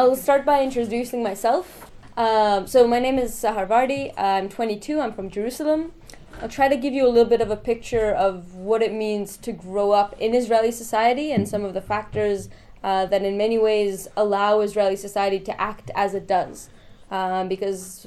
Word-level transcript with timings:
I'll 0.00 0.16
start 0.16 0.46
by 0.46 0.62
introducing 0.62 1.22
myself. 1.22 1.90
Um, 2.16 2.66
so, 2.66 2.88
my 2.88 2.98
name 3.00 3.18
is 3.18 3.32
Sahar 3.32 3.68
Vardi. 3.68 4.14
I'm 4.16 4.48
22. 4.48 4.98
I'm 4.98 5.12
from 5.12 5.28
Jerusalem. 5.28 5.92
I'll 6.40 6.48
try 6.48 6.68
to 6.68 6.76
give 6.78 6.94
you 6.94 7.06
a 7.06 7.12
little 7.14 7.28
bit 7.28 7.42
of 7.42 7.50
a 7.50 7.56
picture 7.56 8.10
of 8.10 8.54
what 8.54 8.80
it 8.80 8.94
means 8.94 9.36
to 9.36 9.52
grow 9.52 9.90
up 9.90 10.18
in 10.18 10.34
Israeli 10.34 10.72
society 10.72 11.32
and 11.32 11.46
some 11.46 11.66
of 11.66 11.74
the 11.74 11.82
factors 11.82 12.48
uh, 12.82 13.04
that, 13.12 13.22
in 13.22 13.36
many 13.36 13.58
ways, 13.58 14.08
allow 14.16 14.60
Israeli 14.60 14.96
society 14.96 15.38
to 15.40 15.60
act 15.60 15.90
as 15.94 16.14
it 16.14 16.26
does. 16.26 16.70
Um, 17.10 17.48
because 17.48 18.06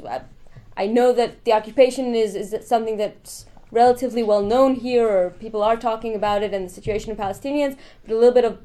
I 0.76 0.88
know 0.88 1.14
that 1.14 1.46
the 1.46 1.54
occupation 1.54 2.16
is, 2.16 2.34
is 2.34 2.68
something 2.68 2.98
that's 2.98 3.46
relatively 3.70 4.24
well 4.24 4.42
known 4.42 4.74
here, 4.74 5.08
or 5.08 5.30
people 5.30 5.62
are 5.62 5.78
talking 5.78 6.16
about 6.16 6.42
it 6.42 6.56
and 6.56 6.66
the 6.66 6.74
situation 6.74 7.12
of 7.12 7.20
Palestinians, 7.20 7.78
but 8.04 8.16
a 8.16 8.18
little 8.18 8.34
bit 8.34 8.46
of 8.46 8.58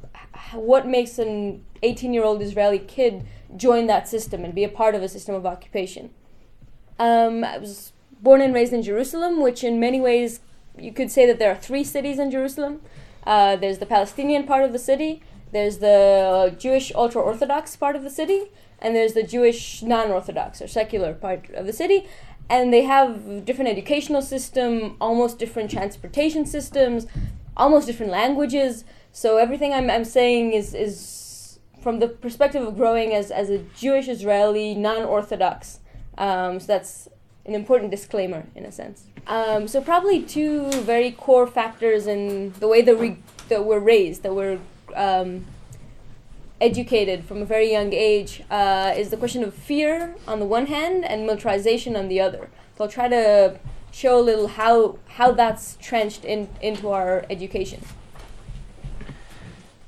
what 0.53 0.87
makes 0.87 1.19
an 1.19 1.65
18 1.83 2.15
year 2.15 2.25
old 2.25 2.43
Israeli 2.43 2.79
kid 2.79 3.25
join 3.57 3.87
that 3.87 4.09
system 4.09 4.45
and 4.45 4.55
be 4.55 4.65
a 4.65 4.69
part 4.69 4.95
of 4.95 5.03
a 5.03 5.09
system 5.09 5.35
of 5.35 5.47
occupation. 5.47 6.11
Um, 6.99 7.45
I 7.45 7.59
was 7.59 7.93
born 8.21 8.41
and 8.41 8.53
raised 8.53 8.73
in 8.73 8.83
Jerusalem, 8.83 9.41
which 9.41 9.63
in 9.63 9.79
many 9.79 10.01
ways 10.01 10.41
you 10.79 10.93
could 10.93 11.11
say 11.11 11.27
that 11.27 11.39
there 11.39 11.51
are 11.51 11.57
three 11.57 11.85
cities 11.85 12.19
in 12.19 12.31
Jerusalem. 12.31 12.81
Uh, 13.25 13.57
there's 13.57 13.79
the 13.79 13.87
Palestinian 13.87 14.45
part 14.45 14.65
of 14.65 14.73
the 14.73 14.79
city, 14.79 15.23
there's 15.53 15.79
the 15.79 16.55
Jewish 16.59 16.93
ultra 16.95 17.23
Orthodox 17.23 17.77
part 17.77 17.97
of 17.97 18.03
the 18.03 18.11
city, 18.11 18.51
and 18.81 18.95
there's 18.95 19.15
the 19.15 19.23
Jewish 19.23 19.83
non 19.83 20.11
Orthodox 20.11 20.61
or 20.61 20.69
secular 20.69 21.15
part 21.15 21.51
of 21.51 21.67
the 21.67 21.73
city. 21.73 22.07
And 22.51 22.73
they 22.73 22.85
have 22.85 23.45
different 23.45 23.71
educational 23.71 24.23
system, 24.23 24.97
almost 25.01 25.39
different 25.39 25.71
transportation 25.71 26.47
systems, 26.47 27.07
almost 27.57 27.87
different 27.87 28.11
languages. 28.13 28.85
So 29.19 29.37
everything 29.37 29.75
I'm, 29.75 29.91
I'm 29.91 30.05
saying 30.05 30.53
is, 30.53 30.75
is 30.75 31.59
from 31.83 31.99
the 31.99 32.07
perspective 32.07 32.63
of 32.63 32.77
growing 32.77 33.13
as, 33.13 33.33
as 33.33 33.51
a 33.51 33.59
Jewish 33.77 34.07
Israeli 34.07 34.77
non 34.77 35.03
Orthodox. 35.03 35.81
Um, 36.17 36.61
so 36.61 36.69
that's 36.69 37.09
an 37.45 37.57
important 37.57 37.91
disclaimer 37.91 38.47
in 38.55 38.65
a 38.65 38.71
sense. 38.71 39.07
Um, 39.27 39.67
so 39.67 39.81
probably 39.81 40.23
two 40.23 40.71
very 40.83 41.11
core 41.11 41.49
factors 41.49 42.07
in 42.07 42.53
the 42.61 42.69
way 42.69 42.81
that 42.81 42.97
we 42.97 43.17
that 43.49 43.65
we're 43.65 43.81
raised, 43.81 44.23
that 44.23 44.37
we're 44.37 44.61
um, 44.95 45.47
educated 46.61 47.25
from 47.25 47.43
a 47.43 47.45
very 47.45 47.73
young 47.73 47.93
age, 47.93 48.45
uh, 48.53 48.95
is 48.97 49.11
the 49.11 49.17
question 49.17 49.43
of 49.43 49.53
fear 49.53 50.15
on 50.29 50.39
the 50.39 50.47
one 50.47 50.67
hand 50.67 51.05
and 51.05 51.27
militarization 51.27 51.97
on 51.97 52.07
the 52.07 52.21
other. 52.21 52.51
So 52.77 52.85
I'll 52.85 52.91
try 52.91 53.09
to 53.09 53.59
show 53.91 54.21
a 54.21 54.23
little 54.31 54.47
how 54.47 54.99
how 55.09 55.33
that's 55.33 55.77
trenched 55.81 56.25
in 56.25 56.49
into 56.63 56.91
our 56.91 57.27
education. 57.29 57.81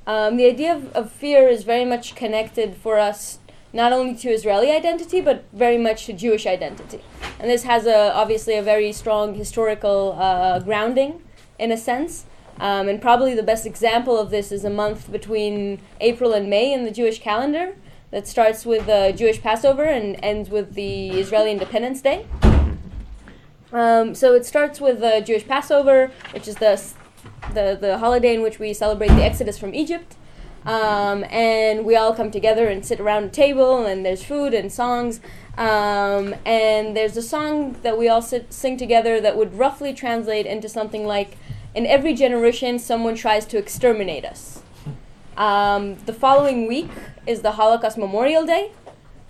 Um, 0.07 0.37
the 0.37 0.47
idea 0.47 0.75
of, 0.75 0.93
of 0.93 1.13
fear 1.13 1.49
is 1.49 1.65
very 1.65 1.85
much 1.85 2.15
connected 2.15 2.77
for 2.77 2.99
us 2.99 3.39
not 3.73 3.93
only 3.93 4.15
to 4.17 4.31
Israeli 4.31 4.71
identity 4.71 5.21
but 5.21 5.45
very 5.53 5.79
much 5.79 6.07
to 6.07 6.13
Jewish 6.13 6.47
identity 6.47 7.01
and 7.41 7.51
this 7.51 7.63
has 7.63 7.87
a 7.87 8.13
obviously 8.13 8.55
a 8.55 8.63
very 8.63 8.93
strong 8.93 9.35
historical 9.35 10.17
uh, 10.19 10.59
grounding 10.61 11.23
in 11.59 11.73
a 11.73 11.77
sense. 11.77 12.27
Um, 12.59 12.89
and 12.89 13.01
probably 13.01 13.35
the 13.35 13.43
best 13.43 13.65
example 13.65 14.19
of 14.19 14.31
this 14.31 14.53
is 14.53 14.65
a 14.65 14.71
month 14.71 15.11
between 15.11 15.81
April 16.01 16.35
and 16.35 16.51
May 16.51 16.73
in 16.73 16.85
the 16.85 16.91
Jewish 16.91 17.21
calendar 17.21 17.77
that 18.11 18.29
starts 18.29 18.67
with 18.67 18.85
the 18.85 19.15
Jewish 19.17 19.41
Passover 19.41 19.85
and 19.85 20.19
ends 20.23 20.51
with 20.51 20.75
the 20.75 21.11
Israeli 21.11 21.53
Independence 21.53 22.03
Day. 22.03 22.27
Um, 23.73 24.15
so 24.15 24.35
it 24.35 24.45
starts 24.45 24.81
with 24.81 25.01
the 25.01 25.23
Jewish 25.25 25.47
Passover, 25.47 26.11
which 26.33 26.47
is 26.47 26.57
the, 26.57 26.83
the, 27.55 27.77
the 27.81 27.99
holiday 27.99 28.35
in 28.35 28.43
which 28.43 28.59
we 28.59 28.73
celebrate 28.73 29.09
the 29.09 29.23
Exodus 29.25 29.59
from 29.59 29.75
Egypt. 29.75 30.17
Um, 30.65 31.25
and 31.31 31.87
we 31.87 31.97
all 31.97 32.15
come 32.15 32.31
together 32.31 32.69
and 32.69 32.85
sit 32.85 33.01
around 33.01 33.25
a 33.25 33.29
table, 33.29 33.87
and 33.87 34.05
there's 34.05 34.23
food 34.23 34.53
and 34.53 34.71
songs. 34.71 35.21
Um, 35.57 36.35
and 36.45 36.97
there's 36.97 37.17
a 37.17 37.23
song 37.23 37.77
that 37.83 37.97
we 37.97 38.09
all 38.09 38.21
sit, 38.23 38.53
sing 38.53 38.77
together 38.77 39.21
that 39.21 39.37
would 39.37 39.55
roughly 39.57 39.95
translate 39.95 40.47
into 40.47 40.69
something 40.69 41.07
like 41.07 41.37
In 41.73 41.87
every 41.87 42.15
generation, 42.15 42.79
someone 42.81 43.15
tries 43.15 43.47
to 43.47 43.57
exterminate 43.57 44.25
us. 44.25 44.63
Um, 45.37 45.97
the 46.05 46.13
following 46.13 46.67
week 46.67 46.91
is 47.27 47.43
the 47.43 47.53
Holocaust 47.53 47.97
Memorial 47.97 48.45
Day. 48.45 48.73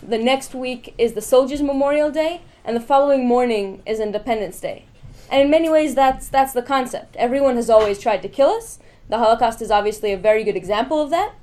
The 0.03 0.17
next 0.17 0.55
week 0.55 0.95
is 0.97 1.13
the 1.13 1.21
Soldiers 1.21 1.61
Memorial 1.61 2.11
Day. 2.11 2.41
And 2.65 2.75
the 2.75 2.81
following 2.81 3.29
morning 3.29 3.83
is 3.85 4.01
Independence 4.01 4.59
Day. 4.59 4.87
And 5.31 5.43
in 5.43 5.51
many 5.51 5.69
ways, 5.69 5.95
that's, 5.95 6.29
that's 6.29 6.53
the 6.53 6.63
concept. 6.63 7.15
Everyone 7.17 7.57
has 7.57 7.71
always 7.71 7.99
tried 7.99 8.23
to 8.23 8.29
kill 8.29 8.51
us. 8.51 8.81
The 9.09 9.19
Holocaust 9.19 9.63
is 9.63 9.71
obviously 9.71 10.13
a 10.13 10.17
very 10.17 10.43
good 10.43 10.57
example 10.57 11.01
of 11.01 11.11
that. 11.11 11.35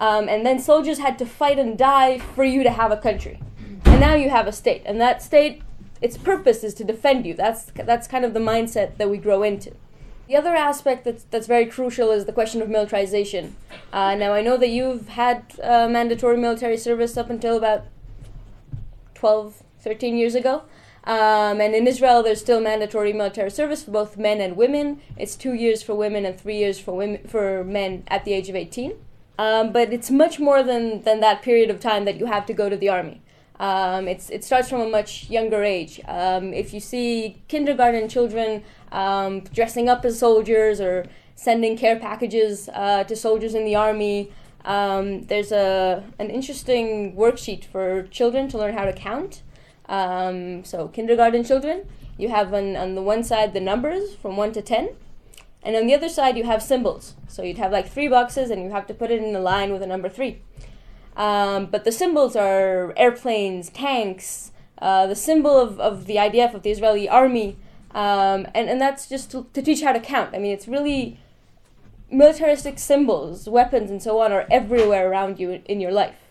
Um, 0.00 0.28
and 0.28 0.44
then 0.44 0.58
soldiers 0.58 0.98
had 0.98 1.18
to 1.18 1.26
fight 1.26 1.58
and 1.58 1.78
die 1.78 2.18
for 2.18 2.44
you 2.44 2.62
to 2.62 2.70
have 2.70 2.90
a 2.90 2.96
country. 2.96 3.40
And 3.84 4.00
now 4.00 4.14
you 4.14 4.30
have 4.30 4.46
a 4.46 4.52
state. 4.52 4.82
And 4.84 5.00
that 5.00 5.22
state, 5.22 5.62
its 6.00 6.16
purpose 6.16 6.64
is 6.64 6.74
to 6.74 6.84
defend 6.84 7.26
you. 7.26 7.34
That's, 7.34 7.64
that's 7.74 8.08
kind 8.08 8.24
of 8.24 8.34
the 8.34 8.40
mindset 8.40 8.96
that 8.98 9.08
we 9.08 9.18
grow 9.18 9.42
into. 9.42 9.72
The 10.28 10.36
other 10.36 10.54
aspect 10.54 11.04
that's, 11.04 11.24
that's 11.24 11.46
very 11.46 11.66
crucial 11.66 12.10
is 12.10 12.26
the 12.26 12.32
question 12.32 12.60
of 12.60 12.68
militarization. 12.68 13.56
Uh, 13.92 14.14
now, 14.14 14.34
I 14.34 14.42
know 14.42 14.56
that 14.56 14.68
you've 14.68 15.08
had 15.08 15.54
uh, 15.62 15.88
mandatory 15.88 16.36
military 16.36 16.76
service 16.76 17.16
up 17.16 17.30
until 17.30 17.56
about 17.56 17.86
12, 19.14 19.62
13 19.80 20.16
years 20.16 20.34
ago. 20.34 20.62
Um, 21.04 21.60
and 21.60 21.74
in 21.74 21.86
Israel, 21.86 22.22
there's 22.22 22.40
still 22.40 22.60
mandatory 22.60 23.12
military 23.12 23.50
service 23.50 23.82
for 23.82 23.90
both 23.90 24.16
men 24.16 24.40
and 24.40 24.56
women. 24.56 25.00
It's 25.16 25.36
two 25.36 25.54
years 25.54 25.82
for 25.82 25.94
women 25.94 26.26
and 26.26 26.38
three 26.38 26.58
years 26.58 26.78
for 26.78 26.94
women 26.94 27.26
for 27.26 27.64
men 27.64 28.04
at 28.08 28.24
the 28.24 28.32
age 28.32 28.48
of 28.48 28.56
18. 28.56 28.94
Um, 29.38 29.72
but 29.72 29.92
it's 29.92 30.10
much 30.10 30.40
more 30.40 30.62
than, 30.62 31.02
than 31.02 31.20
that 31.20 31.42
period 31.42 31.70
of 31.70 31.80
time 31.80 32.04
that 32.04 32.18
you 32.18 32.26
have 32.26 32.44
to 32.46 32.52
go 32.52 32.68
to 32.68 32.76
the 32.76 32.88
army. 32.88 33.22
Um, 33.60 34.06
it's, 34.06 34.30
it 34.30 34.44
starts 34.44 34.68
from 34.68 34.80
a 34.80 34.88
much 34.88 35.30
younger 35.30 35.62
age. 35.64 36.00
Um, 36.06 36.52
if 36.52 36.74
you 36.74 36.80
see 36.80 37.42
kindergarten 37.48 38.08
children 38.08 38.62
um, 38.92 39.40
dressing 39.40 39.88
up 39.88 40.04
as 40.04 40.18
soldiers 40.18 40.80
or 40.80 41.06
sending 41.34 41.76
care 41.76 41.98
packages 41.98 42.68
uh, 42.72 43.04
to 43.04 43.16
soldiers 43.16 43.54
in 43.54 43.64
the 43.64 43.74
army, 43.74 44.32
um, 44.64 45.22
there's 45.24 45.52
a, 45.52 46.04
an 46.18 46.30
interesting 46.30 47.16
worksheet 47.16 47.64
for 47.64 48.02
children 48.04 48.48
to 48.48 48.58
learn 48.58 48.74
how 48.74 48.84
to 48.84 48.92
count. 48.92 49.42
Um, 49.88 50.64
so 50.64 50.88
kindergarten 50.88 51.44
children, 51.44 51.86
you 52.16 52.28
have 52.28 52.52
on, 52.52 52.76
on 52.76 52.94
the 52.94 53.02
one 53.02 53.24
side 53.24 53.54
the 53.54 53.60
numbers 53.60 54.14
from 54.14 54.36
1 54.36 54.52
to 54.52 54.62
10, 54.62 54.90
and 55.62 55.76
on 55.76 55.86
the 55.86 55.94
other 55.94 56.08
side 56.08 56.36
you 56.36 56.44
have 56.44 56.62
symbols. 56.62 57.14
So 57.28 57.42
you'd 57.42 57.58
have 57.58 57.72
like 57.72 57.88
three 57.88 58.08
boxes 58.08 58.50
and 58.50 58.62
you 58.62 58.70
have 58.70 58.86
to 58.88 58.94
put 58.94 59.10
it 59.10 59.22
in 59.22 59.34
a 59.34 59.40
line 59.40 59.72
with 59.72 59.82
a 59.82 59.86
number 59.86 60.08
3. 60.08 60.40
Um, 61.16 61.66
but 61.66 61.84
the 61.84 61.92
symbols 61.92 62.36
are 62.36 62.92
airplanes, 62.96 63.70
tanks, 63.70 64.52
uh, 64.80 65.06
the 65.06 65.16
symbol 65.16 65.58
of, 65.58 65.80
of 65.80 66.06
the 66.06 66.16
IDF, 66.16 66.54
of 66.54 66.62
the 66.62 66.70
Israeli 66.70 67.08
army, 67.08 67.56
um, 67.92 68.46
and, 68.54 68.68
and 68.68 68.80
that's 68.80 69.08
just 69.08 69.30
to, 69.32 69.46
to 69.52 69.62
teach 69.62 69.82
how 69.82 69.92
to 69.92 70.00
count. 70.00 70.34
I 70.34 70.38
mean, 70.38 70.52
it's 70.52 70.68
really 70.68 71.18
militaristic 72.10 72.78
symbols, 72.78 73.48
weapons, 73.48 73.90
and 73.90 74.02
so 74.02 74.20
on 74.20 74.32
are 74.32 74.46
everywhere 74.50 75.10
around 75.10 75.40
you 75.40 75.50
in, 75.50 75.62
in 75.64 75.80
your 75.80 75.92
life. 75.92 76.27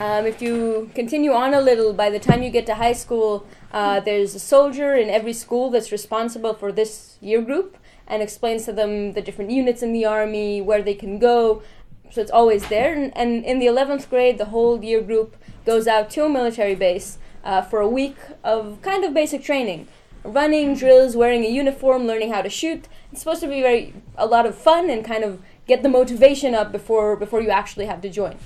Um, 0.00 0.26
if 0.26 0.42
you 0.42 0.90
continue 0.94 1.32
on 1.32 1.54
a 1.54 1.60
little, 1.60 1.92
by 1.92 2.10
the 2.10 2.18
time 2.18 2.42
you 2.42 2.50
get 2.50 2.66
to 2.66 2.74
high 2.74 2.92
school, 2.92 3.46
uh, 3.72 4.00
there's 4.00 4.34
a 4.34 4.38
soldier 4.38 4.94
in 4.94 5.08
every 5.08 5.32
school 5.32 5.70
that's 5.70 5.90
responsible 5.90 6.54
for 6.54 6.70
this 6.70 7.16
year 7.20 7.40
group 7.40 7.76
and 8.06 8.22
explains 8.22 8.64
to 8.66 8.72
them 8.72 9.12
the 9.14 9.22
different 9.22 9.50
units 9.50 9.82
in 9.82 9.92
the 9.92 10.04
army, 10.04 10.60
where 10.60 10.82
they 10.82 10.94
can 10.94 11.18
go. 11.18 11.62
So 12.10 12.20
it's 12.20 12.30
always 12.30 12.68
there. 12.68 12.94
And, 12.94 13.16
and 13.16 13.44
in 13.44 13.58
the 13.58 13.66
11th 13.66 14.08
grade, 14.08 14.38
the 14.38 14.46
whole 14.46 14.82
year 14.84 15.00
group 15.00 15.36
goes 15.64 15.86
out 15.86 16.10
to 16.10 16.24
a 16.24 16.28
military 16.28 16.74
base 16.74 17.18
uh, 17.42 17.62
for 17.62 17.80
a 17.80 17.88
week 17.88 18.16
of 18.44 18.80
kind 18.82 19.04
of 19.04 19.14
basic 19.14 19.42
training 19.42 19.88
running 20.24 20.74
drills, 20.74 21.14
wearing 21.14 21.44
a 21.44 21.48
uniform, 21.48 22.04
learning 22.04 22.32
how 22.32 22.42
to 22.42 22.50
shoot. 22.50 22.88
It's 23.12 23.20
supposed 23.20 23.40
to 23.42 23.46
be 23.46 23.62
very 23.62 23.94
a 24.16 24.26
lot 24.26 24.44
of 24.44 24.56
fun 24.56 24.90
and 24.90 25.04
kind 25.04 25.22
of 25.22 25.40
get 25.68 25.84
the 25.84 25.88
motivation 25.88 26.52
up 26.52 26.72
before 26.72 27.16
before 27.16 27.40
you 27.40 27.50
actually 27.50 27.86
have 27.86 28.00
to 28.02 28.10
join. 28.10 28.36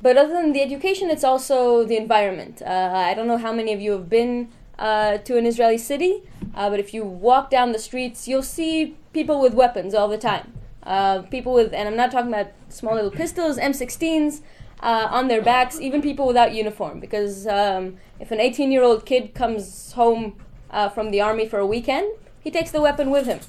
But 0.00 0.16
other 0.16 0.32
than 0.32 0.52
the 0.52 0.62
education, 0.62 1.10
it's 1.10 1.24
also 1.24 1.84
the 1.84 1.96
environment. 1.96 2.62
Uh, 2.62 2.92
I 2.94 3.14
don't 3.14 3.26
know 3.26 3.38
how 3.38 3.52
many 3.52 3.72
of 3.72 3.80
you 3.80 3.92
have 3.92 4.08
been 4.08 4.48
uh, 4.78 5.18
to 5.18 5.36
an 5.36 5.44
Israeli 5.44 5.78
city, 5.78 6.22
uh, 6.54 6.70
but 6.70 6.78
if 6.78 6.94
you 6.94 7.04
walk 7.04 7.50
down 7.50 7.72
the 7.72 7.78
streets, 7.78 8.28
you'll 8.28 8.42
see 8.42 8.96
people 9.12 9.40
with 9.40 9.54
weapons 9.54 9.94
all 9.94 10.08
the 10.08 10.18
time. 10.18 10.52
Uh, 10.84 11.22
people 11.22 11.52
with, 11.52 11.74
and 11.74 11.88
I'm 11.88 11.96
not 11.96 12.12
talking 12.12 12.32
about 12.32 12.52
small 12.68 12.94
little 12.94 13.10
pistols, 13.10 13.58
M16s 13.58 14.40
uh, 14.80 15.08
on 15.10 15.28
their 15.28 15.42
backs, 15.42 15.80
even 15.80 16.00
people 16.00 16.26
without 16.26 16.54
uniform. 16.54 17.00
Because 17.00 17.46
um, 17.46 17.96
if 18.20 18.30
an 18.30 18.40
18 18.40 18.70
year 18.70 18.82
old 18.82 19.04
kid 19.04 19.34
comes 19.34 19.92
home 19.92 20.36
uh, 20.70 20.88
from 20.88 21.10
the 21.10 21.20
army 21.20 21.48
for 21.48 21.58
a 21.58 21.66
weekend, 21.66 22.08
he 22.40 22.50
takes 22.50 22.70
the 22.70 22.80
weapon 22.80 23.10
with 23.10 23.26
him. 23.26 23.40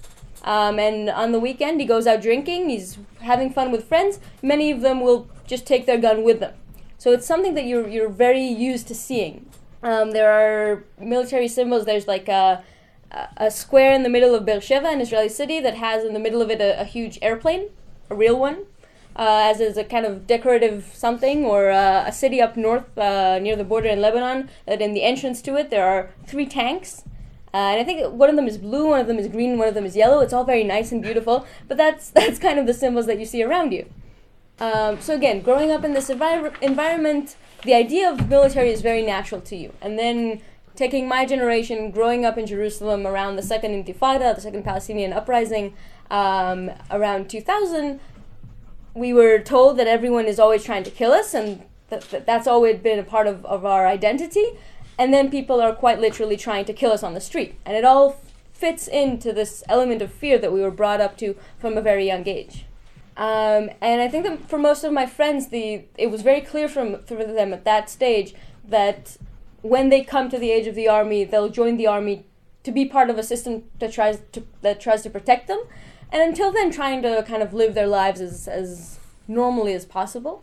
Um, 0.44 0.80
and 0.80 1.10
on 1.10 1.32
the 1.32 1.40
weekend, 1.40 1.80
he 1.80 1.86
goes 1.86 2.08
out 2.08 2.22
drinking, 2.22 2.70
he's 2.70 2.98
having 3.20 3.52
fun 3.52 3.72
with 3.72 3.86
friends. 3.86 4.20
Many 4.42 4.72
of 4.72 4.82
them 4.82 5.02
will 5.02 5.28
just 5.50 5.66
take 5.66 5.84
their 5.86 6.02
gun 6.08 6.24
with 6.24 6.40
them. 6.40 6.54
So 6.98 7.12
it's 7.12 7.26
something 7.26 7.56
that 7.56 7.66
you're, 7.66 7.88
you're 7.96 8.14
very 8.28 8.46
used 8.70 8.88
to 8.90 8.96
seeing. 8.96 9.36
Um, 9.82 10.12
there 10.12 10.32
are 10.32 10.84
military 11.14 11.48
symbols. 11.48 11.86
There's 11.86 12.08
like 12.08 12.28
a, 12.28 12.64
a 13.38 13.50
square 13.50 13.94
in 13.94 14.04
the 14.04 14.10
middle 14.10 14.36
of 14.36 14.46
Beersheba, 14.46 14.88
an 14.88 15.02
Israeli 15.02 15.30
city, 15.30 15.60
that 15.62 15.76
has 15.76 16.04
in 16.04 16.14
the 16.14 16.20
middle 16.20 16.42
of 16.42 16.50
it 16.50 16.62
a, 16.62 16.80
a 16.80 16.84
huge 16.96 17.18
airplane, 17.22 17.64
a 18.10 18.16
real 18.16 18.38
one. 18.38 18.58
uh, 19.16 19.50
as 19.52 19.60
is 19.60 19.78
a 19.78 19.84
kind 19.84 20.06
of 20.06 20.26
decorative 20.28 20.92
something, 20.94 21.44
or 21.44 21.70
uh, 21.70 22.06
a 22.08 22.12
city 22.12 22.42
up 22.42 22.56
north 22.56 22.98
uh, 22.98 23.38
near 23.40 23.56
the 23.56 23.64
border 23.66 23.90
in 23.90 24.00
Lebanon. 24.02 24.50
That 24.66 24.82
in 24.82 24.94
the 24.94 25.04
entrance 25.04 25.42
to 25.44 25.56
it 25.58 25.70
there 25.70 25.86
are 25.86 26.12
three 26.26 26.46
tanks. 26.46 27.04
Uh, 27.54 27.58
and 27.74 27.82
I 27.82 27.84
think 27.84 28.14
one 28.14 28.30
of 28.30 28.36
them 28.36 28.48
is 28.48 28.58
blue, 28.60 28.88
one 28.88 29.02
of 29.02 29.08
them 29.08 29.18
is 29.18 29.28
green, 29.28 29.58
one 29.58 29.68
of 29.68 29.74
them 29.74 29.86
is 29.86 29.96
yellow. 29.96 30.20
It's 30.22 30.34
all 30.34 30.44
very 30.44 30.64
nice 30.64 30.92
and 30.92 31.02
beautiful, 31.02 31.46
but 31.68 31.78
that's 31.78 32.10
that's 32.18 32.40
kind 32.40 32.60
of 32.60 32.66
the 32.68 32.74
symbols 32.74 33.08
that 33.08 33.20
you 33.20 33.26
see 33.26 33.44
around 33.44 33.74
you. 33.74 33.90
Um, 34.60 35.00
so 35.00 35.16
again, 35.16 35.42
growing 35.42 35.72
up 35.72 35.84
in 35.84 35.94
this 35.94 36.10
envir- 36.10 36.62
environment, 36.62 37.36
the 37.64 37.74
idea 37.74 38.12
of 38.12 38.30
military 38.30 38.72
is 38.72 38.82
very 38.82 39.06
natural 39.06 39.42
to 39.42 39.56
you. 39.56 39.74
And 39.82 39.98
then 39.98 40.42
taking 40.76 41.08
my 41.08 41.26
generation, 41.26 41.92
growing 41.92 42.26
up 42.26 42.38
in 42.38 42.46
Jerusalem 42.46 43.06
around 43.06 43.36
the 43.36 43.42
second 43.42 43.72
Intifada, 43.72 44.36
the 44.36 44.42
second 44.42 44.64
Palestinian 44.64 45.14
uprising, 45.14 45.74
um, 46.10 46.72
around 46.90 47.30
2000, 47.30 48.00
we 48.94 49.14
were 49.14 49.40
told 49.40 49.78
that 49.78 49.88
everyone 49.88 50.26
is 50.26 50.40
always 50.40 50.64
trying 50.64 50.84
to 50.84 50.92
kill 50.92 51.12
us, 51.12 51.34
and 51.34 51.64
that, 51.90 52.02
that 52.12 52.26
that's 52.26 52.48
always 52.48 52.80
been 52.80 53.00
a 53.00 53.04
part 53.04 53.28
of, 53.28 53.46
of 53.46 53.66
our 53.66 53.88
identity. 53.88 54.46
And 54.98 55.14
then 55.14 55.30
people 55.30 55.62
are 55.62 55.74
quite 55.74 56.00
literally 56.00 56.36
trying 56.36 56.66
to 56.66 56.74
kill 56.74 56.92
us 56.92 57.04
on 57.04 57.14
the 57.14 57.22
street. 57.22 57.56
And 57.66 57.78
it 57.78 57.86
all 57.86 58.20
fits 58.52 58.88
into 58.88 59.32
this 59.32 59.64
element 59.70 60.02
of 60.02 60.12
fear 60.12 60.38
that 60.38 60.52
we 60.52 60.62
were 60.62 60.72
brought 60.72 61.00
up 61.00 61.18
to 61.18 61.36
from 61.58 61.78
a 61.78 61.82
very 61.82 62.06
young 62.06 62.28
age. 62.28 62.66
Um, 63.20 63.70
and 63.82 64.02
I 64.02 64.08
think 64.08 64.24
that 64.26 64.50
for 64.50 64.58
most 64.58 64.86
of 64.86 64.94
my 64.94 65.06
friends, 65.06 65.50
the 65.50 65.84
it 65.98 66.10
was 66.10 66.22
very 66.22 66.40
clear 66.40 66.70
from 66.70 67.04
for 67.04 67.22
them 67.26 67.52
at 67.52 67.66
that 67.66 67.90
stage 67.90 68.34
that 68.66 69.18
when 69.62 69.90
they 69.90 70.04
come 70.06 70.30
to 70.30 70.40
the 70.40 70.52
age 70.52 70.68
of 70.68 70.76
the 70.76 70.88
army, 70.88 71.26
they'll 71.26 71.50
join 71.50 71.76
the 71.76 71.86
army 71.86 72.26
to 72.64 72.72
be 72.72 72.86
part 72.86 73.10
of 73.10 73.18
a 73.18 73.24
system 73.24 73.64
that 73.80 73.92
tries 73.92 74.22
to 74.32 74.44
that 74.62 74.80
tries 74.80 75.02
to 75.04 75.10
protect 75.10 75.50
them, 75.50 75.60
and 76.14 76.22
until 76.22 76.50
then, 76.54 76.72
trying 76.72 77.02
to 77.02 77.26
kind 77.28 77.44
of 77.44 77.54
live 77.54 77.74
their 77.74 77.88
lives 77.88 78.22
as 78.22 78.48
as 78.48 79.00
normally 79.28 79.74
as 79.74 79.86
possible, 79.86 80.42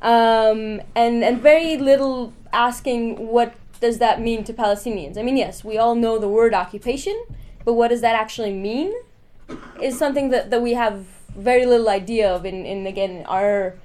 um, 0.00 0.80
and 0.94 1.24
and 1.24 1.40
very 1.40 1.76
little 1.76 2.32
asking 2.52 3.26
what 3.26 3.54
does 3.80 3.98
that 3.98 4.20
mean 4.20 4.44
to 4.44 4.52
Palestinians. 4.52 5.18
I 5.18 5.22
mean, 5.22 5.36
yes, 5.36 5.64
we 5.64 5.78
all 5.78 5.96
know 5.96 6.20
the 6.20 6.28
word 6.28 6.54
occupation, 6.54 7.24
but 7.64 7.74
what 7.74 7.88
does 7.88 8.02
that 8.02 8.14
actually 8.14 8.52
mean? 8.52 8.94
Is 9.82 9.98
something 9.98 10.30
that, 10.30 10.50
that 10.50 10.62
we 10.62 10.74
have 10.74 11.06
very 11.36 11.66
little 11.66 11.88
idea 11.88 12.30
of 12.30 12.44
in, 12.44 12.64
in 12.64 12.86
again 12.86 13.24
our 13.26 13.76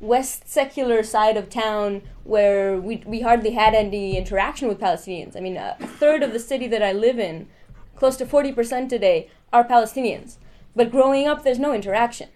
west 0.00 0.48
secular 0.48 1.02
side 1.02 1.36
of 1.36 1.50
town 1.50 2.02
where 2.24 2.80
we, 2.80 3.02
we 3.06 3.20
hardly 3.20 3.52
had 3.52 3.74
any 3.74 4.16
interaction 4.16 4.68
with 4.68 4.78
Palestinians. 4.78 5.36
I 5.36 5.40
mean, 5.40 5.56
a, 5.56 5.76
third 5.80 6.22
of 6.22 6.32
the 6.32 6.38
city 6.38 6.66
that 6.68 6.82
I 6.82 6.92
live 6.92 7.18
in, 7.18 7.48
close 7.96 8.16
to 8.18 8.26
40% 8.26 8.88
today, 8.88 9.30
are 9.52 9.64
Palestinians. 9.64 10.36
But 10.76 10.90
growing 10.90 11.26
up, 11.26 11.42
there's 11.42 11.58
no 11.58 11.72
interaction. 11.72 12.28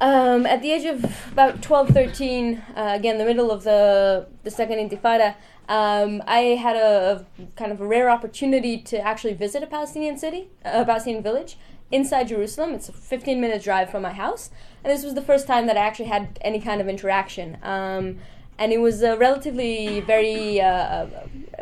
Um, 0.00 0.46
at 0.46 0.62
the 0.62 0.72
age 0.72 0.84
of 0.84 1.04
about 1.32 1.62
12, 1.62 1.88
13, 1.88 2.62
uh, 2.76 2.92
again, 2.94 3.18
the 3.18 3.24
middle 3.24 3.50
of 3.50 3.64
the, 3.64 4.26
the 4.44 4.50
second 4.50 4.78
Intifada, 4.78 5.34
um, 5.68 6.22
I 6.26 6.38
had 6.60 6.76
a, 6.76 7.26
a, 7.38 7.46
kind 7.56 7.72
of 7.72 7.80
a 7.80 7.86
rare 7.86 8.08
opportunity 8.08 8.78
to 8.78 8.98
actually 9.00 9.34
visit 9.34 9.62
a 9.62 9.66
Palestinian 9.66 10.16
city, 10.18 10.48
a 10.64 10.84
Palestinian 10.84 11.22
village 11.22 11.56
inside 11.90 12.28
Jerusalem. 12.28 12.74
It's 12.74 12.88
a 12.88 12.92
15 12.92 13.40
minute 13.40 13.62
drive 13.62 13.90
from 13.90 14.02
my 14.02 14.12
house. 14.12 14.50
And 14.82 14.92
this 14.92 15.04
was 15.04 15.14
the 15.14 15.22
first 15.22 15.46
time 15.46 15.66
that 15.66 15.76
I 15.76 15.80
actually 15.80 16.06
had 16.06 16.38
any 16.42 16.60
kind 16.60 16.80
of 16.80 16.88
interaction. 16.88 17.58
Um, 17.62 18.18
and 18.58 18.72
it 18.72 18.78
was 18.78 19.02
a 19.02 19.16
relatively 19.16 20.00
very 20.00 20.60
uh, 20.60 21.06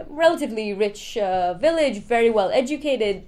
relatively 0.09 0.73
rich 0.73 1.17
uh, 1.17 1.55
village, 1.55 1.99
very 1.99 2.31
well 2.31 2.51
educated. 2.53 3.25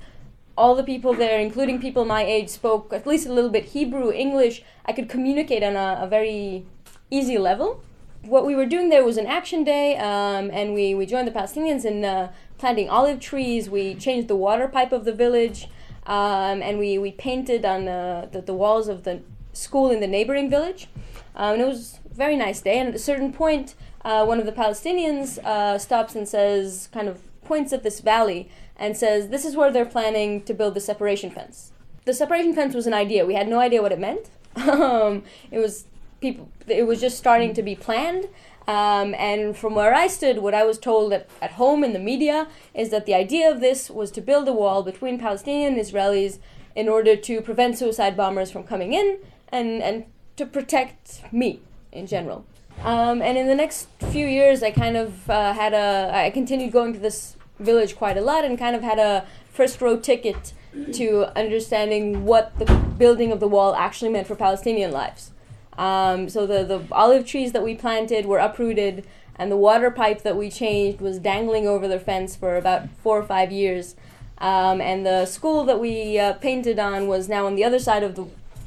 All 0.56 0.74
the 0.74 0.84
people 0.84 1.12
there, 1.12 1.38
including 1.38 1.80
people 1.80 2.04
my 2.04 2.24
age, 2.24 2.48
spoke 2.48 2.92
at 2.92 3.06
least 3.06 3.26
a 3.26 3.32
little 3.32 3.50
bit 3.50 3.66
Hebrew, 3.66 4.10
English. 4.10 4.62
I 4.86 4.92
could 4.92 5.08
communicate 5.08 5.62
on 5.62 5.76
a, 5.76 5.98
a 6.02 6.06
very 6.06 6.64
easy 7.10 7.38
level. 7.38 7.82
What 8.22 8.46
we 8.46 8.54
were 8.54 8.66
doing 8.66 8.88
there 8.88 9.04
was 9.04 9.18
an 9.18 9.26
action 9.26 9.64
day, 9.64 9.96
um, 9.98 10.50
and 10.52 10.72
we, 10.72 10.94
we 10.94 11.06
joined 11.06 11.28
the 11.28 11.32
Palestinians 11.32 11.84
in 11.84 12.04
uh, 12.04 12.32
planting 12.58 12.88
olive 12.88 13.20
trees. 13.20 13.68
We 13.68 13.94
changed 13.94 14.28
the 14.28 14.36
water 14.36 14.66
pipe 14.66 14.92
of 14.92 15.04
the 15.04 15.12
village 15.12 15.68
um, 16.06 16.62
and 16.62 16.78
we, 16.78 16.98
we 16.98 17.12
painted 17.12 17.64
on 17.64 17.88
uh, 17.88 18.28
the, 18.30 18.40
the 18.40 18.54
walls 18.54 18.88
of 18.88 19.04
the 19.04 19.20
school 19.52 19.90
in 19.90 20.00
the 20.00 20.06
neighboring 20.06 20.48
village. 20.48 20.88
Um, 21.34 21.54
and 21.54 21.62
it 21.62 21.66
was 21.66 22.00
a 22.10 22.14
very 22.14 22.36
nice 22.36 22.60
day. 22.60 22.78
And 22.78 22.88
at 22.88 22.94
a 22.94 22.98
certain 22.98 23.32
point, 23.32 23.74
uh, 24.04 24.24
one 24.24 24.38
of 24.38 24.46
the 24.46 24.52
Palestinians 24.52 25.38
uh, 25.38 25.78
stops 25.78 26.14
and 26.14 26.28
says, 26.28 26.88
kind 26.92 27.08
of 27.08 27.20
points 27.44 27.72
at 27.72 27.82
this 27.82 28.00
valley 28.00 28.48
and 28.76 28.96
says, 28.96 29.28
This 29.28 29.44
is 29.44 29.56
where 29.56 29.72
they're 29.72 29.86
planning 29.86 30.42
to 30.42 30.54
build 30.54 30.74
the 30.74 30.80
separation 30.80 31.30
fence. 31.30 31.72
The 32.04 32.14
separation 32.14 32.54
fence 32.54 32.74
was 32.74 32.86
an 32.86 32.94
idea. 32.94 33.26
We 33.26 33.34
had 33.34 33.48
no 33.48 33.58
idea 33.58 33.82
what 33.82 33.92
it 33.92 33.98
meant. 33.98 34.30
um, 34.56 35.24
it 35.50 35.58
was 35.58 35.86
people. 36.20 36.48
It 36.68 36.86
was 36.86 37.00
just 37.00 37.18
starting 37.18 37.52
to 37.54 37.62
be 37.62 37.74
planned, 37.74 38.28
um, 38.66 39.14
and 39.14 39.56
from 39.56 39.74
where 39.74 39.94
I 39.94 40.08
stood, 40.08 40.38
what 40.38 40.54
I 40.54 40.64
was 40.64 40.78
told 40.78 41.12
at, 41.12 41.28
at 41.40 41.52
home 41.52 41.84
in 41.84 41.92
the 41.92 41.98
media 41.98 42.48
is 42.74 42.90
that 42.90 43.06
the 43.06 43.14
idea 43.14 43.50
of 43.50 43.60
this 43.60 43.90
was 43.90 44.10
to 44.12 44.20
build 44.20 44.48
a 44.48 44.52
wall 44.52 44.82
between 44.82 45.18
Palestinian 45.18 45.74
and 45.74 45.82
Israelis 45.82 46.38
in 46.74 46.88
order 46.88 47.16
to 47.16 47.40
prevent 47.40 47.78
suicide 47.78 48.16
bombers 48.16 48.50
from 48.50 48.64
coming 48.64 48.92
in 48.92 49.18
and, 49.50 49.82
and 49.82 50.04
to 50.36 50.44
protect 50.44 51.22
me 51.32 51.60
in 51.92 52.06
general. 52.06 52.44
Um, 52.82 53.22
and 53.22 53.38
in 53.38 53.46
the 53.46 53.54
next 53.54 53.88
few 54.10 54.26
years, 54.26 54.62
I 54.62 54.70
kind 54.70 54.96
of 54.96 55.30
uh, 55.30 55.52
had 55.52 55.72
a, 55.72 56.10
I 56.12 56.30
continued 56.30 56.72
going 56.72 56.92
to 56.92 56.98
this 56.98 57.36
village 57.58 57.96
quite 57.96 58.18
a 58.18 58.20
lot 58.20 58.44
and 58.44 58.58
kind 58.58 58.76
of 58.76 58.82
had 58.82 58.98
a 58.98 59.26
first 59.50 59.80
row 59.80 59.96
ticket 59.96 60.52
to 60.92 61.26
understanding 61.38 62.24
what 62.26 62.58
the 62.58 62.66
building 62.98 63.32
of 63.32 63.40
the 63.40 63.48
wall 63.48 63.74
actually 63.74 64.10
meant 64.10 64.26
for 64.26 64.36
Palestinian 64.36 64.90
lives. 64.90 65.30
Um, 65.78 66.28
so 66.28 66.46
the, 66.46 66.64
the 66.64 66.82
olive 66.92 67.26
trees 67.26 67.52
that 67.52 67.62
we 67.62 67.74
planted 67.74 68.26
were 68.26 68.38
uprooted, 68.38 69.06
and 69.36 69.50
the 69.50 69.56
water 69.56 69.90
pipe 69.90 70.22
that 70.22 70.36
we 70.36 70.50
changed 70.50 71.00
was 71.00 71.18
dangling 71.18 71.66
over 71.66 71.86
the 71.86 72.00
fence 72.00 72.34
for 72.34 72.56
about 72.56 72.88
four 73.02 73.18
or 73.18 73.24
five 73.24 73.52
years. 73.52 73.94
Um, 74.38 74.80
and 74.80 75.04
the 75.04 75.26
school 75.26 75.64
that 75.64 75.80
we 75.80 76.18
uh, 76.18 76.34
painted 76.34 76.78
on 76.78 77.08
was 77.08 77.28
now 77.28 77.46
on 77.46 77.54
the 77.54 77.64
other 77.64 77.78
side 77.78 78.02
of 78.02 78.14
the 78.14 78.26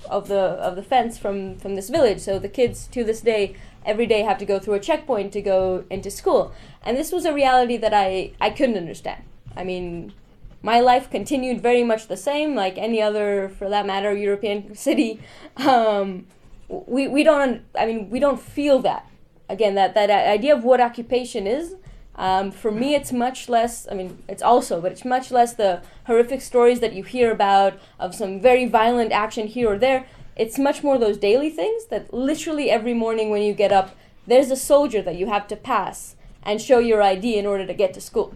of 0.10 0.28
the 0.28 0.40
of 0.40 0.76
the 0.76 0.82
fence 0.82 1.18
from 1.18 1.58
from 1.58 1.76
this 1.76 1.90
village. 1.90 2.20
So 2.20 2.40
the 2.40 2.50
kids 2.50 2.88
to 2.88 3.04
this 3.04 3.22
day 3.22 3.56
every 3.86 4.06
day 4.06 4.22
have 4.22 4.38
to 4.40 4.46
go 4.46 4.60
through 4.60 4.76
a 4.76 4.80
checkpoint 4.80 5.32
to 5.34 5.42
go 5.42 5.86
into 5.90 6.10
school. 6.10 6.52
And 6.84 6.98
this 6.98 7.12
was 7.12 7.26
a 7.26 7.34
reality 7.34 7.78
that 7.78 7.94
I 7.94 8.32
I 8.42 8.50
couldn't 8.50 8.78
understand. 8.78 9.24
I 9.56 9.64
mean, 9.64 10.14
my 10.62 10.80
life 10.80 11.10
continued 11.10 11.62
very 11.62 11.84
much 11.84 12.08
the 12.08 12.18
same, 12.18 12.56
like 12.56 12.78
any 12.78 13.02
other, 13.02 13.50
for 13.50 13.70
that 13.70 13.86
matter, 13.86 14.16
European 14.16 14.76
city. 14.88 15.20
Um, 15.58 16.28
we, 16.70 17.08
we 17.08 17.24
don't 17.24 17.64
i 17.78 17.86
mean 17.86 18.10
we 18.10 18.20
don't 18.20 18.42
feel 18.42 18.80
that. 18.80 19.06
Again 19.50 19.74
that 19.76 19.96
that 19.96 20.10
idea 20.12 20.56
of 20.56 20.64
what 20.64 20.80
occupation 20.80 21.48
is 21.48 21.76
um, 22.16 22.52
for 22.52 22.72
me 22.72 22.94
it's 22.94 23.12
much 23.12 23.50
less 23.50 23.88
i 23.92 23.96
mean 23.96 24.22
it's 24.28 24.44
also 24.44 24.80
but 24.80 24.92
it's 24.92 25.04
much 25.04 25.32
less 25.32 25.54
the 25.54 25.82
horrific 26.06 26.42
stories 26.42 26.80
that 26.82 26.94
you 26.94 27.04
hear 27.04 27.32
about 27.32 27.80
of 28.00 28.14
some 28.14 28.40
very 28.40 28.66
violent 28.66 29.12
action 29.12 29.48
here 29.48 29.72
or 29.72 29.78
there. 29.78 30.06
It's 30.36 30.58
much 30.58 30.84
more 30.84 30.98
those 30.98 31.18
daily 31.18 31.50
things 31.50 31.88
that 31.88 32.14
literally 32.14 32.70
every 32.70 32.94
morning 32.94 33.30
when 33.30 33.42
you 33.42 33.54
get 33.54 33.72
up 33.72 33.96
there's 34.28 34.52
a 34.52 34.56
soldier 34.56 35.02
that 35.02 35.16
you 35.16 35.28
have 35.28 35.48
to 35.48 35.56
pass 35.56 36.16
and 36.44 36.62
show 36.62 36.80
your 36.80 37.02
id 37.02 37.26
in 37.38 37.46
order 37.46 37.66
to 37.66 37.74
get 37.74 37.94
to 37.96 38.02
school. 38.02 38.34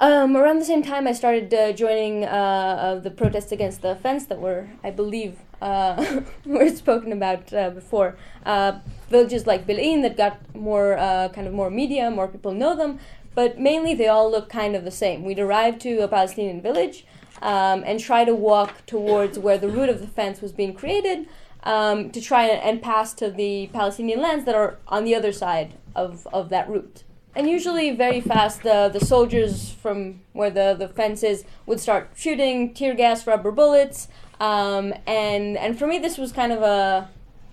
Um, 0.00 0.36
around 0.36 0.60
the 0.60 0.64
same 0.64 0.82
time, 0.82 1.08
I 1.08 1.12
started 1.12 1.52
uh, 1.52 1.72
joining 1.72 2.24
uh, 2.24 3.00
the 3.02 3.10
protests 3.10 3.50
against 3.50 3.82
the 3.82 3.96
fence 3.96 4.26
that 4.26 4.40
were, 4.40 4.70
I 4.84 4.90
believe, 4.90 5.38
uh, 5.60 6.22
were 6.44 6.68
spoken 6.70 7.12
about 7.12 7.52
uh, 7.52 7.70
before. 7.70 8.16
Uh, 8.44 8.78
villages 9.10 9.46
like 9.46 9.66
Bil'in 9.66 10.02
that 10.02 10.16
got 10.16 10.38
more 10.54 10.96
kind 11.34 11.46
of 11.46 11.52
more 11.52 11.70
media, 11.70 12.10
more 12.10 12.28
people 12.28 12.52
know 12.52 12.76
them, 12.76 12.98
but 13.34 13.58
mainly 13.58 13.94
they 13.94 14.08
all 14.08 14.30
look 14.30 14.48
kind 14.48 14.74
of 14.74 14.84
the 14.84 14.90
same. 14.90 15.24
We'd 15.24 15.38
arrive 15.38 15.78
to 15.80 15.98
a 15.98 16.08
Palestinian 16.08 16.60
village 16.60 17.06
um, 17.42 17.82
and 17.86 18.00
try 18.00 18.24
to 18.24 18.34
walk 18.34 18.84
towards 18.86 19.38
where 19.38 19.58
the 19.58 19.68
route 19.68 19.88
of 19.88 20.00
the 20.00 20.06
fence 20.06 20.40
was 20.40 20.52
being 20.52 20.74
created 20.74 21.28
um, 21.62 22.10
to 22.10 22.20
try 22.20 22.46
and 22.46 22.82
pass 22.82 23.14
to 23.14 23.30
the 23.30 23.68
Palestinian 23.72 24.20
lands 24.20 24.44
that 24.44 24.54
are 24.54 24.78
on 24.88 25.04
the 25.04 25.14
other 25.14 25.32
side 25.32 25.74
of, 25.94 26.26
of 26.32 26.48
that 26.48 26.68
route 26.68 27.04
and 27.34 27.48
usually 27.48 27.90
very 27.92 28.20
fast 28.20 28.62
the 28.62 28.90
the 28.92 29.00
soldiers 29.04 29.70
from 29.70 30.20
where 30.32 30.50
the 30.50 30.74
the 30.78 30.88
fence 30.88 31.22
is 31.22 31.44
would 31.66 31.78
start 31.78 32.10
shooting 32.16 32.74
tear 32.74 32.94
gas 32.94 33.26
rubber 33.26 33.52
bullets 33.52 34.08
um, 34.40 34.94
and 35.06 35.56
and 35.56 35.78
for 35.78 35.86
me 35.86 35.98
this 35.98 36.18
was 36.18 36.32
kind 36.32 36.52
of 36.52 36.62
a 36.62 37.08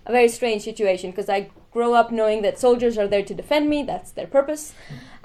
a 0.06 0.12
very 0.12 0.30
strange 0.30 0.63
situation 0.63 1.12
because 1.12 1.30
I 1.30 1.50
grow 1.72 1.94
up 1.94 2.12
knowing 2.12 2.42
that 2.42 2.58
soldiers 2.58 2.98
are 2.98 3.08
there 3.08 3.24
to 3.24 3.34
defend 3.34 3.70
me. 3.70 3.84
That's 3.84 4.12
their 4.12 4.27
purpose. 4.27 4.74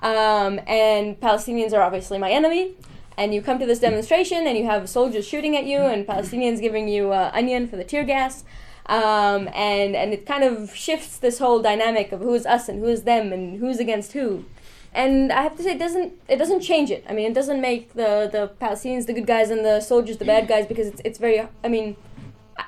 Um, 0.00 0.60
and 0.66 1.20
Palestinians 1.20 1.72
are 1.72 1.82
obviously 1.82 2.18
my 2.18 2.30
enemy. 2.30 2.74
And 3.16 3.34
you 3.34 3.42
come 3.42 3.58
to 3.58 3.66
this 3.66 3.80
demonstration 3.80 4.46
and 4.46 4.56
you 4.56 4.64
have 4.64 4.88
soldiers 4.88 5.26
shooting 5.26 5.56
at 5.56 5.64
you 5.64 5.78
and 5.78 6.06
Palestinians 6.06 6.60
giving 6.60 6.88
you 6.88 7.12
uh, 7.12 7.30
onion 7.34 7.68
for 7.68 7.76
the 7.76 7.84
tear 7.84 8.04
gas. 8.04 8.44
Um, 8.86 9.48
and 9.54 9.94
and 9.94 10.12
it 10.12 10.26
kind 10.26 10.42
of 10.42 10.74
shifts 10.74 11.18
this 11.18 11.38
whole 11.38 11.60
dynamic 11.60 12.10
of 12.10 12.20
who's 12.20 12.46
us 12.46 12.68
and 12.68 12.80
who's 12.80 13.02
them 13.02 13.32
and 13.32 13.60
who's 13.60 13.78
against 13.78 14.12
who. 14.12 14.44
And 14.92 15.30
I 15.30 15.42
have 15.42 15.56
to 15.56 15.62
say, 15.62 15.72
it 15.72 15.78
doesn't 15.78 16.14
it 16.28 16.36
doesn't 16.36 16.60
change 16.60 16.90
it. 16.90 17.04
I 17.08 17.12
mean, 17.12 17.30
it 17.30 17.34
doesn't 17.34 17.60
make 17.60 17.94
the 17.94 18.28
the 18.30 18.50
Palestinians 18.60 19.06
the 19.06 19.12
good 19.12 19.26
guys 19.26 19.50
and 19.50 19.64
the 19.64 19.80
soldiers 19.80 20.18
the 20.18 20.24
bad 20.24 20.48
guys 20.48 20.66
because 20.66 20.88
it's 20.88 21.00
it's 21.04 21.18
very. 21.18 21.46
I 21.62 21.68
mean, 21.68 21.96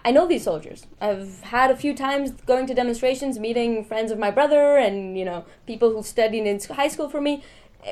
I 0.05 0.11
know 0.11 0.27
these 0.27 0.45
soldiers. 0.45 0.87
I've 1.01 1.41
had 1.43 1.71
a 1.71 1.77
few 1.77 1.95
times 1.95 2.31
going 2.47 2.67
to 2.67 2.75
demonstrations, 2.75 3.39
meeting 3.39 3.85
friends 3.85 4.11
of 4.11 4.19
my 4.19 4.31
brother, 4.31 4.77
and 4.77 5.19
you 5.19 5.25
know 5.25 5.45
people 5.67 5.93
who 5.93 6.03
studied 6.03 6.47
in 6.47 6.61
high 6.61 6.89
school 6.89 7.09
for 7.09 7.21
me. 7.21 7.43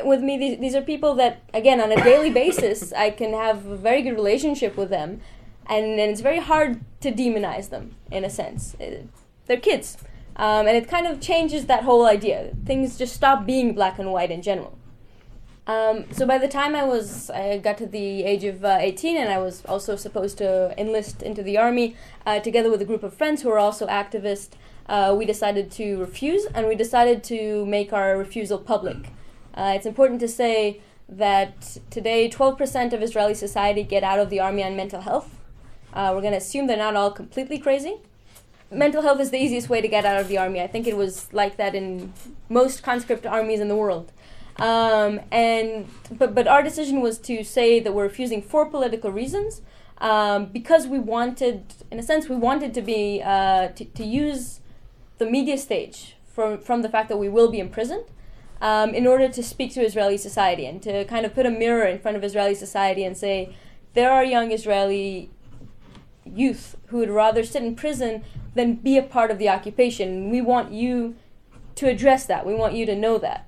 With 0.05 0.21
me, 0.21 0.39
these, 0.39 0.61
these 0.61 0.75
are 0.77 0.83
people 0.83 1.17
that 1.17 1.43
again 1.53 1.81
on 1.81 1.91
a 1.91 1.97
daily 1.97 2.31
basis 2.31 2.93
I 2.93 3.11
can 3.11 3.33
have 3.33 3.67
a 3.67 3.77
very 3.77 4.03
good 4.03 4.15
relationship 4.15 4.77
with 4.77 4.91
them, 4.91 5.21
and, 5.67 5.99
and 5.99 6.13
it's 6.13 6.21
very 6.21 6.39
hard 6.39 6.81
to 7.01 7.11
demonize 7.11 7.71
them 7.71 7.97
in 8.11 8.25
a 8.25 8.31
sense. 8.31 8.77
They're 9.47 9.57
kids, 9.57 9.97
um, 10.41 10.67
and 10.67 10.75
it 10.75 10.89
kind 10.89 11.07
of 11.07 11.21
changes 11.21 11.67
that 11.67 11.85
whole 11.85 12.07
idea. 12.07 12.51
Things 12.65 12.97
just 12.97 13.15
stop 13.15 13.45
being 13.45 13.75
black 13.75 13.99
and 13.99 14.11
white 14.11 14.31
in 14.31 14.41
general. 14.41 14.79
Um, 15.67 16.07
so 16.13 16.27
by 16.27 16.39
the 16.39 16.49
time 16.49 16.75
I 16.75 16.83
was, 16.83 17.29
I 17.29 17.59
got 17.59 17.77
to 17.77 17.87
the 17.87 18.25
age 18.25 18.45
of 18.45 18.65
uh, 18.65 18.79
18, 18.81 19.19
and 19.19 19.29
I 19.29 19.37
was 19.37 19.63
also 19.67 19.97
supposed 19.97 20.39
to 20.39 20.75
enlist 20.81 21.23
into 21.23 21.43
the 21.43 21.59
army, 21.59 21.95
uh, 22.25 22.41
together 22.41 22.71
with 22.71 22.81
a 22.81 22.87
group 22.87 23.03
of 23.03 23.13
friends 23.13 23.43
who 23.43 23.51
were 23.51 23.59
also 23.59 23.87
activists. 23.87 24.53
Uh, 24.87 25.15
we 25.17 25.27
decided 25.27 25.71
to 25.73 25.99
refuse, 25.99 26.47
and 26.47 26.67
we 26.67 26.75
decided 26.75 27.23
to 27.25 27.67
make 27.67 27.93
our 27.93 28.17
refusal 28.17 28.59
public. 28.59 29.11
Uh, 29.53 29.75
it's 29.77 29.85
important 29.85 30.21
to 30.21 30.29
say 30.29 30.81
that 31.07 31.77
today, 31.91 32.31
12% 32.31 32.95
of 32.95 33.03
Israeli 33.03 33.35
society 33.35 33.83
get 33.83 34.03
out 34.03 34.19
of 34.19 34.31
the 34.31 34.41
army 34.41 34.65
on 34.65 34.75
mental 34.75 35.03
health. 35.03 35.39
Uh, 35.93 36.13
we're 36.15 36.23
going 36.23 36.33
to 36.33 36.39
assume 36.39 36.67
they're 36.67 36.79
not 36.79 36.97
all 36.97 37.11
completely 37.11 37.59
crazy. 37.59 37.99
Mental 38.71 39.03
health 39.03 39.21
is 39.21 39.31
the 39.31 39.39
easiest 39.39 39.69
way 39.69 39.81
to 39.81 39.89
get 39.89 40.05
out 40.05 40.21
of 40.21 40.29
the 40.29 40.39
army. 40.39 40.61
I 40.61 40.69
think 40.69 40.87
it 40.87 40.97
was 40.97 41.33
like 41.33 41.57
that 41.57 41.75
in 41.75 42.13
most 42.49 42.83
conscript 42.83 43.27
armies 43.27 43.61
in 43.61 43.69
the 43.69 43.77
world. 43.77 44.13
Um, 44.59 45.21
and 45.33 45.89
but 46.11 46.35
but 46.35 46.47
our 46.47 46.63
decision 46.63 47.01
was 47.01 47.19
to 47.21 47.43
say 47.43 47.81
that 47.81 47.93
we're 47.93 48.05
refusing 48.05 48.43
for 48.43 48.67
political 48.67 49.11
reasons, 49.11 49.63
um, 49.99 50.47
because 50.47 50.87
we 50.87 50.99
wanted, 50.99 51.65
in 51.91 51.99
a 51.99 52.03
sense, 52.03 52.29
we 52.29 52.37
wanted 52.37 52.75
to 52.75 52.83
be 52.83 53.23
uh, 53.25 53.69
to, 53.69 53.85
to 53.85 54.05
use 54.05 54.61
the 55.19 55.27
media 55.27 55.57
stage 55.57 56.17
from 56.27 56.59
from 56.59 56.83
the 56.83 56.89
fact 56.89 57.09
that 57.09 57.17
we 57.17 57.29
will 57.29 57.51
be 57.51 57.59
imprisoned. 57.59 58.05
Um, 58.63 58.95
in 58.95 59.07
order 59.07 59.27
to 59.27 59.43
speak 59.43 59.73
to 59.73 59.81
Israeli 59.81 60.19
society 60.19 60.67
and 60.67 60.83
to 60.83 61.07
kind 61.07 61.25
of 61.25 61.35
put 61.35 61.47
a 61.47 61.51
mirror 61.51 61.87
in 61.87 61.99
front 61.99 62.19
of 62.19 62.23
Israeli 62.23 62.55
society 62.55 63.05
and 63.05 63.17
say, 63.17 63.57
there 63.95 64.13
are 64.13 64.23
young 64.23 64.53
Israeli 64.53 65.31
youth 66.35 66.77
who 66.89 66.99
would 66.99 67.11
rather 67.11 67.45
sit 67.45 67.63
in 67.63 67.75
prison 67.75 68.25
than 68.55 68.75
be 68.75 68.97
a 68.97 69.03
part 69.03 69.31
of 69.31 69.39
the 69.39 69.49
occupation. 69.49 70.31
We 70.31 70.41
want 70.41 70.73
you 70.73 71.17
to 71.77 71.89
address 71.89 72.27
that. 72.27 72.47
We 72.47 72.55
want 72.55 72.75
you 72.75 72.87
to 72.87 72.97
know 72.97 73.19
that. 73.19 73.47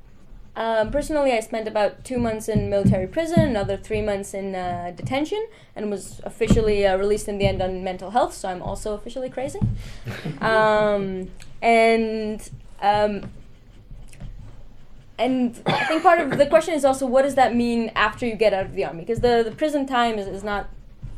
Um, 0.54 0.90
personally, 0.90 1.32
I 1.32 1.40
spent 1.40 1.66
about 1.66 2.04
two 2.04 2.18
months 2.18 2.48
in 2.48 2.68
military 2.68 3.06
prison, 3.06 3.40
another 3.40 3.76
three 3.76 4.02
months 4.02 4.34
in 4.34 4.54
uh, 4.54 4.92
detention, 4.94 5.46
and 5.74 5.90
was 5.90 6.20
officially 6.24 6.86
uh, 6.86 6.96
released 6.96 7.26
in 7.26 7.38
the 7.38 7.46
end 7.46 7.62
on 7.62 7.82
mental 7.82 8.10
health. 8.10 8.34
So 8.34 8.50
I'm 8.50 8.62
also 8.62 8.94
officially 8.94 9.30
crazy. 9.30 9.60
um, 10.42 11.30
and 11.62 12.50
um, 12.82 13.30
and 15.18 15.62
I 15.66 15.84
think 15.84 16.02
part 16.02 16.20
of 16.20 16.36
the 16.36 16.46
question 16.46 16.74
is 16.74 16.84
also 16.84 17.06
what 17.06 17.22
does 17.22 17.36
that 17.36 17.54
mean 17.54 17.90
after 17.94 18.26
you 18.26 18.34
get 18.34 18.52
out 18.52 18.66
of 18.66 18.74
the 18.74 18.84
army? 18.84 19.00
Because 19.00 19.20
the, 19.20 19.42
the 19.44 19.52
prison 19.52 19.86
time 19.86 20.18
is, 20.18 20.26
is 20.26 20.42
not 20.42 20.68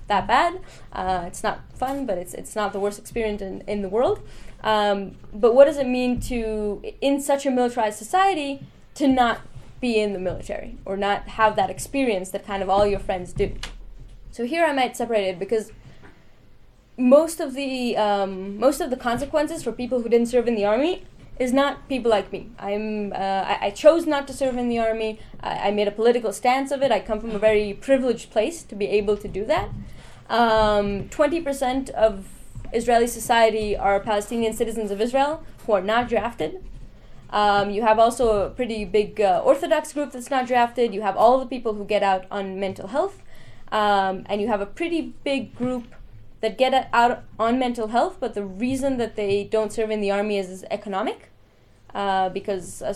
that 0.09 0.27
bad. 0.27 0.61
Uh, 0.93 1.25
it's 1.27 1.43
not 1.43 1.61
fun, 1.75 2.07
but 2.07 2.19
it's 2.19 2.35
it's 2.35 2.55
not 2.55 2.73
the 2.73 2.81
worst 2.81 2.99
experience 2.99 3.43
in, 3.43 3.63
in 3.63 3.83
the 3.83 3.89
world. 3.89 4.21
Um, 4.63 5.17
but 5.33 5.55
what 5.55 5.67
does 5.67 5.77
it 5.77 5.87
mean 5.87 6.21
to 6.21 6.83
in 7.01 7.21
such 7.21 7.47
a 7.47 7.51
militarized 7.51 7.99
society? 7.99 8.67
to 8.95 9.09
not 9.09 9.41
be 9.81 9.99
in 9.99 10.13
the 10.13 10.19
military 10.19 10.79
or 10.85 10.97
not 10.97 11.29
have 11.29 11.57
that 11.57 11.69
experience 11.69 12.31
that 12.31 12.47
kind 12.47 12.63
of 12.63 12.71
all 12.71 12.87
your 12.87 13.01
friends 13.01 13.33
do. 13.33 13.53
So 14.31 14.45
here 14.45 14.65
I 14.65 14.73
might 14.73 14.97
separate 14.97 15.25
it 15.25 15.39
because 15.39 15.73
most 16.97 17.41
of 17.41 17.55
the 17.55 17.97
um, 17.97 18.59
most 18.59 18.81
of 18.81 18.91
the 18.91 18.97
consequences 18.97 19.63
for 19.63 19.73
people 19.73 20.03
who 20.03 20.09
didn't 20.09 20.29
serve 20.29 20.49
in 20.49 20.55
the 20.55 20.65
army 20.65 21.05
is 21.39 21.53
not 21.53 21.89
people 21.89 22.11
like 22.11 22.33
me. 22.33 22.51
I'm 22.59 23.13
uh, 23.13 23.17
I, 23.17 23.59
I, 23.63 23.71
chose 23.71 24.07
not 24.07 24.29
to 24.29 24.33
serve 24.33 24.57
in 24.57 24.69
the 24.69 24.79
army. 24.79 25.19
I, 25.41 25.69
I, 25.69 25.71
made 25.73 25.89
a 25.89 25.91
political 25.91 26.33
stance 26.33 26.71
of 26.71 26.81
it. 26.83 26.93
I 26.93 27.01
come 27.01 27.21
from 27.21 27.33
a 27.33 27.39
very 27.41 27.75
privileged 27.75 28.31
place 28.31 28.63
to 28.63 28.77
be 28.77 28.87
able 28.87 29.17
to 29.17 29.27
do 29.27 29.45
that. 29.47 29.71
Um, 30.29 31.09
twenty 31.11 31.41
percent 31.41 31.91
of 31.91 32.27
Israeli 32.73 33.07
society 33.07 33.77
are 33.77 34.01
Palestinian 34.01 34.53
citizens 34.53 34.91
of 34.91 35.01
Israel 35.01 35.45
who 35.67 35.73
are 35.73 35.83
not 35.83 36.09
drafted. 36.09 36.65
Um, 37.31 37.71
you 37.71 37.83
have 37.83 37.99
also 37.99 38.47
a 38.47 38.51
pretty 38.51 38.85
big 38.85 39.21
uh, 39.21 39.43
Orthodox 39.45 39.93
group 39.93 40.13
that's 40.13 40.31
not 40.31 40.47
drafted. 40.47 40.95
You 40.95 41.03
have 41.03 41.17
all 41.17 41.39
the 41.41 41.47
people 41.47 41.75
who 41.75 41.85
get 41.85 42.03
out 42.03 42.27
on 42.31 42.61
mental 42.61 42.89
health. 42.89 43.23
Um, 43.73 44.25
and 44.27 44.41
you 44.41 44.47
have 44.49 44.61
a 44.61 44.67
pretty 44.67 45.15
big 45.25 45.57
group 45.57 45.87
that 46.41 46.57
get 46.57 46.89
out 46.93 47.25
on 47.39 47.59
mental 47.59 47.89
health, 47.89 48.19
but 48.21 48.35
the 48.35 48.45
reason 48.45 48.99
that 48.99 49.17
they 49.17 49.45
don't 49.45 49.73
serve 49.73 49.91
in 49.91 50.01
the 50.01 50.11
army 50.11 50.39
is, 50.39 50.49
is 50.49 50.65
economic. 50.71 51.31
Uh, 51.95 52.29
because 52.29 52.83
a 52.83 52.95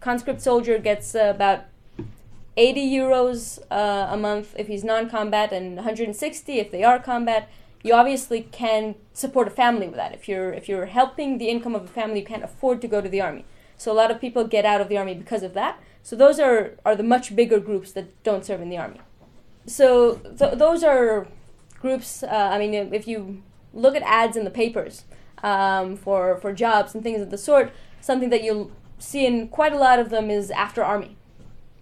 conscript 0.00 0.40
soldier 0.40 0.78
gets 0.78 1.14
uh, 1.14 1.32
about 1.34 1.64
80 2.56 2.80
euros 2.90 3.58
uh, 3.70 4.08
a 4.10 4.16
month 4.16 4.54
if 4.56 4.68
he's 4.68 4.84
non 4.84 5.10
combat, 5.10 5.52
and 5.52 5.76
160 5.76 6.58
if 6.58 6.70
they 6.70 6.84
are 6.84 6.98
combat 6.98 7.48
you 7.84 7.92
obviously 7.92 8.48
can 8.50 8.96
support 9.12 9.46
a 9.46 9.50
family 9.50 9.86
with 9.86 9.96
that. 9.96 10.14
If 10.14 10.26
you're 10.26 10.52
if 10.52 10.68
you're 10.68 10.86
helping 10.86 11.38
the 11.38 11.48
income 11.48 11.74
of 11.76 11.84
a 11.84 11.86
family, 11.88 12.20
you 12.20 12.26
can't 12.26 12.42
afford 12.42 12.80
to 12.80 12.88
go 12.88 13.00
to 13.00 13.08
the 13.08 13.20
army. 13.20 13.44
So 13.76 13.92
a 13.92 13.94
lot 13.94 14.10
of 14.10 14.20
people 14.20 14.44
get 14.46 14.64
out 14.64 14.80
of 14.80 14.88
the 14.88 14.96
army 14.96 15.14
because 15.14 15.42
of 15.42 15.52
that. 15.52 15.78
So 16.02 16.16
those 16.16 16.40
are 16.40 16.72
are 16.84 16.96
the 16.96 17.02
much 17.02 17.36
bigger 17.36 17.60
groups 17.60 17.92
that 17.92 18.06
don't 18.24 18.44
serve 18.44 18.62
in 18.62 18.70
the 18.70 18.78
army. 18.78 19.00
So 19.66 20.14
th- 20.38 20.58
those 20.58 20.82
are 20.82 21.28
groups. 21.78 22.22
Uh, 22.22 22.48
I 22.52 22.58
mean, 22.58 22.72
if 22.72 23.06
you 23.06 23.42
look 23.74 23.94
at 23.94 24.02
ads 24.02 24.36
in 24.36 24.44
the 24.44 24.50
papers 24.50 25.04
um, 25.42 25.96
for 25.96 26.38
for 26.38 26.54
jobs 26.54 26.94
and 26.94 27.02
things 27.02 27.20
of 27.20 27.30
the 27.30 27.38
sort, 27.38 27.70
something 28.00 28.30
that 28.30 28.42
you'll 28.42 28.70
see 28.98 29.26
in 29.26 29.48
quite 29.48 29.74
a 29.74 29.78
lot 29.78 29.98
of 29.98 30.08
them 30.08 30.30
is 30.30 30.50
after 30.50 30.82
army. 30.82 31.18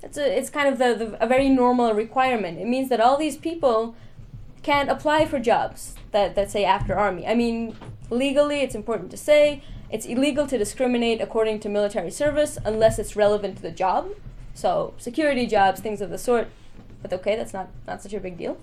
It's 0.02 0.18
a, 0.18 0.38
it's 0.38 0.50
kind 0.50 0.68
of 0.68 0.78
the, 0.78 0.94
the 0.94 1.24
a 1.24 1.26
very 1.26 1.48
normal 1.48 1.94
requirement. 1.94 2.58
It 2.58 2.66
means 2.66 2.88
that 2.88 3.00
all 3.00 3.16
these 3.16 3.36
people 3.36 3.94
can't 4.62 4.90
apply 4.90 5.26
for 5.26 5.38
jobs 5.38 5.94
that, 6.12 6.34
that 6.34 6.50
say 6.50 6.64
after 6.64 6.96
army. 6.96 7.26
I 7.26 7.34
mean, 7.34 7.76
legally, 8.10 8.60
it's 8.60 8.74
important 8.74 9.10
to 9.12 9.16
say 9.16 9.62
it's 9.90 10.06
illegal 10.06 10.46
to 10.46 10.58
discriminate 10.58 11.20
according 11.20 11.60
to 11.60 11.68
military 11.68 12.10
service 12.10 12.58
unless 12.64 12.98
it's 12.98 13.16
relevant 13.16 13.56
to 13.56 13.62
the 13.62 13.70
job. 13.70 14.10
So, 14.54 14.94
security 14.98 15.46
jobs, 15.46 15.80
things 15.80 16.00
of 16.00 16.10
the 16.10 16.18
sort. 16.18 16.48
But 17.00 17.12
okay, 17.12 17.36
that's 17.36 17.52
not, 17.52 17.68
not 17.86 18.02
such 18.02 18.14
a 18.14 18.20
big 18.20 18.38
deal. 18.38 18.58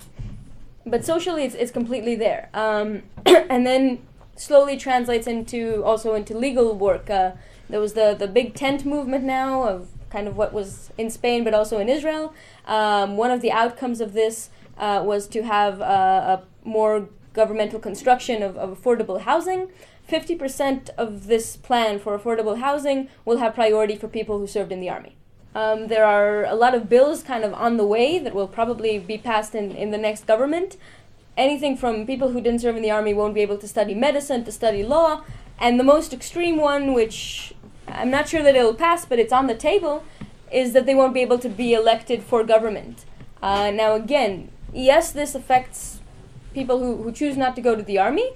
But 0.85 1.05
socially, 1.05 1.43
it's, 1.43 1.55
it's 1.55 1.71
completely 1.71 2.15
there. 2.15 2.49
Um, 2.53 3.03
and 3.25 3.65
then 3.65 3.99
slowly 4.35 4.77
translates 4.77 5.27
into 5.27 5.83
also 5.83 6.13
into 6.15 6.37
legal 6.37 6.73
work. 6.75 7.09
Uh, 7.09 7.31
there 7.69 7.79
was 7.79 7.93
the, 7.93 8.15
the 8.17 8.27
big 8.27 8.55
tent 8.55 8.85
movement 8.85 9.23
now 9.23 9.63
of 9.63 9.89
kind 10.09 10.27
of 10.27 10.35
what 10.35 10.53
was 10.53 10.91
in 10.97 11.09
Spain, 11.09 11.43
but 11.43 11.53
also 11.53 11.79
in 11.79 11.87
Israel. 11.87 12.33
Um, 12.65 13.15
one 13.15 13.31
of 13.31 13.41
the 13.41 13.51
outcomes 13.51 14.01
of 14.01 14.13
this 14.13 14.49
uh, 14.77 15.03
was 15.05 15.27
to 15.27 15.43
have 15.43 15.81
a 15.81 16.43
more 16.63 17.09
governmental 17.33 17.79
construction 17.79 18.41
of, 18.41 18.57
of 18.57 18.81
affordable 18.81 19.21
housing. 19.21 19.69
50% 20.09 20.89
of 20.97 21.27
this 21.27 21.55
plan 21.55 21.99
for 21.99 22.17
affordable 22.17 22.59
housing 22.59 23.09
will 23.25 23.37
have 23.37 23.53
priority 23.53 23.95
for 23.95 24.07
people 24.07 24.39
who 24.39 24.47
served 24.47 24.71
in 24.71 24.79
the 24.79 24.89
army. 24.89 25.15
Um, 25.53 25.87
there 25.87 26.05
are 26.05 26.45
a 26.45 26.55
lot 26.55 26.73
of 26.75 26.89
bills 26.89 27.23
kind 27.23 27.43
of 27.43 27.53
on 27.53 27.77
the 27.77 27.85
way 27.85 28.19
that 28.19 28.33
will 28.33 28.47
probably 28.47 28.97
be 28.99 29.17
passed 29.17 29.53
in, 29.55 29.71
in 29.71 29.91
the 29.91 29.97
next 29.97 30.25
government. 30.25 30.77
Anything 31.37 31.77
from 31.77 32.05
people 32.05 32.31
who 32.31 32.41
didn't 32.41 32.61
serve 32.61 32.75
in 32.75 32.81
the 32.81 32.91
army 32.91 33.13
won't 33.13 33.33
be 33.33 33.41
able 33.41 33.57
to 33.57 33.67
study 33.67 33.93
medicine, 33.93 34.43
to 34.45 34.51
study 34.51 34.83
law. 34.83 35.23
And 35.59 35.79
the 35.79 35.83
most 35.83 36.13
extreme 36.13 36.57
one, 36.57 36.93
which 36.93 37.53
I'm 37.93 38.09
not 38.09 38.29
sure 38.29 38.43
that 38.43 38.55
it'll 38.55 38.73
pass, 38.73 39.05
but 39.05 39.19
it's 39.19 39.33
on 39.33 39.47
the 39.47 39.55
table, 39.55 40.03
is 40.51 40.73
that 40.73 40.85
they 40.85 40.95
won't 40.95 41.13
be 41.13 41.21
able 41.21 41.39
to 41.39 41.49
be 41.49 41.73
elected 41.73 42.23
for 42.23 42.43
government. 42.43 43.05
Uh, 43.41 43.71
now, 43.71 43.93
again, 43.93 44.49
yes, 44.73 45.11
this 45.11 45.35
affects 45.35 45.99
people 46.53 46.79
who, 46.79 47.03
who 47.03 47.11
choose 47.11 47.37
not 47.37 47.55
to 47.55 47.61
go 47.61 47.75
to 47.75 47.83
the 47.83 47.97
army, 47.97 48.31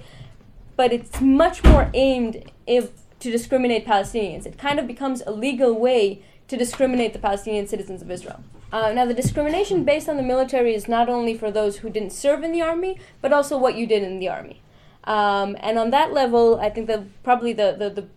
but 0.76 0.92
it's 0.92 1.20
much 1.20 1.62
more 1.64 1.90
aimed 1.94 2.50
if, 2.66 2.90
to 3.20 3.30
discriminate 3.30 3.86
Palestinians. 3.86 4.46
It 4.46 4.58
kind 4.58 4.78
of 4.78 4.86
becomes 4.86 5.22
a 5.26 5.30
legal 5.30 5.78
way 5.78 6.22
to 6.48 6.56
discriminate 6.56 7.12
the 7.12 7.18
Palestinian 7.18 7.66
citizens 7.66 8.02
of 8.02 8.10
Israel. 8.10 8.42
Uh, 8.72 8.92
now, 8.92 9.06
the 9.06 9.14
discrimination 9.14 9.84
based 9.84 10.08
on 10.08 10.16
the 10.16 10.22
military 10.22 10.74
is 10.74 10.88
not 10.88 11.08
only 11.08 11.36
for 11.36 11.50
those 11.50 11.78
who 11.78 11.90
didn't 11.90 12.10
serve 12.10 12.42
in 12.42 12.50
the 12.50 12.60
army, 12.60 12.98
but 13.20 13.32
also 13.32 13.56
what 13.56 13.76
you 13.76 13.86
did 13.86 14.02
in 14.02 14.18
the 14.18 14.28
army. 14.28 14.60
Um, 15.04 15.56
and 15.60 15.78
on 15.78 15.90
that 15.90 16.12
level, 16.12 16.58
I 16.60 16.70
think 16.70 16.86
that 16.88 17.22
probably 17.22 17.52
the, 17.52 17.76
the, 17.78 17.90
the, 17.90 18.08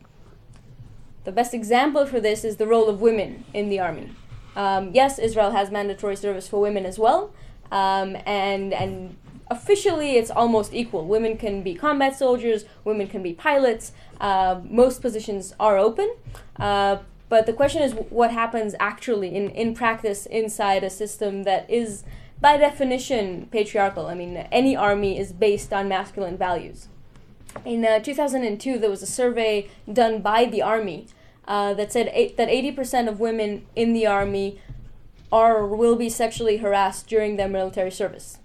the 1.28 1.34
best 1.34 1.54
example 1.54 2.06
for 2.06 2.22
this 2.22 2.46
is 2.46 2.56
the 2.56 2.66
role 2.66 2.88
of 2.88 3.02
women 3.02 3.44
in 3.54 3.68
the 3.68 3.82
army. 3.82 4.10
Um, 4.56 4.92
yes, 4.94 5.20
Israel 5.20 5.52
has 5.52 5.70
mandatory 5.70 6.16
service 6.16 6.48
for 6.48 6.62
women 6.62 6.86
as 6.86 6.98
well, 6.98 7.34
um, 7.70 8.16
and 8.26 8.74
and 8.74 9.18
officially 9.52 10.12
it's 10.16 10.32
almost 10.32 10.74
equal. 10.74 11.06
Women 11.06 11.38
can 11.38 11.64
be 11.64 11.76
combat 11.76 12.16
soldiers, 12.16 12.64
women 12.86 13.08
can 13.08 13.22
be 13.24 13.34
pilots. 13.34 13.92
Uh, 14.22 14.62
most 14.64 15.02
positions 15.02 15.54
are 15.60 15.78
open. 15.78 16.16
Uh, 16.58 17.00
but 17.28 17.46
the 17.46 17.52
question 17.52 17.82
is 17.82 17.92
what 18.10 18.32
happens 18.32 18.74
actually 18.80 19.36
in, 19.36 19.50
in 19.50 19.74
practice 19.74 20.28
inside 20.28 20.82
a 20.86 20.90
system 20.90 21.44
that 21.44 21.70
is 21.70 22.06
by 22.40 22.56
definition 22.56 23.50
patriarchal. 23.52 24.08
I 24.08 24.14
mean, 24.14 24.38
any 24.50 24.78
army 24.78 25.20
is 25.20 25.34
based 25.34 25.74
on 25.74 25.90
masculine 25.90 26.38
values. 26.38 26.88
In 27.66 27.84
uh, 27.84 28.00
2002, 28.00 28.80
there 28.80 28.90
was 28.90 29.04
a 29.04 29.08
survey 29.08 29.70
done 29.92 30.22
by 30.22 30.46
the 30.46 30.62
army 30.62 31.08
uh, 31.48 31.74
that 31.74 31.92
said 31.92 32.08
that 32.38 32.50
80% 32.50 33.08
of 33.08 33.20
women 33.20 33.66
in 33.76 33.94
the 33.94 34.06
army 34.06 34.60
are 35.32 35.58
or 35.58 35.68
will 35.68 35.96
be 35.96 36.10
sexually 36.10 36.58
harassed 36.58 37.08
during 37.08 37.38
their 37.38 37.50
military 37.50 37.92
service. 37.92 38.40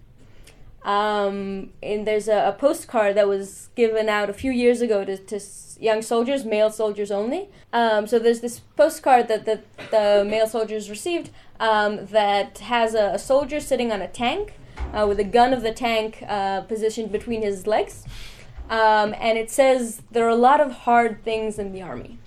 Um, 0.85 1.71
and 1.81 2.07
there's 2.07 2.27
a, 2.27 2.49
a, 2.49 2.53
postcard 2.53 3.15
that 3.15 3.29
was 3.29 3.69
given 3.77 4.09
out 4.09 4.29
a 4.29 4.33
few 4.33 4.51
years 4.51 4.81
ago 4.81 5.05
to, 5.05 5.17
to 5.17 5.41
young 5.79 6.03
soldiers, 6.03 6.45
male 6.45 6.71
soldiers 6.71 7.13
only. 7.13 7.49
Um, 7.73 8.09
so 8.09 8.19
there's 8.19 8.41
this 8.41 8.59
postcard 8.77 9.29
that 9.29 9.45
the, 9.45 9.61
the 9.93 10.27
male 10.29 10.49
soldiers 10.49 10.91
received 10.91 11.31
um, 11.61 12.07
that 12.07 12.59
has 12.59 12.95
a, 12.95 13.13
a, 13.15 13.19
soldier 13.19 13.61
sitting 13.61 13.93
on 13.93 14.03
a 14.03 14.09
tank 14.09 14.55
uh, 14.93 15.07
with 15.07 15.21
a 15.21 15.25
gun 15.25 15.53
of 15.53 15.63
the 15.63 15.73
tank 15.73 16.25
uh, 16.27 16.63
positioned 16.63 17.13
between 17.13 17.43
his 17.43 17.69
legs. 17.69 18.05
Um, 18.69 19.15
and 19.19 19.39
it 19.39 19.53
says 19.53 20.03
there 20.11 20.27
are 20.27 20.31
a 20.31 20.35
lot 20.35 20.61
of 20.61 20.73
hard 20.73 21.23
things 21.23 21.61
in 21.61 21.73
the 21.73 21.83
army. 21.83 22.19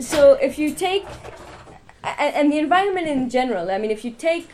So 0.00 0.32
if 0.34 0.58
you 0.58 0.74
take, 0.74 1.06
and 2.02 2.52
the 2.52 2.58
environment 2.58 3.06
in 3.06 3.28
general, 3.28 3.70
I 3.70 3.78
mean, 3.78 3.90
if 3.90 4.04
you 4.04 4.10
take 4.10 4.48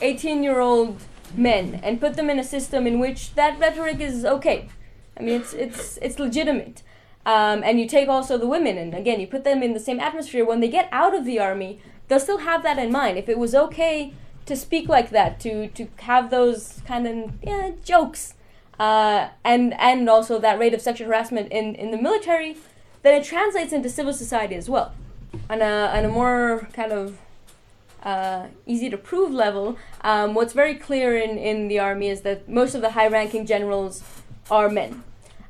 18 0.00 0.42
year 0.42 0.60
old 0.60 0.98
men 1.36 1.80
and 1.82 2.00
put 2.00 2.14
them 2.14 2.28
in 2.28 2.38
a 2.38 2.44
system 2.44 2.86
in 2.86 2.98
which 2.98 3.34
that 3.34 3.58
rhetoric 3.58 4.00
is 4.00 4.24
okay. 4.24 4.68
I 5.16 5.22
mean, 5.22 5.40
it's 5.40 5.52
it's 5.52 5.98
it's 6.02 6.18
legitimate. 6.18 6.82
Um, 7.24 7.62
and 7.62 7.78
you 7.78 7.86
take 7.86 8.08
also 8.08 8.36
the 8.36 8.48
women, 8.48 8.76
and 8.76 8.94
again, 8.94 9.20
you 9.20 9.28
put 9.28 9.44
them 9.44 9.62
in 9.62 9.74
the 9.74 9.80
same 9.80 10.00
atmosphere. 10.00 10.44
When 10.44 10.60
they 10.60 10.68
get 10.68 10.88
out 10.90 11.14
of 11.14 11.24
the 11.24 11.38
army, 11.38 11.80
they'll 12.08 12.18
still 12.18 12.38
have 12.38 12.64
that 12.64 12.78
in 12.78 12.90
mind. 12.90 13.16
If 13.16 13.28
it 13.28 13.38
was 13.38 13.54
okay 13.54 14.12
to 14.46 14.56
speak 14.56 14.88
like 14.88 15.10
that, 15.10 15.38
to 15.40 15.68
to 15.68 15.86
have 15.98 16.30
those 16.30 16.82
kind 16.86 17.06
of 17.06 17.32
yeah, 17.42 17.70
jokes, 17.84 18.34
uh, 18.80 19.28
and 19.44 19.74
and 19.74 20.08
also 20.08 20.40
that 20.40 20.58
rate 20.58 20.74
of 20.74 20.80
sexual 20.80 21.06
harassment 21.06 21.52
in 21.52 21.74
in 21.76 21.92
the 21.92 21.98
military, 21.98 22.56
then 23.02 23.20
it 23.20 23.24
translates 23.24 23.72
into 23.72 23.88
civil 23.88 24.12
society 24.12 24.54
as 24.54 24.68
well, 24.68 24.94
on 25.50 25.60
a 25.62 25.90
on 25.94 26.04
a 26.04 26.08
more 26.08 26.68
kind 26.72 26.92
of 26.92 27.18
uh, 28.02 28.48
easy 28.66 28.90
to 28.90 28.96
prove 28.96 29.32
level, 29.32 29.76
um, 30.02 30.34
what's 30.34 30.52
very 30.52 30.74
clear 30.74 31.16
in, 31.16 31.38
in 31.38 31.68
the 31.68 31.78
army 31.78 32.08
is 32.08 32.22
that 32.22 32.48
most 32.48 32.74
of 32.74 32.80
the 32.80 32.90
high 32.90 33.06
ranking 33.06 33.46
generals 33.46 34.02
are 34.50 34.68
men. 34.68 35.04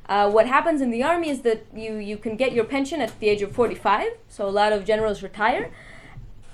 Uh, 0.07 0.29
what 0.29 0.47
happens 0.47 0.81
in 0.81 0.91
the 0.91 1.01
army 1.01 1.29
is 1.29 1.41
that 1.41 1.65
you, 1.73 1.95
you 1.95 2.17
can 2.17 2.35
get 2.35 2.51
your 2.51 2.65
pension 2.65 3.01
at 3.01 3.17
the 3.19 3.29
age 3.29 3.41
of 3.41 3.51
45, 3.51 4.07
so 4.27 4.47
a 4.47 4.51
lot 4.51 4.73
of 4.73 4.85
generals 4.85 5.23
retire, 5.23 5.71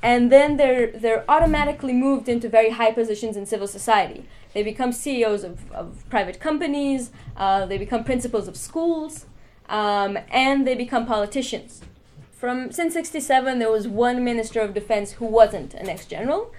and 0.01 0.31
then 0.31 0.55
they're, 0.55 0.87
they're 0.87 1.25
automatically 1.27 1.91
moved 1.91 2.29
into 2.29 2.47
very 2.47 2.69
high 2.69 2.91
positions 2.91 3.35
in 3.35 3.45
civil 3.45 3.67
society. 3.67 4.25
They 4.53 4.63
become 4.63 4.91
CEOs 4.93 5.43
of, 5.43 5.71
of 5.71 6.05
private 6.09 6.39
companies, 6.39 7.11
uh, 7.35 7.65
they 7.65 7.77
become 7.77 8.03
principals 8.03 8.47
of 8.47 8.55
schools, 8.55 9.25
um, 9.69 10.17
and 10.29 10.67
they 10.67 10.75
become 10.75 11.05
politicians. 11.05 11.81
From 12.31 12.71
since 12.71 12.93
67, 12.93 13.59
there 13.59 13.71
was 13.71 13.87
one 13.87 14.23
Minister 14.23 14.61
of 14.61 14.73
Defense 14.73 15.13
who 15.13 15.25
wasn't 15.25 15.73
an 15.73 15.89
ex-general. 15.89 16.53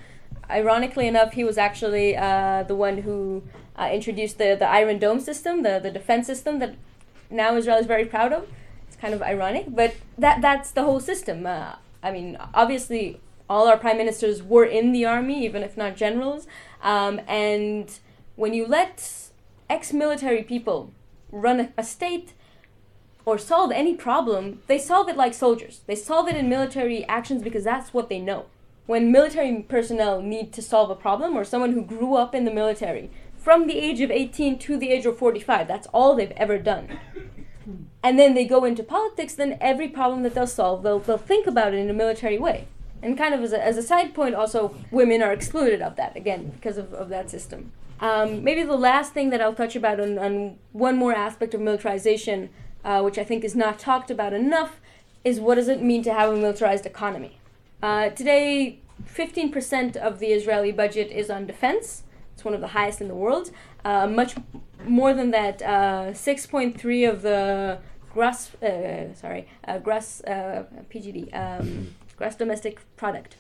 Ironically 0.49 1.07
enough, 1.07 1.33
he 1.33 1.45
was 1.45 1.59
actually 1.59 2.17
uh, 2.17 2.65
the 2.65 2.75
one 2.75 2.99
who 2.99 3.43
uh, 3.77 3.89
introduced 3.93 4.39
the, 4.39 4.57
the 4.59 4.69
Iron 4.69 4.99
Dome 4.99 5.21
system, 5.21 5.63
the, 5.63 5.81
the 5.83 5.91
defense 5.91 6.27
system 6.27 6.59
that 6.59 6.75
now 7.31 7.57
Israel 7.57 7.79
is 7.79 7.87
very 7.87 8.05
proud 8.05 8.33
of. 8.33 8.49
It's 8.89 8.97
kind 8.97 9.15
of 9.15 9.23
ironic, 9.23 9.67
but 9.69 9.95
that 10.19 10.43
that's 10.43 10.71
the 10.71 10.83
whole 10.83 11.01
system. 11.01 11.47
Uh, 11.47 11.77
I 12.03 12.11
mean, 12.11 12.37
obviously, 12.53 13.21
all 13.49 13.67
our 13.67 13.79
prime 13.79 13.97
ministers 13.97 14.43
were 14.43 14.65
in 14.65 14.93
the 14.93 15.05
army, 15.05 15.45
even 15.45 15.63
if 15.63 15.77
not 15.77 15.97
generals. 15.97 16.47
Um, 16.83 17.21
and 17.27 17.99
when 18.37 18.55
you 18.55 18.67
let 18.67 19.31
ex-military 19.69 20.43
people 20.43 20.93
run 21.33 21.61
a, 21.61 21.73
a 21.79 21.85
state, 21.85 22.35
or 23.25 23.39
solve 23.39 23.71
any 23.73 23.95
problem, 23.95 24.63
they 24.67 24.79
solve 24.79 25.09
it 25.09 25.17
like 25.17 25.35
soldiers. 25.35 25.81
They 25.87 25.95
solve 25.95 26.29
it 26.29 26.37
in 26.37 26.49
military 26.49 27.05
actions 27.07 27.43
because 27.43 27.65
that's 27.65 27.93
what 27.93 28.09
they 28.09 28.19
know. 28.19 28.47
When 28.87 29.13
military 29.13 29.63
personnel 29.63 30.21
need 30.21 30.53
to 30.55 30.63
solve 30.63 30.91
a 30.91 30.97
problem, 30.97 31.37
or 31.37 31.45
someone 31.45 31.73
who 31.73 31.83
grew 31.83 32.15
up 32.17 32.35
in 32.35 32.45
the 32.45 32.51
military 32.51 33.11
from 33.37 33.67
the 33.67 33.79
age 33.79 34.01
of 34.01 34.11
18 34.11 34.59
to 34.59 34.77
the 34.77 34.91
age 34.91 35.07
of 35.07 35.17
45, 35.17 35.69
that's 35.69 35.87
all 35.89 36.15
they've 36.15 36.33
ever 36.33 36.59
done. 36.59 36.99
And 38.03 38.19
then 38.19 38.35
they 38.35 38.45
go 38.45 38.65
into 38.65 38.83
politics, 38.83 39.35
then 39.35 39.59
every 39.61 39.89
problem 39.89 40.23
that 40.23 40.35
they'll 40.35 40.47
solve, 40.47 40.83
they'll, 40.83 40.99
they'll 40.99 41.19
think 41.19 41.47
about 41.47 41.75
it 41.75 41.79
in 41.79 41.91
a 41.91 41.95
military 41.95 42.39
way. 42.39 42.67
And 43.03 43.17
kind 43.17 43.35
of 43.35 43.43
as 43.43 43.53
a, 43.53 43.65
as 43.65 43.77
a 43.77 43.83
side 43.83 44.15
point, 44.15 44.35
also, 44.35 44.75
women 44.91 45.23
are 45.23 45.33
excluded 45.33 45.81
of 45.81 45.97
that, 45.97 46.17
again, 46.17 46.51
because 46.51 46.77
of, 46.77 46.93
of 46.93 47.09
that 47.11 47.31
system. 47.31 47.73
Um, 48.01 48.43
maybe 48.43 48.63
the 48.63 48.77
last 48.77 49.13
thing 49.13 49.31
that 49.31 49.41
I'll 49.41 49.55
touch 49.55 49.77
about 49.77 50.01
on, 50.01 50.19
on 50.19 50.59
one 50.73 50.97
more 50.97 51.15
aspect 51.15 51.55
of 51.55 51.61
militarization 51.61 52.51
uh, 52.85 53.03
which 53.03 53.19
I 53.19 53.25
think 53.25 53.45
is 53.45 53.55
not 53.55 53.79
talked 53.79 54.11
about 54.11 54.33
enough, 54.33 54.81
is 55.25 55.39
what 55.41 55.57
does 55.57 55.69
it 55.69 55.83
mean 55.83 56.03
to 56.05 56.13
have 56.13 56.33
a 56.33 56.37
militarized 56.37 56.87
economy? 56.87 57.39
Uh, 57.83 58.11
today, 58.11 58.79
15% 59.07 59.97
of 59.97 60.19
the 60.19 60.29
Israeli 60.29 60.73
budget 60.73 61.11
is 61.11 61.31
on 61.31 61.47
defense. 61.47 62.05
It's 62.35 62.45
one 62.45 62.55
of 62.55 62.61
the 62.61 62.69
highest 62.69 63.01
in 63.01 63.09
the 63.09 63.15
world. 63.15 63.51
Uh, 63.85 64.07
much 64.07 64.35
more 64.87 65.13
than 65.15 65.31
that, 65.31 65.63
uh, 65.63 66.13
6.3 66.13 67.09
of 67.11 67.23
the 67.23 67.79
gross, 68.13 68.55
uh, 68.57 69.15
sorry, 69.15 69.49
uh, 69.67 69.79
gross 69.79 70.23
PGD, 70.27 71.35
um, 71.35 71.95
gross 72.17 72.35
domestic 72.35 72.81
product, 72.97 73.37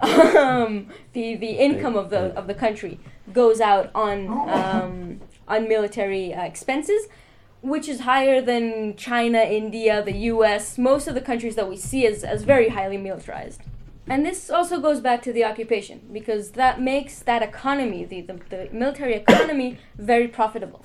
um, 0.00 0.88
the 1.12 1.34
the 1.36 1.50
income 1.50 1.96
of 1.96 2.08
the 2.08 2.34
of 2.34 2.46
the 2.46 2.54
country 2.54 2.98
goes 3.32 3.60
out 3.60 3.90
on 3.94 4.28
um, 4.48 5.20
on 5.48 5.68
military 5.68 6.32
expenses 6.32 7.08
which 7.62 7.88
is 7.88 8.00
higher 8.00 8.42
than 8.42 8.96
China, 8.96 9.38
India, 9.38 10.02
the 10.02 10.16
US, 10.32 10.76
most 10.76 11.06
of 11.06 11.14
the 11.14 11.20
countries 11.20 11.54
that 11.54 11.68
we 11.68 11.76
see 11.76 12.06
as, 12.06 12.24
as 12.24 12.42
very 12.42 12.68
highly 12.70 12.98
militarized. 12.98 13.62
And 14.08 14.26
this 14.26 14.50
also 14.50 14.80
goes 14.80 15.00
back 15.00 15.22
to 15.22 15.32
the 15.32 15.44
occupation, 15.44 16.00
because 16.12 16.50
that 16.52 16.80
makes 16.80 17.20
that 17.20 17.40
economy, 17.40 18.04
the, 18.04 18.20
the, 18.22 18.40
the 18.50 18.68
military 18.72 19.14
economy, 19.14 19.78
very 19.96 20.26
profitable. 20.26 20.84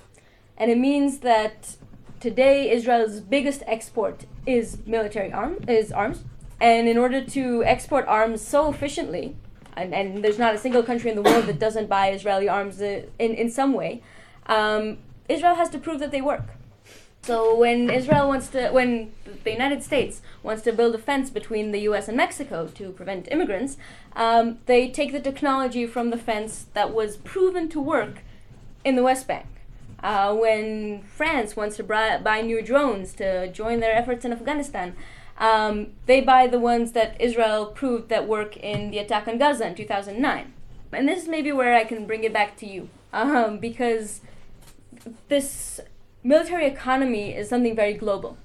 And 0.55 0.69
it 0.69 0.77
means 0.77 1.19
that 1.19 1.75
today 2.19 2.69
Israel's 2.69 3.21
biggest 3.21 3.63
export 3.65 4.25
is 4.45 4.77
military 4.85 5.33
arm 5.33 5.57
is 5.67 5.91
arms. 5.91 6.23
And 6.61 6.87
in 6.87 6.97
order 6.97 7.23
to 7.23 7.63
export 7.63 8.05
arms 8.07 8.41
so 8.41 8.69
efficiently, 8.69 9.35
and, 9.75 9.93
and 9.93 10.23
there's 10.23 10.39
not 10.39 10.53
a 10.53 10.57
single 10.59 10.83
country 10.83 11.09
in 11.09 11.15
the 11.15 11.21
world 11.23 11.45
that 11.47 11.59
doesn't 11.59 11.87
buy 11.87 12.09
Israeli 12.09 12.47
arms 12.47 12.81
uh, 12.81 13.03
in, 13.17 13.33
in 13.33 13.49
some 13.49 13.73
way, 13.73 14.03
um, 14.45 14.99
Israel 15.27 15.55
has 15.55 15.69
to 15.69 15.79
prove 15.79 15.99
that 15.99 16.11
they 16.11 16.21
work. 16.21 16.56
So 17.27 17.53
when 17.53 17.89
Israel 17.89 18.29
wants 18.29 18.47
to, 18.51 18.69
when 18.69 19.11
the 19.43 19.51
United 19.51 19.83
States 19.83 20.21
wants 20.43 20.61
to 20.61 20.71
build 20.71 20.95
a 20.95 20.97
fence 20.97 21.29
between 21.29 21.73
the 21.73 21.79
U.S. 21.79 22.07
and 22.07 22.15
Mexico 22.15 22.67
to 22.75 22.91
prevent 22.91 23.27
immigrants, 23.29 23.75
um, 24.15 24.59
they 24.65 24.89
take 24.89 25.11
the 25.11 25.19
technology 25.19 25.85
from 25.85 26.09
the 26.09 26.15
fence 26.17 26.67
that 26.73 26.93
was 26.93 27.17
proven 27.17 27.67
to 27.67 27.81
work 27.81 28.19
in 28.85 28.95
the 28.95 29.03
West 29.03 29.27
Bank. 29.27 29.47
Uh, 30.01 30.33
when 30.33 31.01
France 31.01 31.57
wants 31.57 31.75
to 31.75 31.83
buy, 31.83 32.17
buy 32.17 32.39
new 32.39 32.61
drones 32.61 33.11
to 33.15 33.51
join 33.51 33.81
their 33.81 33.93
efforts 33.93 34.23
in 34.23 34.31
Afghanistan, 34.31 34.95
um, 35.37 35.87
they 36.05 36.21
buy 36.21 36.47
the 36.47 36.59
ones 36.59 36.93
that 36.93 37.19
Israel 37.19 37.65
proved 37.65 38.07
that 38.07 38.25
work 38.25 38.55
in 38.55 38.89
the 38.89 38.99
attack 38.99 39.27
on 39.27 39.37
Gaza 39.37 39.67
in 39.67 39.75
2009. 39.75 40.53
And 40.93 41.09
this 41.09 41.23
is 41.23 41.27
maybe 41.27 41.51
where 41.51 41.75
I 41.75 41.83
can 41.83 42.05
bring 42.05 42.23
it 42.23 42.31
back 42.31 42.55
to 42.59 42.65
you, 42.65 42.87
um, 43.11 43.59
because 43.59 44.21
this 45.27 45.81
military 46.23 46.65
economy 46.65 47.35
is 47.35 47.49
something 47.49 47.75
very 47.75 47.93
global. 47.93 48.37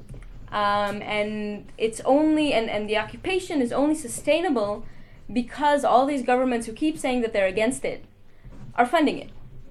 Um, 0.49 1.01
and 1.03 1.67
it's 1.79 2.01
only, 2.05 2.53
and, 2.53 2.69
and 2.69 2.89
the 2.89 2.99
occupation 2.99 3.63
is 3.63 3.73
only 3.73 3.95
sustainable 3.95 4.85
because 5.33 5.83
all 5.83 6.05
these 6.05 6.23
governments 6.23 6.67
who 6.67 6.73
keep 6.73 6.99
saying 6.99 7.23
that 7.23 7.33
they're 7.33 7.47
against 7.47 7.85
it 7.85 8.05
are 8.75 8.85
funding 8.85 9.19
it 9.19 9.31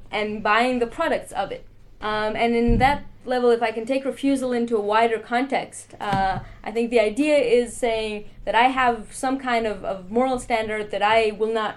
and 0.10 0.42
buying 0.42 0.80
the 0.80 0.88
products 0.88 1.32
of 1.32 1.52
it. 1.52 1.66
Um, 2.02 2.36
and 2.36 2.56
in 2.56 2.80
that 2.80 3.06
level, 3.26 3.52
if 3.52 3.62
I 3.62 3.72
can 3.72 3.86
take 3.86 4.06
refusal 4.06 4.52
into 4.52 4.76
a 4.76 4.82
wider 4.82 5.20
context, 5.20 5.94
uh, 6.00 6.40
I 6.64 6.72
think 6.72 6.90
the 6.90 7.00
idea 7.00 7.38
is 7.38 7.78
saying 7.78 8.26
that 8.46 8.56
I 8.56 8.64
have 8.64 9.14
some 9.14 9.38
kind 9.38 9.68
of, 9.68 9.86
of 9.86 10.10
moral 10.10 10.40
standard 10.40 10.90
that 10.90 11.04
I 11.04 11.32
will 11.32 11.54
not 11.54 11.76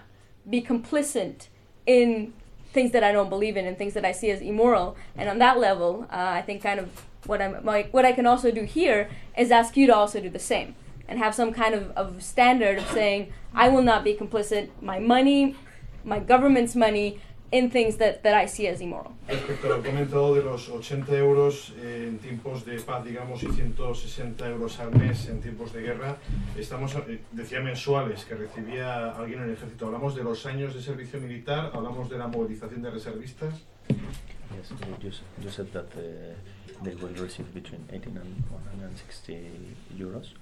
be 0.49 0.63
complicit 0.63 1.49
in 1.87 2.33
things 2.75 2.91
that 2.91 3.03
I 3.03 3.13
don't 3.13 3.31
believe 3.31 3.57
in 3.57 3.67
and 3.67 3.79
things 3.79 3.95
that 3.95 4.05
I 4.05 4.13
see 4.13 4.31
as 4.31 4.43
immoral. 4.43 4.97
And 5.17 5.29
on 5.31 5.39
that 5.39 5.59
level, 5.59 6.07
uh, 6.11 6.17
I 6.17 6.43
think 6.43 6.63
kind 6.63 6.81
of 6.81 6.91
what 7.27 7.41
I'm 7.41 7.65
like 7.65 7.95
what 7.95 8.05
I 8.05 8.13
can 8.13 8.27
also 8.27 8.51
do 8.51 8.65
here 8.65 9.09
is 9.39 9.51
ask 9.51 9.77
you 9.79 9.87
to 9.87 9.95
also 9.95 10.21
do 10.21 10.29
the 10.29 10.39
same 10.39 10.75
and 11.09 11.19
have 11.19 11.35
some 11.35 11.53
kind 11.53 11.75
of, 11.75 11.91
of 11.93 12.23
standard 12.23 12.79
of 12.79 12.87
saying 12.91 13.33
I 13.55 13.69
will 13.69 13.83
not 13.83 14.05
be 14.05 14.15
complicit. 14.15 14.69
My 14.83 14.99
money, 14.99 15.57
my 16.05 16.19
government's 16.19 16.75
money 16.75 17.21
in 17.55 17.71
things 17.71 17.97
that, 17.99 18.25
that 18.25 18.35
I 18.35 18.47
see 18.47 18.67
as 18.67 18.81
immoral. 18.81 19.13
Respecto 19.29 19.73
al 19.73 19.81
comentado 19.81 20.35
de 20.35 20.43
los 20.43 20.69
80 20.69 21.17
euros 21.17 21.73
eh, 21.79 22.07
en 22.09 22.19
tiempos 22.19 22.65
de 22.65 22.81
paz, 22.81 23.05
digamos, 23.05 23.45
y 23.45 23.47
160 23.47 24.49
euros 24.49 24.81
al 24.81 24.91
mes 24.91 25.29
en 25.29 25.41
tiempos 25.41 25.73
de 25.73 25.83
guerra, 25.83 26.17
estamos, 26.59 26.97
eh, 26.97 27.21
decía 27.31 27.61
mensuales 27.61 28.25
que 28.25 28.35
recibía 28.35 29.11
alguien 29.11 29.39
en 29.43 29.51
el 29.51 29.53
ejército. 29.53 29.87
Hablamos 29.87 30.17
de 30.17 30.25
los 30.25 30.45
años 30.47 30.75
de 30.75 30.83
servicio 30.83 31.21
militar, 31.21 31.71
hablamos 31.73 32.11
de 32.11 32.19
la 32.19 32.27
movilización 32.27 32.83
de 32.83 32.91
reservistas. 32.91 33.55
Yes, 33.89 34.71
you, 35.01 35.11
you 35.41 35.51
said 35.51 35.71
that 35.73 35.87
uh, 35.97 36.35
they 36.83 36.97
will 36.97 37.15
receive 37.23 37.47
between 37.55 37.87
18 37.93 38.17
and 38.17 38.45
160 38.51 39.77
euros. 39.97 40.35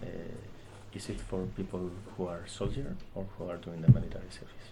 Uh, 0.00 0.06
is 0.94 1.08
it 1.08 1.20
for 1.20 1.46
people 1.56 1.90
who 2.16 2.28
are 2.28 2.46
soldier 2.46 2.96
or 3.16 3.26
who 3.36 3.50
are 3.50 3.56
doing 3.56 3.80
the 3.80 3.90
military 3.92 4.30
service? 4.30 4.70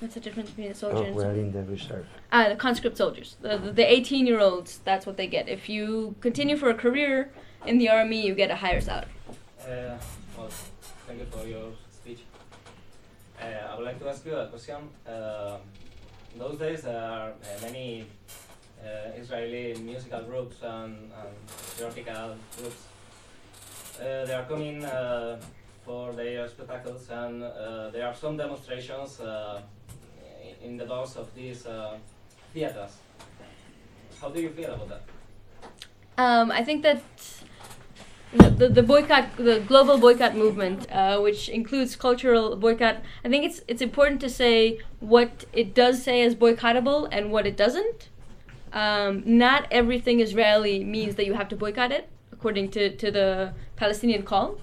What's 0.00 0.14
the 0.14 0.20
difference 0.20 0.50
between 0.50 0.70
a 0.70 0.74
soldier 0.74 1.06
Oh, 1.10 1.12
we're 1.12 1.30
in 1.32 1.52
the 1.52 1.62
reserve. 1.64 2.06
Ah, 2.32 2.48
the 2.50 2.56
conscript 2.56 2.96
soldiers. 2.98 3.36
The, 3.40 3.56
the, 3.56 3.72
the 3.72 3.90
18 3.92 4.26
year 4.26 4.40
olds, 4.40 4.78
that's 4.84 5.06
what 5.06 5.16
they 5.16 5.26
get. 5.26 5.48
If 5.48 5.68
you 5.68 6.14
continue 6.20 6.56
for 6.56 6.68
a 6.70 6.74
career 6.74 7.30
in 7.66 7.78
the 7.78 7.88
army, 7.88 8.26
you 8.26 8.34
get 8.34 8.50
a 8.50 8.56
higher 8.56 8.80
salary. 8.80 9.08
Uh, 9.62 9.96
well, 10.36 10.48
thank 11.06 11.20
you 11.20 11.26
for 11.30 11.46
your 11.46 11.72
speech. 11.90 12.20
Uh, 13.40 13.44
I 13.70 13.76
would 13.76 13.84
like 13.86 13.98
to 14.00 14.08
ask 14.08 14.24
you 14.26 14.34
a 14.36 14.46
question. 14.48 14.76
Uh, 15.08 15.56
in 16.34 16.38
those 16.40 16.58
days, 16.58 16.82
there 16.82 17.00
are 17.00 17.30
uh, 17.30 17.34
many 17.62 18.06
uh, 18.84 19.18
Israeli 19.18 19.74
musical 19.80 20.22
groups 20.22 20.56
and, 20.62 20.94
and 21.20 21.32
theatrical 21.48 22.36
groups. 22.58 22.82
Uh, 23.98 24.26
they 24.26 24.34
are 24.34 24.44
coming 24.44 24.84
uh, 24.84 25.40
for 25.86 26.12
their 26.12 26.46
spectacles, 26.48 27.08
and 27.10 27.42
uh, 27.42 27.88
there 27.90 28.06
are 28.06 28.14
some 28.14 28.36
demonstrations 28.36 29.20
uh, 29.20 29.60
i- 29.62 29.62
in 30.62 30.76
the 30.76 30.84
doors 30.84 31.16
of 31.16 31.34
these 31.34 31.66
uh, 31.66 31.96
theaters. 32.52 32.92
How 34.20 34.28
do 34.30 34.40
you 34.40 34.50
feel 34.50 34.72
about 34.74 34.88
that? 34.88 35.02
Um, 36.18 36.50
I 36.50 36.64
think 36.64 36.82
that 36.82 37.02
the, 38.32 38.68
the, 38.68 38.82
boycott, 38.82 39.36
the 39.36 39.60
global 39.60 39.98
boycott 39.98 40.34
movement, 40.34 40.90
uh, 40.90 41.20
which 41.20 41.48
includes 41.48 41.96
cultural 41.96 42.56
boycott, 42.56 43.02
I 43.24 43.28
think 43.28 43.44
it's 43.44 43.60
it's 43.68 43.82
important 43.82 44.20
to 44.22 44.30
say 44.30 44.80
what 45.00 45.44
it 45.52 45.74
does 45.74 46.02
say 46.02 46.22
as 46.22 46.34
boycottable 46.34 47.08
and 47.12 47.30
what 47.30 47.46
it 47.46 47.56
doesn't. 47.56 48.08
Um, 48.72 49.22
not 49.24 49.66
everything 49.70 50.20
Israeli 50.20 50.84
means 50.84 51.14
that 51.16 51.26
you 51.26 51.34
have 51.34 51.48
to 51.48 51.56
boycott 51.56 51.92
it, 51.92 52.08
according 52.32 52.70
to, 52.72 52.94
to 52.96 53.10
the 53.10 53.54
Palestinian 53.76 54.22
call. 54.22 54.58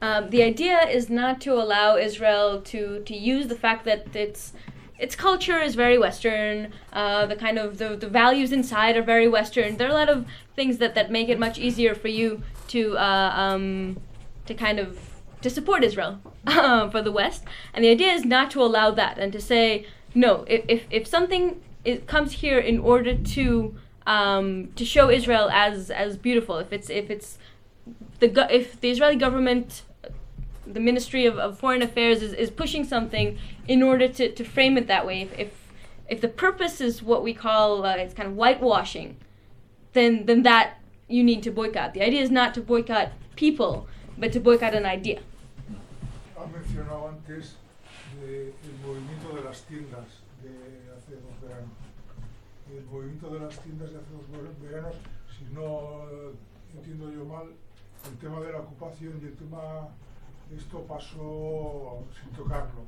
Um, 0.00 0.30
the 0.30 0.42
idea 0.42 0.78
is 0.88 1.10
not 1.10 1.40
to 1.42 1.54
allow 1.54 1.96
Israel 1.96 2.60
to, 2.62 3.02
to 3.02 3.14
use 3.16 3.48
the 3.48 3.56
fact 3.56 3.84
that 3.84 4.14
its 4.14 4.52
its 4.98 5.14
culture 5.14 5.58
is 5.60 5.74
very 5.74 5.98
Western. 5.98 6.72
Uh, 6.92 7.26
the 7.26 7.36
kind 7.36 7.58
of 7.58 7.78
the, 7.78 7.96
the 7.96 8.08
values 8.08 8.52
inside 8.52 8.96
are 8.96 9.02
very 9.02 9.28
Western. 9.28 9.76
There 9.76 9.88
are 9.88 9.92
a 9.92 9.94
lot 9.94 10.08
of 10.08 10.26
things 10.56 10.78
that, 10.78 10.94
that 10.94 11.10
make 11.10 11.28
it 11.28 11.38
much 11.38 11.58
easier 11.58 11.94
for 11.94 12.08
you 12.08 12.42
to 12.68 12.96
uh, 12.98 13.32
um, 13.34 14.00
to 14.46 14.54
kind 14.54 14.78
of 14.78 14.98
to 15.42 15.48
support 15.48 15.84
Israel 15.84 16.20
uh, 16.46 16.90
for 16.90 17.00
the 17.00 17.12
West. 17.12 17.44
And 17.72 17.84
the 17.84 17.90
idea 17.90 18.12
is 18.12 18.24
not 18.24 18.50
to 18.52 18.62
allow 18.62 18.90
that 18.90 19.18
and 19.18 19.32
to 19.32 19.40
say 19.40 19.86
no. 20.14 20.44
If 20.48 20.64
if, 20.68 20.86
if 20.90 21.06
something 21.06 21.60
it 21.84 22.06
comes 22.06 22.32
here 22.32 22.58
in 22.58 22.78
order 22.80 23.14
to 23.14 23.76
um, 24.06 24.72
to 24.74 24.84
show 24.84 25.10
Israel 25.10 25.48
as 25.50 25.90
as 25.90 26.16
beautiful, 26.16 26.58
if 26.58 26.72
it's 26.72 26.90
if 26.90 27.08
it's 27.08 27.38
the 28.18 28.28
go- 28.28 28.48
if 28.50 28.80
the 28.80 28.90
Israeli 28.90 29.16
government 29.16 29.82
the 30.72 30.80
Ministry 30.80 31.26
of, 31.26 31.38
of 31.38 31.58
Foreign 31.58 31.82
Affairs 31.82 32.22
is, 32.22 32.32
is 32.32 32.50
pushing 32.50 32.84
something 32.84 33.38
in 33.66 33.82
order 33.82 34.08
to, 34.08 34.30
to 34.32 34.44
frame 34.44 34.76
it 34.78 34.86
that 34.88 35.06
way. 35.06 35.22
If, 35.22 35.38
if 35.38 35.50
if 36.08 36.20
the 36.22 36.28
purpose 36.28 36.80
is 36.80 37.02
what 37.02 37.22
we 37.22 37.34
call 37.34 37.84
uh, 37.84 37.94
it's 37.96 38.14
kind 38.14 38.28
of 38.28 38.34
whitewashing, 38.34 39.16
then 39.92 40.26
then 40.26 40.42
that 40.44 40.78
you 41.08 41.22
need 41.24 41.42
to 41.42 41.50
boycott. 41.50 41.94
The 41.94 42.02
idea 42.02 42.22
is 42.22 42.30
not 42.30 42.54
to 42.54 42.60
boycott 42.60 43.12
people, 43.36 43.86
but 44.16 44.32
to 44.32 44.40
boycott 44.40 44.74
an 44.74 44.86
idea. 44.86 45.20
Ha 46.36 46.44
mencionado 46.46 47.08
antes 47.08 47.56
de- 48.20 48.52
el 48.64 48.74
movimiento 48.86 49.34
de 49.36 49.42
las 49.44 49.60
tiendas 49.62 50.06
de 50.42 50.50
hace 50.96 51.12
dos 51.16 51.34
veranos. 51.42 51.70
El 52.70 52.84
movimiento 52.92 53.30
de 53.30 53.40
las 53.40 53.58
tiendas 53.62 53.90
de 53.92 53.96
hace 53.98 54.12
dos 54.12 54.26
ver- 54.30 54.70
veranos, 54.70 54.94
si 55.36 55.44
no 55.54 56.04
eh, 56.10 56.32
entiendo 56.76 57.10
yo 57.12 57.24
mal, 57.24 57.46
el 58.10 58.16
tema 58.18 58.40
de 58.40 58.52
la 58.52 58.58
ocupación 58.60 59.18
y 59.22 59.26
el 59.26 59.34
tema 59.34 59.88
esto 60.56 60.82
pasó 60.82 62.04
sin 62.20 62.32
tocarlo. 62.32 62.84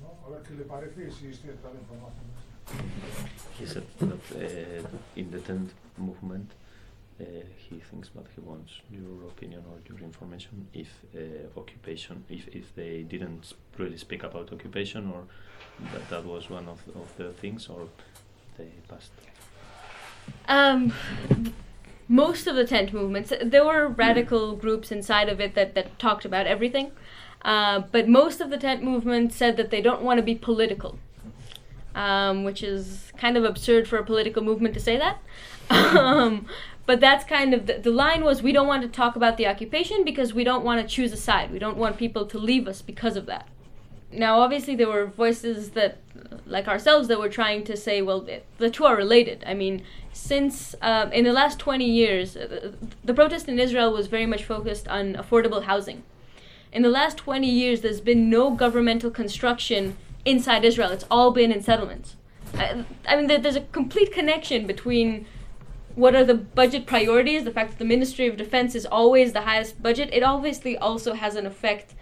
¿no? 0.00 0.26
A 0.26 0.30
ver 0.30 0.42
qué 0.42 0.54
le 0.54 0.64
parece 0.64 1.08
y 1.08 1.12
si 1.12 1.26
es 1.28 1.40
cierta 1.40 1.68
la 1.68 1.80
información. 1.80 2.24
He 3.58 3.66
said 3.66 3.84
that 4.00 4.24
uh, 4.34 4.86
in 5.16 5.30
the 5.30 5.38
10th 5.38 5.70
movement, 5.98 6.50
uh, 7.20 7.24
he 7.56 7.78
thinks 7.90 8.08
that 8.14 8.26
he 8.34 8.40
wants 8.40 8.80
your 8.90 9.28
opinion 9.28 9.62
or 9.70 9.78
your 9.88 10.02
information 10.02 10.66
if 10.72 10.88
uh, 11.14 11.60
occupation, 11.60 12.24
if, 12.28 12.48
if 12.48 12.74
they 12.74 13.02
didn't 13.02 13.54
really 13.78 13.98
speak 13.98 14.24
about 14.24 14.52
occupation 14.52 15.12
or 15.12 15.24
that 15.92 16.08
that 16.08 16.24
was 16.24 16.50
one 16.50 16.68
of, 16.68 16.80
of 16.96 17.08
the 17.16 17.32
things 17.32 17.68
or 17.68 17.86
they 18.56 18.68
passed. 18.88 19.12
Um, 20.48 20.92
most 22.08 22.46
of 22.46 22.56
the 22.56 22.66
tent 22.66 22.92
movements, 22.92 23.32
there 23.42 23.64
were 23.64 23.88
radical 23.88 24.56
groups 24.56 24.92
inside 24.92 25.28
of 25.28 25.40
it 25.40 25.54
that, 25.54 25.74
that 25.74 25.98
talked 25.98 26.24
about 26.24 26.46
everything. 26.46 26.92
Uh, 27.42 27.82
but 27.92 28.08
most 28.08 28.40
of 28.40 28.50
the 28.50 28.56
tent 28.56 28.82
movement 28.82 29.32
said 29.32 29.56
that 29.56 29.70
they 29.70 29.82
don't 29.82 30.02
want 30.02 30.18
to 30.18 30.22
be 30.22 30.34
political, 30.34 30.98
um, 31.94 32.42
which 32.44 32.62
is 32.62 33.12
kind 33.18 33.36
of 33.36 33.44
absurd 33.44 33.86
for 33.86 33.98
a 33.98 34.04
political 34.04 34.42
movement 34.42 34.74
to 34.74 34.80
say 34.80 34.96
that. 34.96 35.18
um, 35.70 36.46
but 36.86 37.00
that's 37.00 37.24
kind 37.24 37.54
of 37.54 37.66
the, 37.66 37.78
the 37.78 37.90
line 37.90 38.24
was 38.24 38.42
we 38.42 38.52
don't 38.52 38.66
want 38.66 38.82
to 38.82 38.88
talk 38.88 39.16
about 39.16 39.36
the 39.36 39.46
occupation 39.46 40.04
because 40.04 40.34
we 40.34 40.44
don't 40.44 40.64
want 40.64 40.80
to 40.80 40.86
choose 40.86 41.12
a 41.12 41.16
side. 41.16 41.50
We 41.50 41.58
don't 41.58 41.76
want 41.76 41.96
people 41.96 42.26
to 42.26 42.38
leave 42.38 42.66
us 42.66 42.82
because 42.82 43.16
of 43.16 43.26
that. 43.26 43.48
Now, 44.10 44.40
obviously, 44.40 44.76
there 44.76 44.88
were 44.88 45.06
voices 45.06 45.70
that, 45.70 45.98
like 46.46 46.68
ourselves, 46.68 47.08
that 47.08 47.18
were 47.18 47.28
trying 47.28 47.64
to 47.64 47.76
say, 47.76 48.02
well, 48.02 48.26
the 48.58 48.70
two 48.70 48.84
are 48.84 48.96
related. 48.96 49.44
I 49.46 49.54
mean, 49.54 49.82
since 50.12 50.74
um, 50.82 51.12
in 51.12 51.24
the 51.24 51.32
last 51.32 51.58
20 51.58 51.84
years, 51.84 52.36
uh, 52.36 52.72
the 53.02 53.14
protest 53.14 53.48
in 53.48 53.58
Israel 53.58 53.92
was 53.92 54.06
very 54.06 54.26
much 54.26 54.44
focused 54.44 54.88
on 54.88 55.14
affordable 55.14 55.64
housing. 55.64 56.02
In 56.72 56.82
the 56.82 56.88
last 56.88 57.18
20 57.18 57.48
years, 57.48 57.80
there's 57.82 58.00
been 58.00 58.28
no 58.28 58.50
governmental 58.50 59.10
construction 59.10 59.96
inside 60.24 60.64
Israel. 60.64 60.90
It's 60.90 61.04
all 61.10 61.30
been 61.30 61.52
in 61.52 61.62
settlements. 61.62 62.16
I, 62.54 62.84
I 63.06 63.16
mean, 63.16 63.26
there, 63.26 63.38
there's 63.38 63.56
a 63.56 63.60
complete 63.60 64.12
connection 64.12 64.66
between 64.66 65.26
what 65.94 66.14
are 66.14 66.24
the 66.24 66.34
budget 66.34 66.86
priorities, 66.86 67.44
the 67.44 67.50
fact 67.50 67.70
that 67.70 67.78
the 67.78 67.84
Ministry 67.84 68.26
of 68.26 68.36
Defense 68.36 68.74
is 68.74 68.86
always 68.86 69.32
the 69.32 69.42
highest 69.42 69.82
budget. 69.82 70.10
It 70.12 70.22
obviously 70.22 70.76
also 70.76 71.14
has 71.14 71.36
an 71.36 71.46
effect 71.46 71.94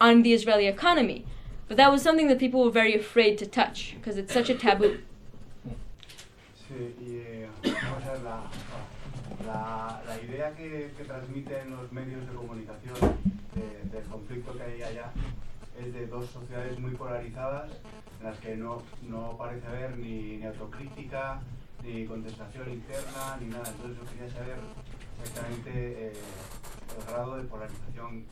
on 0.00 0.22
the 0.22 0.32
Israeli 0.32 0.66
economy. 0.66 1.24
But 1.68 1.76
that 1.76 1.90
was 1.92 2.02
something 2.02 2.28
that 2.28 2.38
people 2.38 2.64
were 2.64 2.70
very 2.70 2.94
afraid 2.94 3.36
to 3.38 3.46
touch 3.46 3.94
because 3.96 4.16
it's 4.18 4.32
such 4.32 4.48
a 4.50 4.54
taboo. 4.54 4.98
Sí, 6.66 6.94
y 7.00 7.16
eh, 7.26 7.48
vamos 7.62 8.04
a 8.04 8.12
ver, 8.12 8.22
la, 8.22 8.42
la, 9.46 10.02
la 10.06 10.22
idea 10.22 10.54
que, 10.54 10.90
que 10.96 11.04
transmiten 11.04 11.70
los 11.70 11.90
medios 11.92 12.26
de 12.26 12.34
comunicación 12.34 12.96
de- 13.54 13.90
del 13.90 14.04
conflicto 14.08 14.56
que 14.56 14.62
hay 14.62 14.82
allá 14.82 15.10
es 15.78 15.92
de 15.94 16.06
dos 16.06 16.28
sociedades 16.30 16.78
muy 16.78 16.90
polarizadas 16.92 17.70
en 18.20 18.26
las 18.26 18.38
que 18.38 18.56
no, 18.56 18.82
no 19.08 19.36
parece 19.38 19.66
haber 19.66 19.96
ni, 19.96 20.36
ni 20.38 20.44
autocrítica, 20.46 21.40
ni 21.84 22.04
contestación 22.06 22.70
interna, 22.70 23.36
ni 23.40 23.46
nada. 23.46 23.64
Entonces 23.70 23.96
yo 23.98 24.04
quería 24.12 24.30
saber 24.34 24.56
exactamente 25.22 25.70
eh, 26.08 26.12
el 26.98 27.06
grado 27.12 27.36
de 27.36 27.44
polarización 27.44 28.24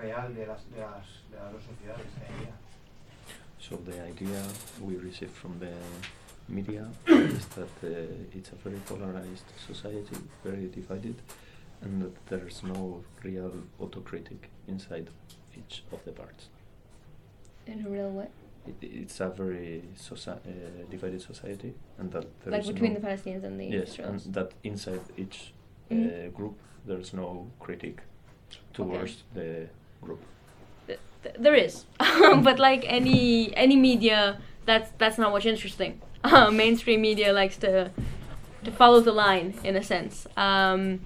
real 0.00 0.34
de 0.34 0.46
las, 0.46 0.70
de 0.70 0.80
las, 0.80 1.06
de 1.30 1.36
las 1.36 1.52
dos 1.52 1.62
sociedades 1.64 2.06
que 2.18 2.24
hay 2.32 2.40
allá. 2.46 2.54
So 3.60 3.76
the 3.76 4.00
idea 4.02 4.42
we 4.80 4.96
received 4.96 5.32
from 5.32 5.58
the 5.58 5.72
media 6.48 6.88
is 7.06 7.46
that 7.58 7.74
uh, 7.84 7.88
it's 8.32 8.50
a 8.52 8.56
very 8.56 8.78
polarized 8.86 9.44
society, 9.66 10.16
very 10.44 10.66
divided, 10.68 11.16
and 11.82 12.02
that 12.02 12.26
there's 12.26 12.62
no 12.62 13.04
real 13.22 13.52
autocritic 13.80 14.48
inside 14.66 15.08
each 15.56 15.84
of 15.92 16.04
the 16.04 16.12
parts. 16.12 16.48
In 17.66 17.86
a 17.86 17.88
real 17.88 18.10
way. 18.10 18.28
It, 18.66 18.76
it's 18.82 19.20
a 19.20 19.28
very 19.30 19.82
soci- 19.96 20.28
uh, 20.28 20.90
divided 20.90 21.20
society, 21.22 21.74
and 21.98 22.10
that 22.12 22.26
Like 22.46 22.66
between 22.66 22.94
no 22.94 23.00
the 23.00 23.06
Palestinians 23.06 23.44
and 23.44 23.60
the 23.60 23.66
yes, 23.66 23.98
and 23.98 24.20
that 24.34 24.52
inside 24.64 25.00
each 25.16 25.52
uh, 25.90 25.94
Mhm. 25.94 26.34
group 26.34 26.56
there's 26.86 27.12
no 27.12 27.46
critic 27.60 28.02
towards 28.72 29.24
the 29.34 29.68
group. 30.02 30.20
Th- 31.22 31.34
th- 31.34 31.36
there 31.38 31.54
is, 31.54 31.84
but 31.98 32.58
like 32.58 32.84
any 32.86 33.54
any 33.56 33.76
media, 33.76 34.38
that's 34.66 34.90
that's 34.98 35.18
not 35.18 35.32
what's 35.32 35.46
interesting. 35.46 36.00
Uh, 36.22 36.50
mainstream 36.50 37.00
media 37.00 37.32
likes 37.32 37.56
to 37.56 37.90
to 38.64 38.70
follow 38.70 39.00
the 39.00 39.12
line 39.12 39.54
in 39.64 39.74
a 39.74 39.82
sense. 39.82 40.26
Um, 40.36 41.00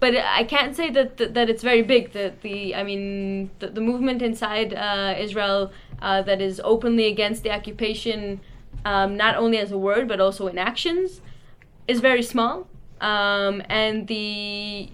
but 0.00 0.16
I 0.16 0.44
can't 0.44 0.76
say 0.76 0.90
that 0.90 1.16
that, 1.16 1.32
that 1.34 1.48
it's 1.48 1.62
very 1.62 1.82
big. 1.82 2.12
That 2.12 2.42
the 2.42 2.74
I 2.74 2.82
mean 2.82 3.50
the, 3.60 3.68
the 3.68 3.80
movement 3.80 4.20
inside 4.20 4.74
uh, 4.74 5.14
Israel 5.16 5.72
uh, 6.02 6.22
that 6.22 6.40
is 6.42 6.60
openly 6.64 7.06
against 7.06 7.42
the 7.42 7.52
occupation, 7.52 8.40
um, 8.84 9.16
not 9.16 9.36
only 9.36 9.58
as 9.58 9.70
a 9.72 9.78
word 9.78 10.08
but 10.08 10.20
also 10.20 10.46
in 10.48 10.58
actions, 10.58 11.22
is 11.88 12.00
very 12.00 12.22
small. 12.22 12.66
Um, 13.00 13.62
and 13.68 14.06
the 14.08 14.90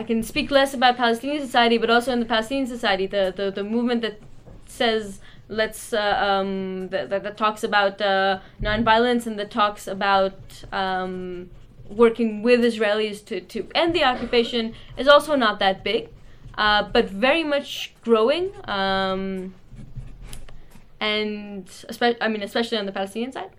I 0.00 0.02
can 0.02 0.22
speak 0.22 0.50
less 0.50 0.72
about 0.72 0.96
Palestinian 0.96 1.42
society, 1.42 1.76
but 1.76 1.90
also 1.90 2.10
in 2.10 2.20
the 2.20 2.24
Palestinian 2.34 2.66
society, 2.66 3.06
the, 3.06 3.34
the, 3.36 3.50
the 3.50 3.62
movement 3.62 4.00
that 4.00 4.18
says 4.64 5.20
let's 5.48 5.92
uh, 5.92 6.16
um, 6.26 6.88
that, 6.88 7.10
that, 7.10 7.22
that 7.22 7.36
talks 7.36 7.62
about 7.62 8.00
uh, 8.00 8.40
nonviolence 8.62 9.26
and 9.26 9.38
that 9.38 9.50
talks 9.50 9.86
about 9.86 10.40
um, 10.72 11.50
working 11.86 12.42
with 12.42 12.60
Israelis 12.60 13.22
to, 13.26 13.42
to 13.42 13.68
end 13.74 13.94
the 13.94 14.02
occupation 14.02 14.74
is 14.96 15.06
also 15.06 15.36
not 15.36 15.58
that 15.58 15.84
big, 15.84 16.08
uh, 16.56 16.82
but 16.84 17.10
very 17.10 17.44
much 17.44 17.92
growing. 18.00 18.52
Um, 18.64 19.54
and 20.98 21.68
I 22.22 22.28
mean, 22.28 22.42
especially 22.42 22.78
on 22.78 22.86
the 22.86 22.92
Palestinian 22.92 23.32
side. 23.32 23.50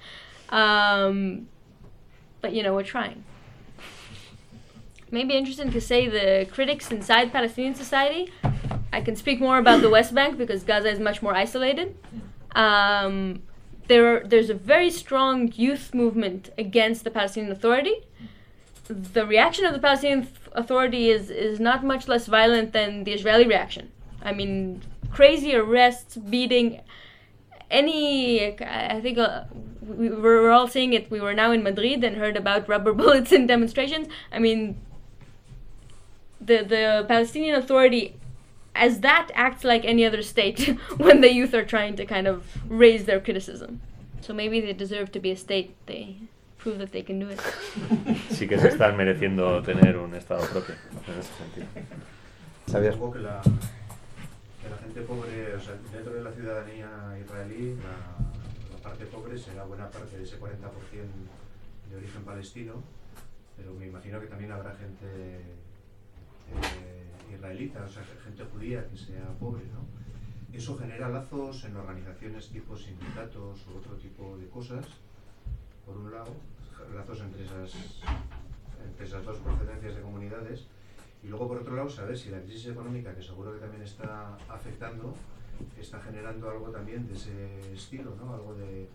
um, 0.50 1.48
but 2.40 2.52
you 2.52 2.62
know, 2.62 2.72
we're 2.72 2.84
trying. 2.84 3.24
Maybe 5.10 5.34
interesting 5.34 5.70
to 5.72 5.80
say 5.80 6.08
the 6.08 6.46
critics 6.50 6.90
inside 6.90 7.32
Palestinian 7.32 7.74
society. 7.74 8.32
I 8.92 9.00
can 9.00 9.16
speak 9.16 9.40
more 9.40 9.58
about 9.58 9.82
the 9.82 9.90
West 9.90 10.14
Bank 10.14 10.38
because 10.38 10.62
Gaza 10.64 10.90
is 10.90 10.98
much 10.98 11.22
more 11.22 11.34
isolated. 11.34 11.96
Um, 12.52 13.42
there, 13.86 14.20
there's 14.20 14.50
a 14.50 14.54
very 14.54 14.90
strong 14.90 15.52
youth 15.54 15.94
movement 15.94 16.50
against 16.58 17.04
the 17.04 17.10
Palestinian 17.10 17.52
Authority. 17.52 17.94
The 18.86 19.26
reaction 19.26 19.64
of 19.64 19.72
the 19.72 19.78
Palestinian 19.78 20.28
Authority 20.52 21.10
is, 21.10 21.30
is 21.30 21.60
not 21.60 21.84
much 21.84 22.08
less 22.08 22.26
violent 22.26 22.72
than 22.72 23.04
the 23.04 23.12
Israeli 23.12 23.46
reaction. 23.46 23.90
I 24.22 24.32
mean, 24.32 24.82
crazy 25.10 25.54
arrests, 25.54 26.16
beating, 26.16 26.80
any. 27.70 28.60
I 28.62 29.00
think 29.00 29.18
uh, 29.18 29.44
we 29.82 30.10
were 30.10 30.50
all 30.50 30.68
seeing 30.68 30.92
it. 30.92 31.10
We 31.10 31.20
were 31.20 31.34
now 31.34 31.52
in 31.52 31.62
Madrid 31.62 32.02
and 32.04 32.16
heard 32.16 32.36
about 32.36 32.68
rubber 32.68 32.92
bullets 33.00 33.32
in 33.32 33.46
demonstrations. 33.46 34.08
I 34.32 34.38
mean, 34.38 34.80
the 36.48 36.64
the 36.74 37.04
Palestinian 37.06 37.54
Authority 37.54 38.14
as 38.74 39.00
that 39.00 39.30
acts 39.34 39.64
like 39.64 39.84
any 39.84 40.04
other 40.04 40.22
state 40.22 40.60
when 40.96 41.20
the 41.20 41.32
youth 41.32 41.54
are 41.54 41.64
trying 41.64 41.96
to 41.96 42.04
kind 42.06 42.26
of 42.26 42.42
raise 42.68 43.04
their 43.04 43.20
criticism. 43.20 43.80
So 44.20 44.32
maybe 44.32 44.60
they 44.60 44.72
deserve 44.72 45.10
to 45.12 45.20
be 45.20 45.30
a 45.30 45.36
state. 45.36 45.74
They 45.86 46.16
prove 46.58 46.78
that 46.78 46.92
they 46.92 47.02
can 47.02 47.18
do 47.18 47.28
it. 47.28 47.40
sí 48.30 48.48
que 48.48 48.58
se 48.58 48.68
están 48.68 48.96
mereciendo 48.96 49.62
tener 49.62 49.96
un 49.96 50.14
estado 50.14 50.44
propio 50.46 50.74
en 51.06 51.18
ese 51.18 51.32
sentido. 51.34 51.66
Supongo 52.92 53.12
que 53.12 53.20
la, 53.20 53.40
que 53.42 54.68
la 54.68 54.76
gente 54.76 55.00
pobre, 55.02 55.54
o 55.54 55.60
sea, 55.60 55.74
dentro 55.92 56.12
de 56.12 56.22
la 56.22 56.32
ciudadanía 56.32 56.88
israelí, 57.24 57.76
la, 57.76 58.76
la 58.76 58.82
parte 58.82 59.06
pobre 59.06 59.38
será 59.38 59.64
buena 59.64 59.88
parte 59.88 60.18
de 60.18 60.24
ese 60.24 60.38
40% 60.38 60.50
de 61.90 61.96
origen 61.96 62.22
palestino, 62.24 62.74
pero 63.56 63.72
me 63.74 63.86
imagino 63.86 64.20
que 64.20 64.26
también 64.26 64.52
habrá 64.52 64.74
gente 64.74 65.06
eh, 66.56 67.34
israelita, 67.34 67.84
o 67.84 67.88
sea, 67.88 68.02
gente 68.24 68.44
judía 68.44 68.88
que 68.88 68.96
sea 68.96 69.28
pobre, 69.38 69.64
¿no? 69.66 69.86
Eso 70.52 70.76
genera 70.76 71.08
lazos 71.08 71.64
en 71.64 71.76
organizaciones 71.76 72.48
tipo 72.48 72.76
sindicatos 72.76 73.66
u 73.68 73.78
otro 73.78 73.96
tipo 73.96 74.36
de 74.38 74.48
cosas, 74.48 74.86
por 75.84 75.96
un 75.96 76.10
lado, 76.10 76.32
lazos 76.94 77.20
entre 77.20 77.44
esas, 77.44 77.74
entre 78.84 79.04
esas 79.04 79.24
dos 79.24 79.36
procedencias 79.38 79.96
de 79.96 80.02
comunidades, 80.02 80.66
y 81.22 81.28
luego 81.28 81.48
por 81.48 81.58
otro 81.58 81.76
lado 81.76 81.90
saber 81.90 82.16
si 82.16 82.30
la 82.30 82.40
crisis 82.40 82.68
económica, 82.68 83.14
que 83.14 83.22
seguro 83.22 83.52
que 83.52 83.60
también 83.60 83.82
está 83.82 84.36
afectando, 84.48 85.14
está 85.78 86.00
generando 86.00 86.50
algo 86.50 86.70
también 86.70 87.06
de 87.06 87.14
ese 87.14 87.72
estilo, 87.72 88.14
¿no? 88.16 88.34
algo 88.34 88.54
de, 88.54 88.88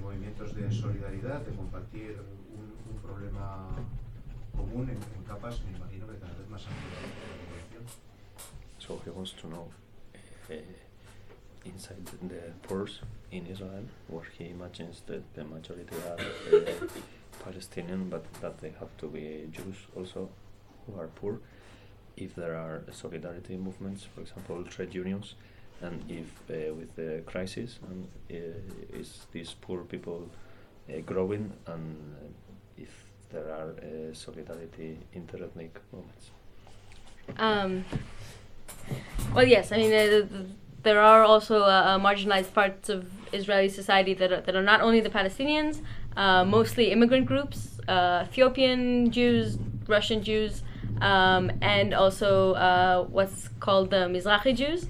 movimientos 0.00 0.54
de 0.54 0.70
solidaridad, 0.70 1.40
de 1.40 1.54
compartir 1.56 2.16
un, 2.54 2.70
problema 3.00 3.66
común 4.56 4.88
en, 4.88 5.24
capas, 5.24 5.62
So 8.78 9.00
he 9.04 9.10
wants 9.10 9.32
to 9.40 9.46
know 9.46 9.68
uh, 10.50 10.54
inside 11.64 12.04
the 12.06 12.52
pores 12.66 13.00
in 13.30 13.46
Israel, 13.46 13.84
where 14.08 14.24
he 14.36 14.48
imagines 14.50 15.02
that 15.06 15.22
the 15.34 15.44
majority 15.44 15.94
are 16.08 16.18
uh, 16.18 16.72
Palestinian, 17.44 18.08
but 18.08 18.24
that 18.40 18.58
they 18.58 18.72
have 18.80 18.96
to 18.98 19.06
be 19.06 19.48
Jews 19.52 19.76
also 19.96 20.28
who 20.86 21.00
are 21.00 21.08
poor. 21.08 21.38
If 22.16 22.34
there 22.34 22.56
are 22.56 22.82
solidarity 22.90 23.56
movements, 23.56 24.06
for 24.14 24.22
example, 24.22 24.64
trade 24.64 24.94
unions, 24.94 25.34
and 25.80 26.02
if 26.08 26.28
uh, 26.50 26.74
with 26.74 26.94
the 26.96 27.22
crisis, 27.26 27.78
and 27.88 28.08
is 28.28 29.26
these 29.32 29.54
poor 29.60 29.84
people 29.84 30.28
growing, 31.06 31.52
and 31.66 31.96
if 32.76 32.90
there 33.30 33.48
are 33.50 33.72
solidarity 34.12 34.98
interethnic 35.14 35.70
movements. 35.92 36.30
Um, 37.38 37.84
well, 39.34 39.46
yes, 39.46 39.72
I 39.72 39.76
mean, 39.76 39.92
uh, 39.92 40.26
there 40.82 41.00
are 41.00 41.22
also 41.22 41.62
uh, 41.62 41.98
marginalized 41.98 42.52
parts 42.52 42.88
of 42.88 43.06
Israeli 43.32 43.68
society 43.68 44.14
that 44.14 44.32
are, 44.32 44.40
that 44.40 44.56
are 44.56 44.62
not 44.62 44.80
only 44.80 45.00
the 45.00 45.10
Palestinians, 45.10 45.82
uh, 46.16 46.44
mostly 46.44 46.90
immigrant 46.90 47.26
groups, 47.26 47.78
uh, 47.88 48.26
Ethiopian 48.28 49.10
Jews, 49.10 49.58
Russian 49.86 50.22
Jews, 50.22 50.62
um, 51.00 51.52
and 51.62 51.94
also 51.94 52.54
uh, 52.54 53.04
what's 53.04 53.48
called 53.60 53.90
the 53.90 54.08
Mizrahi 54.08 54.54
Jews, 54.56 54.86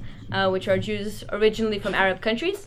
which 0.50 0.68
are 0.68 0.78
Jews 0.78 1.24
originally 1.30 1.78
from 1.78 1.94
Arab 1.94 2.20
countries. 2.20 2.66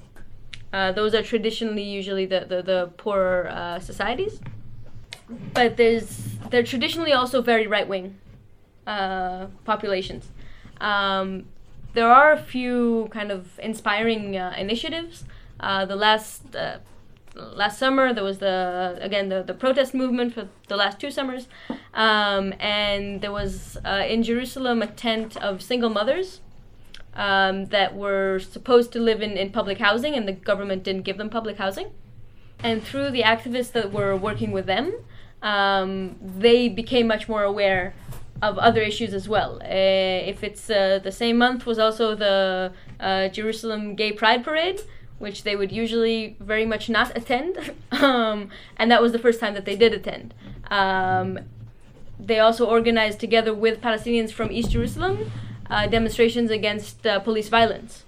those 0.72 1.14
are 1.16 1.24
traditionally 1.24 1.84
usually 1.84 2.26
the, 2.26 2.46
the, 2.48 2.62
the 2.62 2.92
poorer 2.98 3.80
societies. 3.82 4.40
But 5.54 5.78
there's 5.78 6.38
they're 6.50 6.64
traditionally 6.64 7.14
also 7.14 7.42
very 7.42 7.66
right 7.66 7.88
wing 7.88 8.20
uh, 8.88 9.48
populations. 9.66 10.30
Um, 10.80 11.46
there 11.94 12.10
are 12.10 12.32
a 12.34 12.42
few 12.42 13.08
kind 13.12 13.32
of 13.32 13.60
inspiring 13.60 14.36
uh, 14.36 14.54
initiatives. 14.58 15.26
Uh, 15.60 15.86
the 15.86 15.96
last 15.96 16.56
uh, 16.56 16.80
last 17.36 17.80
summer 17.80 18.14
there 18.14 18.24
was 18.24 18.40
the 18.40 18.98
again 19.02 19.30
the, 19.30 19.44
the 19.44 19.54
protest 19.54 19.94
movement 19.94 20.34
for 20.34 20.48
the 20.68 20.76
last 20.76 21.00
two 21.00 21.12
summers, 21.12 21.48
um, 21.94 22.54
and 22.60 23.22
there 23.22 23.32
was 23.32 23.78
uh, 23.86 24.04
in 24.08 24.24
Jerusalem 24.24 24.82
a 24.82 24.88
tent 24.88 25.38
of 25.38 25.62
single 25.62 25.90
mothers. 25.90 26.42
Um, 27.16 27.66
that 27.66 27.96
were 27.96 28.40
supposed 28.40 28.92
to 28.94 29.00
live 29.00 29.22
in, 29.22 29.34
in 29.38 29.52
public 29.52 29.78
housing, 29.78 30.16
and 30.16 30.28
the 30.28 30.32
government 30.32 30.82
didn't 30.82 31.04
give 31.04 31.20
them 31.20 31.30
public 31.30 31.58
housing. 31.58 31.92
And 32.64 32.82
through 32.82 33.12
the 33.12 33.22
activists 33.22 33.72
that 33.74 33.92
were 33.92 34.16
working 34.18 34.52
with 34.52 34.66
them, 34.66 34.96
um, 35.44 36.16
they 36.20 36.70
became 36.70 37.06
much 37.06 37.30
more 37.30 37.44
aware 37.44 37.94
of 38.44 38.58
other 38.58 38.82
issues 38.82 39.14
as 39.14 39.30
well. 39.30 39.52
Uh, 39.64 40.32
if 40.32 40.44
it's 40.44 40.70
uh, 40.70 41.00
the 41.02 41.12
same 41.12 41.38
month 41.38 41.66
was 41.66 41.80
also 41.80 42.14
the 42.14 42.74
uh, 43.00 43.30
Jerusalem 43.30 43.96
Gay 43.96 44.12
Pride 44.12 44.44
Parade, 44.44 44.82
which 45.18 45.44
they 45.44 45.56
would 45.56 45.72
usually 45.72 46.36
very 46.40 46.66
much 46.66 46.90
not 46.90 47.16
attend, 47.16 47.58
um, 47.92 48.50
and 48.78 48.92
that 48.92 49.02
was 49.02 49.12
the 49.14 49.20
first 49.20 49.40
time 49.40 49.54
that 49.54 49.66
they 49.66 49.78
did 49.78 49.94
attend. 49.94 50.34
Um, 50.70 51.40
they 52.20 52.40
also 52.40 52.66
organized 52.66 53.20
together 53.20 53.54
with 53.54 53.82
Palestinians 53.82 54.32
from 54.32 54.52
East 54.52 54.72
Jerusalem 54.72 55.32
uh, 55.70 55.88
demonstrations 55.88 56.52
against 56.52 57.08
uh, 57.08 57.20
police 57.20 57.48
violence, 57.48 58.04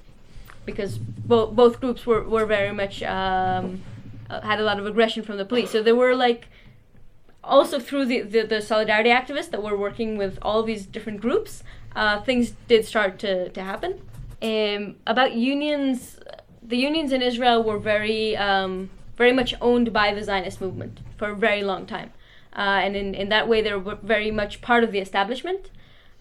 because 0.65 0.98
bo- 0.98 1.48
both 1.48 1.80
groups 1.80 2.06
were, 2.06 2.24
were 2.24 2.45
very 2.45 2.74
much 2.74 3.02
um, 3.04 3.82
uh, 4.30 4.41
had 4.41 4.60
a 4.60 4.63
lot 4.63 4.80
of 4.80 4.86
aggression 4.86 5.24
from 5.24 5.38
the 5.38 5.45
police. 5.45 5.69
So 5.71 5.82
there 5.82 5.95
were 5.95 6.13
like 6.13 6.50
also 7.45 7.79
through 7.79 8.05
the, 8.05 8.21
the, 8.21 8.41
the, 8.43 8.62
solidarity 8.62 9.10
activists 9.10 9.51
that 9.51 9.62
were 9.62 9.77
working 9.77 10.17
with 10.17 10.38
all 10.41 10.63
these 10.63 10.86
different 10.86 11.21
groups, 11.21 11.63
uh, 11.95 12.21
things 12.21 12.53
did 12.67 12.86
start 12.86 13.19
to, 13.19 13.49
to 13.49 13.63
happen. 13.63 14.01
Um, 14.41 14.95
about 15.08 15.34
unions, 15.34 16.19
the 16.62 16.77
unions 16.77 17.12
in 17.12 17.21
Israel 17.21 17.63
were 17.63 17.79
very, 17.79 18.36
um, 18.36 18.89
very 19.17 19.31
much 19.31 19.53
owned 19.62 19.93
by 19.93 20.13
the 20.13 20.23
Zionist 20.23 20.60
movement 20.60 20.99
for 21.17 21.29
a 21.29 21.36
very 21.36 21.63
long 21.63 21.86
time. 21.86 22.12
Uh, 22.55 22.79
and 22.84 22.95
in, 22.95 23.13
in 23.13 23.29
that 23.29 23.47
way, 23.47 23.62
they 23.62 23.73
were 23.73 23.95
very 23.95 24.31
much 24.31 24.62
part 24.62 24.84
of 24.84 24.91
the 24.91 24.99
establishment. 24.99 25.69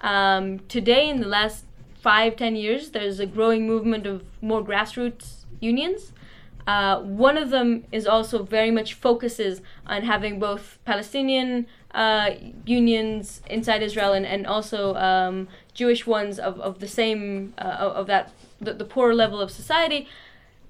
Um, 0.01 0.61
today, 0.69 1.09
in 1.09 1.21
the 1.21 1.29
last 1.29 1.65
five, 2.01 2.37
ten 2.37 2.57
years, 2.57 2.91
there's 2.91 3.21
a 3.21 3.27
growing 3.27 3.67
movement 3.67 4.07
of 4.07 4.25
more 4.43 4.63
grassroots 4.63 5.45
unions. 5.61 6.13
Uh, 6.67 7.01
one 7.01 7.37
of 7.37 7.51
them 7.51 7.85
is 7.93 8.07
also 8.07 8.43
very 8.43 8.71
much 8.71 8.95
focuses 8.95 9.61
on 9.87 10.03
having 10.03 10.39
both 10.39 10.79
Palestinian 10.85 11.67
uh, 11.95 12.31
unions 12.65 13.43
inside 13.49 13.83
Israel 13.83 14.13
and, 14.13 14.27
and 14.27 14.47
also 14.47 14.95
um, 14.95 15.47
Jewish 15.75 16.07
ones 16.07 16.39
of, 16.39 16.59
of 16.61 16.81
the 16.81 16.89
same, 16.89 17.53
uh, 17.59 17.93
of 17.95 18.07
that, 18.07 18.33
the, 18.61 18.73
the 18.73 18.85
poorer 18.85 19.15
level 19.15 19.41
of 19.41 19.51
society. 19.51 20.09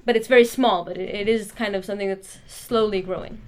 But 0.05 0.17
it's 0.17 0.29
very 0.29 0.45
small, 0.45 0.85
but 0.85 0.99
it, 0.99 1.09
it 1.15 1.29
is 1.29 1.53
kind 1.53 1.75
of 1.77 1.85
something 1.85 2.09
that's 2.09 2.39
slowly 2.47 3.01
growing. 3.01 3.41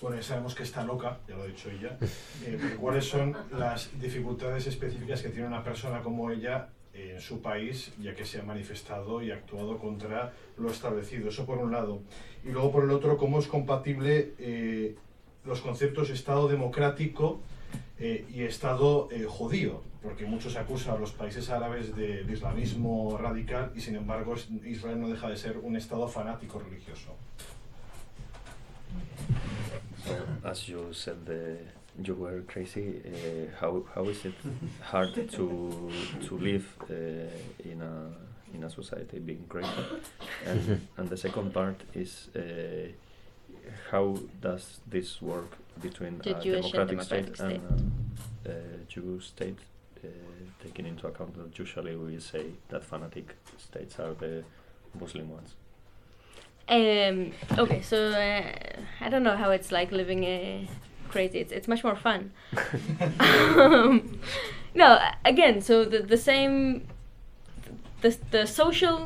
Bueno, 0.00 0.16
ya 0.16 0.22
sabemos 0.22 0.54
que 0.54 0.64
está 0.64 0.84
loca, 0.84 1.16
ya 1.26 1.34
lo 1.36 1.44
ha 1.44 1.46
dicho 1.46 1.70
ella, 1.70 1.96
eh, 2.44 2.76
¿cuáles 2.78 3.04
son 3.08 3.34
las 3.56 3.88
dificultades 3.98 4.66
específicas 4.66 5.22
que 5.22 5.30
tiene 5.30 5.46
una 5.46 5.64
persona 5.64 6.02
como 6.02 6.30
ella 6.30 6.68
en 6.94 7.20
su 7.20 7.40
país, 7.40 7.92
ya 8.00 8.14
que 8.14 8.24
se 8.24 8.40
ha 8.40 8.42
manifestado 8.42 9.22
y 9.22 9.30
actuado 9.30 9.78
contra 9.78 10.32
lo 10.56 10.70
establecido. 10.70 11.28
Eso 11.28 11.44
por 11.44 11.58
un 11.58 11.72
lado. 11.72 12.00
Y 12.44 12.50
luego 12.50 12.70
por 12.72 12.84
el 12.84 12.90
otro, 12.90 13.16
cómo 13.16 13.38
es 13.38 13.46
compatible 13.46 14.32
eh, 14.38 14.94
los 15.44 15.60
conceptos 15.60 16.10
Estado 16.10 16.48
democrático 16.48 17.40
eh, 17.98 18.24
y 18.32 18.42
Estado 18.42 19.08
eh, 19.10 19.24
judío, 19.28 19.82
porque 20.02 20.24
muchos 20.26 20.56
acusan 20.56 20.96
a 20.96 20.98
los 20.98 21.12
países 21.12 21.50
árabes 21.50 21.94
de, 21.94 22.24
de 22.24 22.32
islamismo 22.32 23.16
radical 23.18 23.72
y 23.74 23.80
sin 23.80 23.96
embargo 23.96 24.34
Israel 24.64 25.00
no 25.00 25.08
deja 25.08 25.28
de 25.28 25.36
ser 25.36 25.58
un 25.58 25.76
Estado 25.76 26.08
fanático 26.08 26.58
religioso. 26.58 27.14
So, 30.04 30.14
as 30.44 30.68
you 30.68 30.92
said, 30.92 31.24
the, 31.24 31.56
you 32.02 32.14
were 32.14 32.42
crazy. 32.42 33.00
Uh, 33.04 33.56
how 33.60 33.84
how 33.94 34.04
is 34.04 34.24
it 34.24 34.34
hard 34.82 35.14
to 35.36 35.90
to 36.26 36.36
live 36.36 36.66
uh, 36.90 36.94
in 37.70 37.82
a 37.82 38.10
in 38.54 38.64
a 38.64 38.70
society 38.70 39.18
being 39.18 39.44
crazy? 39.48 39.84
And 40.46 40.80
and 40.96 41.08
the 41.08 41.16
second 41.16 41.52
part 41.52 41.80
is 41.94 42.28
uh, 42.36 42.88
how 43.90 44.18
does 44.40 44.80
this 44.90 45.22
work 45.22 45.56
between 45.80 46.18
The 46.18 46.36
a 46.36 46.40
Jewish 46.40 46.72
and 46.74 46.88
democratic, 46.88 47.36
state 47.36 47.36
democratic 47.36 47.70
and 47.70 47.92
a, 48.46 48.50
a 48.50 48.84
Jewish 48.88 49.26
state? 49.28 49.58
Uh, 50.04 50.08
taking 50.62 50.86
into 50.86 51.06
account 51.06 51.34
that 51.36 51.58
usually 51.58 51.96
we 51.96 52.18
say 52.20 52.46
that 52.68 52.84
fanatic 52.84 53.36
states 53.56 53.98
are 53.98 54.14
the 54.14 54.44
Muslim 55.00 55.30
ones. 55.30 55.54
Um, 56.68 57.32
okay, 57.58 57.82
so 57.82 58.08
uh, 58.08 58.42
I 59.00 59.08
don't 59.10 59.22
know 59.22 59.36
how 59.36 59.50
it's 59.50 59.70
like 59.70 59.92
living 59.92 60.24
uh, 60.24 60.66
crazy. 61.14 61.38
It's 61.38 61.52
it's 61.52 61.68
much 61.68 61.82
more 61.88 61.98
fun. 62.08 62.20
um, 63.20 64.20
no, 64.74 64.88
again, 65.24 65.60
so 65.68 65.84
the 65.84 66.00
the 66.14 66.20
same, 66.30 66.86
the 68.02 68.10
the 68.30 68.46
social 68.46 68.96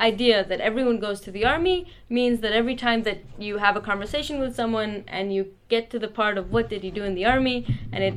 idea 0.00 0.44
that 0.50 0.60
everyone 0.60 0.98
goes 0.98 1.20
to 1.20 1.30
the 1.30 1.44
army 1.54 1.86
means 2.08 2.40
that 2.40 2.52
every 2.52 2.76
time 2.76 3.00
that 3.04 3.18
you 3.38 3.58
have 3.58 3.76
a 3.76 3.80
conversation 3.80 4.40
with 4.40 4.54
someone 4.54 5.04
and 5.06 5.32
you 5.32 5.42
get 5.68 5.88
to 5.88 5.98
the 5.98 6.08
part 6.20 6.36
of 6.36 6.52
what 6.52 6.68
did 6.68 6.82
you 6.84 6.90
do 6.90 7.04
in 7.04 7.14
the 7.14 7.24
army 7.24 7.58
and 7.92 8.02
it 8.08 8.14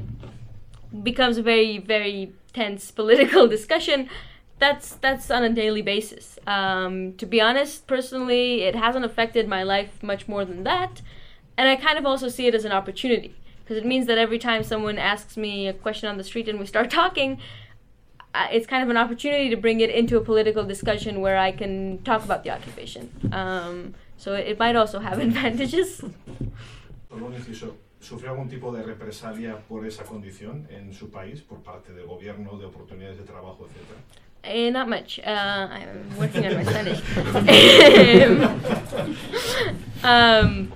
becomes 1.03 1.37
a 1.37 1.43
very 1.43 1.77
very 1.77 2.33
tense 2.51 2.89
political 2.99 3.47
discussion 3.47 4.09
that's 4.57 4.95
that's 5.03 5.29
on 5.29 5.43
a 5.43 5.53
daily 5.61 5.83
basis 5.83 6.39
um, 6.47 7.13
to 7.13 7.27
be 7.27 7.39
honest 7.39 7.85
personally 7.85 8.63
it 8.63 8.75
hasn't 8.75 9.05
affected 9.05 9.47
my 9.47 9.61
life 9.61 10.01
much 10.01 10.27
more 10.27 10.43
than 10.43 10.63
that 10.63 11.01
and 11.57 11.67
i 11.67 11.75
kind 11.75 11.97
of 11.97 12.05
also 12.05 12.29
see 12.29 12.47
it 12.47 12.55
as 12.55 12.65
an 12.65 12.71
opportunity 12.71 13.35
because 13.63 13.77
it 13.77 13.85
means 13.85 14.07
that 14.07 14.17
every 14.17 14.39
time 14.39 14.63
someone 14.63 14.97
asks 14.97 15.35
me 15.35 15.67
a 15.67 15.73
question 15.73 16.07
on 16.07 16.17
the 16.17 16.23
street 16.23 16.47
and 16.47 16.59
we 16.59 16.65
start 16.65 16.89
talking 17.01 17.39
it's 18.51 18.67
kind 18.67 18.83
of 18.83 18.89
an 18.89 18.97
opportunity 18.97 19.49
to 19.49 19.55
bring 19.55 19.79
it 19.79 19.89
into 19.89 20.15
a 20.15 20.21
political 20.21 20.63
discussion 20.63 21.21
where 21.21 21.37
i 21.37 21.51
can 21.51 21.97
talk 22.03 22.23
about 22.23 22.43
the 22.43 22.49
occupation 22.49 23.09
um, 23.31 23.93
so 24.17 24.33
it, 24.33 24.47
it 24.47 24.59
might 24.59 24.75
also 24.75 24.99
have 24.99 25.19
advantages 25.27 26.03
Solo 27.09 27.27
un 27.27 27.33
inciso. 27.33 27.77
¿Sufre 27.99 28.29
algún 28.29 28.47
tipo 28.47 28.71
de 28.71 28.83
represalia 28.83 29.57
por 29.67 29.85
esa 29.85 30.03
condición 30.03 30.67
en 30.69 30.93
su 30.93 31.09
país, 31.09 31.41
por 31.41 31.63
parte 31.63 31.93
del 31.93 32.05
gobierno, 32.05 32.57
de 32.57 32.65
oportunidades 32.65 33.17
de 33.17 33.23
trabajo, 33.23 33.65
etcétera? 33.65 33.99
Eh, 34.43 34.69
not 34.71 34.87
much. 34.87 35.19
Uh, 35.19 35.67
I'm 35.71 36.17
working 36.17 36.45
on 36.45 36.55
my 36.55 36.63
Spanish. 36.63 37.01
um, 40.03 40.71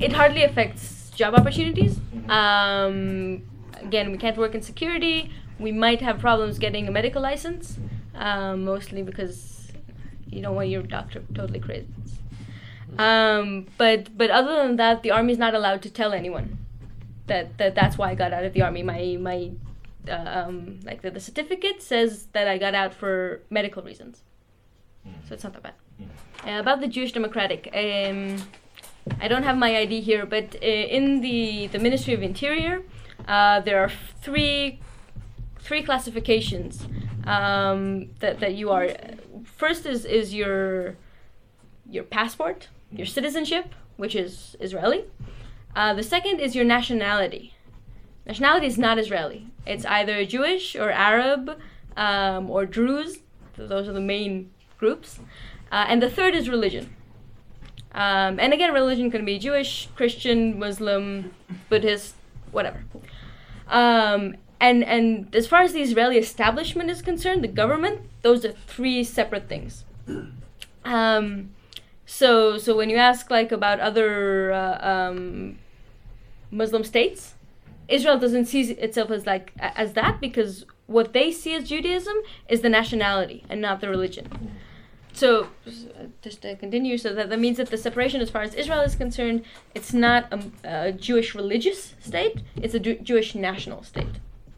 it 0.00 0.12
hardly 0.12 0.44
affects 0.44 1.10
job 1.10 1.34
opportunities. 1.34 1.98
Um, 2.28 3.42
again, 3.80 4.10
we 4.10 4.18
can't 4.18 4.36
work 4.36 4.54
in 4.54 4.62
security. 4.62 5.30
We 5.58 5.72
might 5.72 6.00
have 6.00 6.18
problems 6.18 6.58
getting 6.58 6.88
a 6.88 6.90
medical 6.90 7.22
license, 7.22 7.78
um, 8.14 8.64
mostly 8.64 9.02
because 9.02 9.72
you 10.28 10.42
don't 10.42 10.56
want 10.56 10.68
your 10.68 10.82
doctor 10.82 11.22
totally 11.34 11.60
crazy. 11.60 11.86
Um, 12.98 13.66
but 13.78 14.16
but 14.16 14.30
other 14.30 14.54
than 14.62 14.76
that, 14.76 15.02
the 15.02 15.10
army 15.10 15.32
is 15.32 15.38
not 15.38 15.54
allowed 15.54 15.82
to 15.82 15.90
tell 15.90 16.12
anyone 16.12 16.58
that, 17.26 17.58
that 17.58 17.74
that's 17.74 17.98
why 17.98 18.10
I 18.10 18.14
got 18.14 18.32
out 18.32 18.44
of 18.44 18.52
the 18.52 18.62
army. 18.62 18.82
My 18.82 19.16
my 19.20 19.50
uh, 20.08 20.44
um, 20.46 20.80
like 20.84 21.02
the, 21.02 21.10
the 21.10 21.20
certificate 21.20 21.82
says 21.82 22.28
that 22.32 22.46
I 22.46 22.58
got 22.58 22.74
out 22.74 22.94
for 22.94 23.42
medical 23.50 23.82
reasons, 23.82 24.22
so 25.26 25.34
it's 25.34 25.44
not 25.44 25.54
that 25.54 25.62
bad. 25.62 25.74
Uh, 26.46 26.60
about 26.60 26.80
the 26.80 26.88
Jewish 26.88 27.12
Democratic, 27.12 27.68
um, 27.74 28.36
I 29.20 29.28
don't 29.28 29.42
have 29.42 29.56
my 29.56 29.76
ID 29.76 30.00
here, 30.00 30.24
but 30.26 30.56
uh, 30.56 30.66
in 30.66 31.20
the 31.20 31.66
the 31.68 31.78
Ministry 31.78 32.14
of 32.14 32.22
Interior, 32.22 32.82
uh, 33.28 33.60
there 33.60 33.80
are 33.82 33.90
three 34.22 34.80
three 35.58 35.82
classifications 35.82 36.86
um, 37.26 38.10
that 38.20 38.40
that 38.40 38.54
you 38.54 38.70
are. 38.70 38.88
First 39.44 39.86
is 39.86 40.04
is 40.04 40.34
your 40.34 40.96
your 41.88 42.04
passport, 42.04 42.68
your 42.90 43.06
citizenship, 43.06 43.74
which 43.96 44.14
is 44.14 44.56
Israeli. 44.60 45.04
Uh, 45.76 45.92
the 45.94 46.02
second 46.02 46.40
is 46.40 46.54
your 46.54 46.64
nationality. 46.64 47.54
Nationality 48.26 48.66
is 48.66 48.78
not 48.78 48.98
Israeli. 48.98 49.48
It's 49.66 49.84
either 49.84 50.24
Jewish 50.24 50.76
or 50.76 50.90
Arab 50.90 51.58
um, 51.96 52.48
or 52.50 52.64
Druze. 52.64 53.18
Th- 53.56 53.68
Those 53.68 53.88
are 53.88 53.92
the 53.92 54.00
main 54.00 54.50
groups. 54.78 55.18
Uh, 55.70 55.84
and 55.88 56.02
the 56.02 56.08
third 56.10 56.34
is 56.34 56.48
religion. 56.48 56.94
Um, 57.94 58.40
and 58.40 58.52
again, 58.52 58.72
religion 58.72 59.10
can 59.10 59.24
be 59.24 59.38
Jewish, 59.38 59.88
Christian, 59.94 60.58
Muslim, 60.58 61.32
Buddhist, 61.68 62.14
whatever. 62.50 62.84
Um, 63.68 64.36
and 64.60 64.82
and 64.84 65.34
as 65.34 65.46
far 65.46 65.62
as 65.62 65.72
the 65.72 65.82
Israeli 65.82 66.18
establishment 66.18 66.90
is 66.90 67.02
concerned, 67.02 67.44
the 67.44 67.48
government, 67.48 68.00
those 68.22 68.44
are 68.44 68.52
three 68.66 69.04
separate 69.04 69.48
things. 69.48 69.84
Um, 70.84 71.50
so 72.06 72.58
so 72.58 72.76
when 72.76 72.90
you 72.90 72.96
ask 72.96 73.30
like 73.30 73.52
about 73.52 73.80
other 73.80 74.52
uh, 74.52 74.78
um, 74.86 75.58
Muslim 76.50 76.84
states, 76.84 77.34
Israel 77.88 78.18
doesn't 78.18 78.46
see 78.46 78.62
itself 78.72 79.10
as 79.10 79.26
like 79.26 79.52
as 79.58 79.92
that 79.92 80.20
because 80.20 80.64
what 80.86 81.12
they 81.12 81.30
see 81.30 81.54
as 81.54 81.68
Judaism 81.68 82.16
is 82.48 82.60
the 82.60 82.68
nationality 82.68 83.44
and 83.48 83.60
not 83.60 83.80
the 83.80 83.88
religion. 83.88 84.50
So 85.14 85.46
just 86.22 86.42
to 86.42 86.56
continue, 86.56 86.98
so 86.98 87.14
that, 87.14 87.30
that 87.30 87.38
means 87.38 87.58
that 87.58 87.70
the 87.70 87.78
separation, 87.78 88.20
as 88.20 88.30
far 88.30 88.42
as 88.42 88.52
Israel 88.54 88.80
is 88.80 88.96
concerned, 88.96 89.44
it's 89.72 89.92
not 89.94 90.32
a, 90.32 90.40
a 90.64 90.92
Jewish 90.92 91.36
religious 91.36 91.94
state; 92.00 92.42
it's 92.56 92.74
a 92.74 92.80
Jewish 92.80 93.36
national 93.36 93.84
state. 93.84 94.16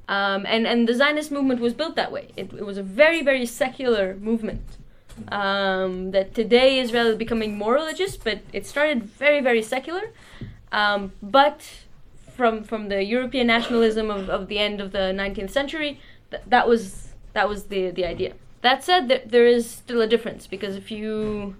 Um, 0.08 0.46
and 0.46 0.66
and 0.66 0.88
the 0.88 0.94
Zionist 0.94 1.30
movement 1.30 1.60
was 1.60 1.74
built 1.74 1.94
that 1.96 2.10
way. 2.10 2.30
It, 2.36 2.54
it 2.54 2.64
was 2.64 2.78
a 2.78 2.82
very 2.82 3.22
very 3.22 3.44
secular 3.44 4.16
movement. 4.16 4.78
Um, 5.28 6.10
that 6.10 6.34
today 6.34 6.78
Israel 6.78 7.06
is 7.08 7.16
becoming 7.16 7.56
more 7.58 7.74
religious, 7.74 8.16
but 8.16 8.40
it 8.52 8.66
started 8.66 9.02
very 9.04 9.40
very 9.42 9.62
secular. 9.62 10.12
Um, 10.72 11.12
but 11.22 11.68
from 12.34 12.64
from 12.64 12.88
the 12.88 13.02
European 13.02 13.46
nationalism 13.46 14.10
of, 14.10 14.30
of 14.30 14.48
the 14.48 14.58
end 14.58 14.80
of 14.80 14.92
the 14.92 15.12
19th 15.22 15.50
century, 15.50 16.00
th- 16.30 16.42
that 16.46 16.66
was 16.66 17.14
that 17.34 17.46
was 17.46 17.64
the 17.64 17.90
the 17.90 18.06
idea. 18.06 18.32
That 18.66 18.82
said, 18.82 19.08
th- 19.08 19.22
there 19.26 19.46
is 19.46 19.70
still 19.70 20.00
a 20.00 20.08
difference 20.08 20.48
because 20.48 20.74
if 20.74 20.90
you 20.90 21.54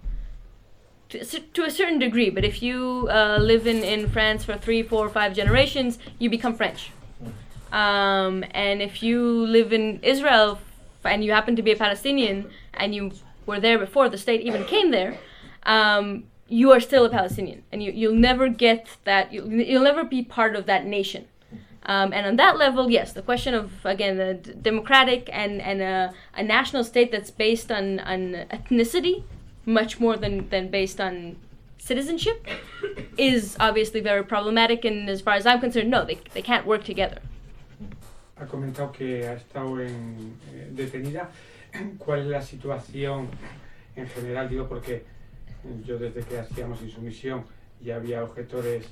to, 1.11 1.21
a 1.21 1.25
to 1.25 1.62
a 1.62 1.71
certain 1.71 2.01
degree, 2.01 2.31
but 2.31 2.45
if 2.45 2.57
you 2.66 3.09
uh, 3.09 3.38
live 3.40 3.64
in, 3.69 3.85
in 3.85 4.09
France 4.09 4.42
for 4.42 4.57
three, 4.59 4.83
four, 4.83 5.09
five 5.09 5.33
generations, 5.33 6.01
you 6.19 6.29
become 6.29 6.55
French. 6.57 6.90
Um, 7.71 8.45
and 8.51 8.83
if 8.83 9.05
you 9.05 9.21
live 9.47 9.73
in 9.73 10.01
Israel 10.03 10.59
and 11.05 11.23
you 11.25 11.31
happen 11.31 11.55
to 11.55 11.62
be 11.62 11.71
a 11.71 11.77
Palestinian 11.77 12.51
and 12.75 12.92
you 12.92 13.12
were 13.49 13.61
there 13.61 13.79
before 13.79 14.09
the 14.09 14.19
state 14.19 14.40
even 14.40 14.64
came 14.64 14.90
there, 14.90 15.16
um, 15.62 16.25
you 16.49 16.73
are 16.73 16.81
still 16.81 17.05
a 17.05 17.11
Palestinian, 17.19 17.62
and 17.71 17.85
you, 17.85 17.92
you'll 17.92 18.23
never 18.31 18.49
get 18.49 18.88
that. 19.05 19.33
You'll, 19.33 19.49
you'll 19.53 19.88
never 19.92 20.03
be 20.03 20.23
part 20.25 20.57
of 20.57 20.66
that 20.66 20.85
nation. 20.87 21.29
Um, 21.87 22.12
and 22.12 22.27
on 22.27 22.37
that 22.37 22.59
level, 22.59 22.90
yes, 22.90 23.12
the 23.12 23.22
question 23.22 23.55
of 23.55 23.70
again 23.85 24.16
the 24.16 24.35
d- 24.35 24.55
democratic 24.61 25.31
and 25.33 25.62
and 25.62 25.81
a, 25.81 26.12
a 26.35 26.42
national 26.42 26.83
state 26.83 27.12
that's 27.12 27.31
based 27.31 27.70
on 27.70 28.01
on 28.01 28.35
ethnicity, 28.51 29.22
much 29.64 30.01
more 30.01 30.16
than 30.16 30.49
than 30.49 30.68
based 30.68 31.01
on 31.01 31.37
citizenship, 31.79 32.44
is 33.16 33.57
obviously 33.61 34.01
very 34.01 34.25
problematic. 34.25 34.85
And 34.85 35.09
as 35.09 35.20
far 35.20 35.35
as 35.35 35.46
I'm 35.46 35.61
concerned, 35.61 35.88
no, 35.88 36.05
they 36.05 36.18
they 36.35 36.42
can't 36.42 36.66
work 36.66 36.83
together. 36.85 37.20
Ha 38.38 38.46
comentado 38.46 38.92
que 38.92 39.25
ha 39.25 39.35
estado 39.35 39.81
en, 39.81 40.37
eh, 40.53 40.68
detenida. 40.72 41.31
¿Cuál 41.99 42.20
es 42.20 42.27
la 42.27 42.42
situación 42.42 43.29
en 43.94 44.09
general? 44.09 44.49
Digo 44.49 44.68
porque 44.68 45.05
yo 45.85 45.99
desde 45.99 46.22
que 46.22 46.38
hacíamos 46.38 46.83
insumisión 46.83 47.44
ya 47.81 47.96
había 47.96 48.25
objetores 48.25 48.87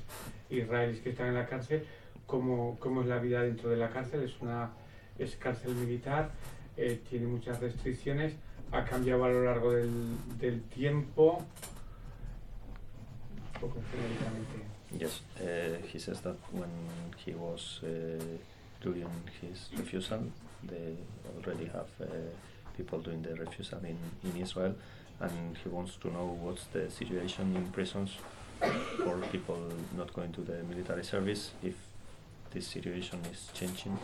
israelíes 0.49 1.01
que 1.01 1.09
están 1.09 1.27
en 1.27 1.35
la 1.35 1.45
cárcel. 1.45 1.85
¿Cómo, 2.25 2.77
cómo 2.79 3.01
es 3.01 3.07
la 3.07 3.19
vida 3.19 3.41
dentro 3.41 3.69
de 3.69 3.77
la 3.77 3.89
cárcel? 3.89 4.23
Es 4.23 4.41
una 4.41 4.71
es 5.17 5.35
cárcel 5.35 5.75
militar, 5.75 6.31
eh, 6.77 7.01
tiene 7.09 7.27
muchas 7.27 7.59
restricciones, 7.59 8.33
ha 8.71 8.83
cambiado 8.83 9.23
a 9.23 9.29
lo 9.29 9.43
largo 9.43 9.71
del, 9.71 9.91
del 10.39 10.61
tiempo. 10.63 11.45
Poco. 13.59 13.79
Yes, 14.97 15.21
uh, 15.39 15.77
he 15.91 15.99
says 15.99 16.21
that 16.21 16.35
when 16.51 16.69
he 17.25 17.33
was 17.33 17.81
uh, 17.83 17.87
during 18.81 19.07
his 19.41 19.69
refusal, 19.77 20.19
they 20.63 20.95
already 21.37 21.65
have 21.65 21.89
uh, 22.01 22.05
people 22.75 22.99
doing 22.99 23.21
the 23.21 23.35
refusal 23.35 23.79
in, 23.83 23.97
in 24.23 24.41
Israel, 24.41 24.75
and 25.19 25.57
he 25.63 25.69
wants 25.69 25.95
to 25.97 26.09
know 26.09 26.37
what's 26.41 26.65
the 26.73 26.89
situation 26.89 27.55
in 27.55 27.65
prisons 27.71 28.11
for 29.03 29.17
people 29.31 29.59
not 29.97 30.13
going 30.13 30.31
to 30.31 30.41
the 30.41 30.63
military 30.63 31.03
service 31.03 31.51
if 31.61 31.75
this 32.55 32.67
situation 32.67 33.19
is 33.31 33.49
changing 33.53 33.99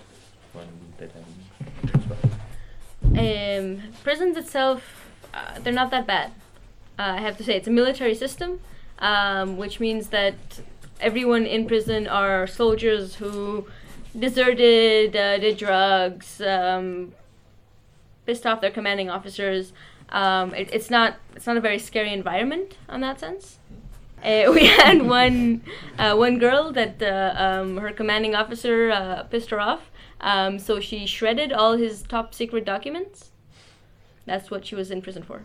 when 0.54 0.68
Um, 3.18 3.82
prisons 4.04 4.36
itself, 4.38 5.10
uh, 5.34 5.60
they're 5.60 5.74
not 5.74 5.90
that 5.92 6.06
bad. 6.06 6.32
Uh, 7.00 7.14
I 7.18 7.22
have 7.22 7.38
to 7.38 7.44
say, 7.44 7.56
it's 7.56 7.68
a 7.68 7.72
military 7.72 8.14
system, 8.14 8.60
um, 9.00 9.58
which 9.58 9.80
means 9.80 10.10
that 10.10 10.36
everyone 11.00 11.46
in 11.46 11.66
prison 11.66 12.08
are 12.08 12.46
soldiers 12.46 13.16
who 13.16 13.66
deserted, 14.18 15.16
uh, 15.16 15.38
did 15.40 15.58
drugs, 15.58 16.42
um, 16.42 17.14
pissed 18.26 18.46
off 18.46 18.60
their 18.60 18.70
commanding 18.72 19.10
officers. 19.10 19.72
Um, 20.10 20.54
it, 20.54 20.70
it's 20.74 20.90
not 20.90 21.16
it's 21.36 21.48
not 21.48 21.56
a 21.56 21.62
very 21.62 21.80
scary 21.80 22.12
environment 22.12 22.78
on 22.90 23.00
that 23.00 23.18
sense. 23.22 23.60
Uh, 24.24 24.52
we 24.54 24.68
had 24.68 25.02
one 25.02 25.62
uh, 25.98 26.16
one 26.16 26.38
girl 26.40 26.72
that 26.72 27.02
uh, 27.02 27.34
um, 27.36 27.78
her 27.78 27.92
commanding 27.92 28.36
officer 28.36 28.92
uh, 28.92 29.24
pissed 29.24 29.50
her 29.50 29.60
off, 29.60 29.90
um, 30.22 30.60
so 30.60 30.80
she 30.80 31.06
shredded 31.06 31.52
all 31.52 31.78
his 31.78 32.04
top 32.04 32.34
secret 32.34 32.66
documents. 32.66 33.32
That's 34.26 34.52
what 34.52 34.66
she 34.66 34.76
was 34.76 34.92
in 34.92 35.02
prison 35.02 35.24
for. 35.24 35.44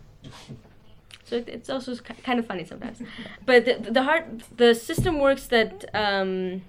So 1.25 1.37
it, 1.37 1.49
it's 1.49 1.71
also 1.71 1.97
kind 1.97 2.39
of 2.39 2.47
funny 2.47 2.65
sometimes. 2.65 3.03
But 3.45 3.65
the, 3.65 3.91
the 3.91 4.05
heart, 4.05 4.27
the 4.57 4.75
system 4.75 5.19
works 5.19 5.47
that 5.49 5.85
um, 5.93 6.63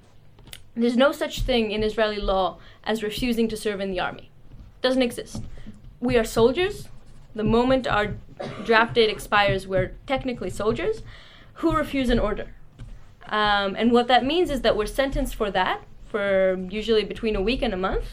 there's 0.75 0.97
no 0.97 1.11
such 1.11 1.41
thing 1.41 1.71
in 1.71 1.83
Israeli 1.83 2.17
law 2.19 2.57
as 2.83 3.03
refusing 3.03 3.47
to 3.49 3.57
serve 3.57 3.81
in 3.81 3.91
the 3.91 3.99
army. 3.99 4.31
Doesn't 4.81 5.01
exist. 5.01 5.43
We 5.99 6.17
are 6.17 6.23
soldiers. 6.23 6.87
The 7.35 7.43
moment 7.43 7.85
our 7.85 8.15
draft 8.65 8.95
date 8.95 9.11
expires, 9.11 9.67
we're 9.67 9.91
technically 10.07 10.49
soldiers 10.49 11.03
who 11.57 11.75
refuse 11.75 12.09
an 12.09 12.19
order. 12.19 12.47
Um, 13.27 13.75
and 13.75 13.91
what 13.91 14.07
that 14.07 14.25
means 14.25 14.49
is 14.49 14.61
that 14.61 14.77
we're 14.77 14.85
sentenced 14.85 15.35
for 15.35 15.51
that, 15.51 15.81
for 16.09 16.55
usually 16.69 17.03
between 17.03 17.35
a 17.35 17.41
week 17.41 17.61
and 17.61 17.73
a 17.73 17.77
month, 17.77 18.05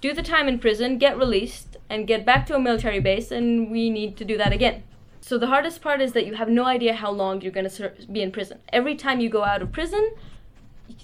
do 0.00 0.12
the 0.12 0.22
time 0.22 0.48
in 0.48 0.58
prison, 0.58 0.98
get 0.98 1.16
released, 1.16 1.76
and 1.88 2.06
get 2.06 2.24
back 2.24 2.46
to 2.46 2.54
a 2.54 2.58
military 2.58 3.00
base, 3.00 3.30
and 3.30 3.70
we 3.70 3.90
need 3.90 4.16
to 4.16 4.24
do 4.24 4.36
that 4.38 4.52
again. 4.52 4.82
So 5.20 5.38
the 5.38 5.46
hardest 5.46 5.80
part 5.80 6.00
is 6.00 6.12
that 6.12 6.26
you 6.26 6.34
have 6.34 6.48
no 6.48 6.64
idea 6.64 6.94
how 6.94 7.10
long 7.10 7.40
you're 7.40 7.52
going 7.52 7.64
to 7.64 7.70
ser- 7.70 7.94
be 8.12 8.20
in 8.20 8.30
prison. 8.30 8.60
Every 8.72 8.94
time 8.94 9.20
you 9.20 9.28
go 9.28 9.44
out 9.44 9.62
of 9.62 9.72
prison, 9.72 10.12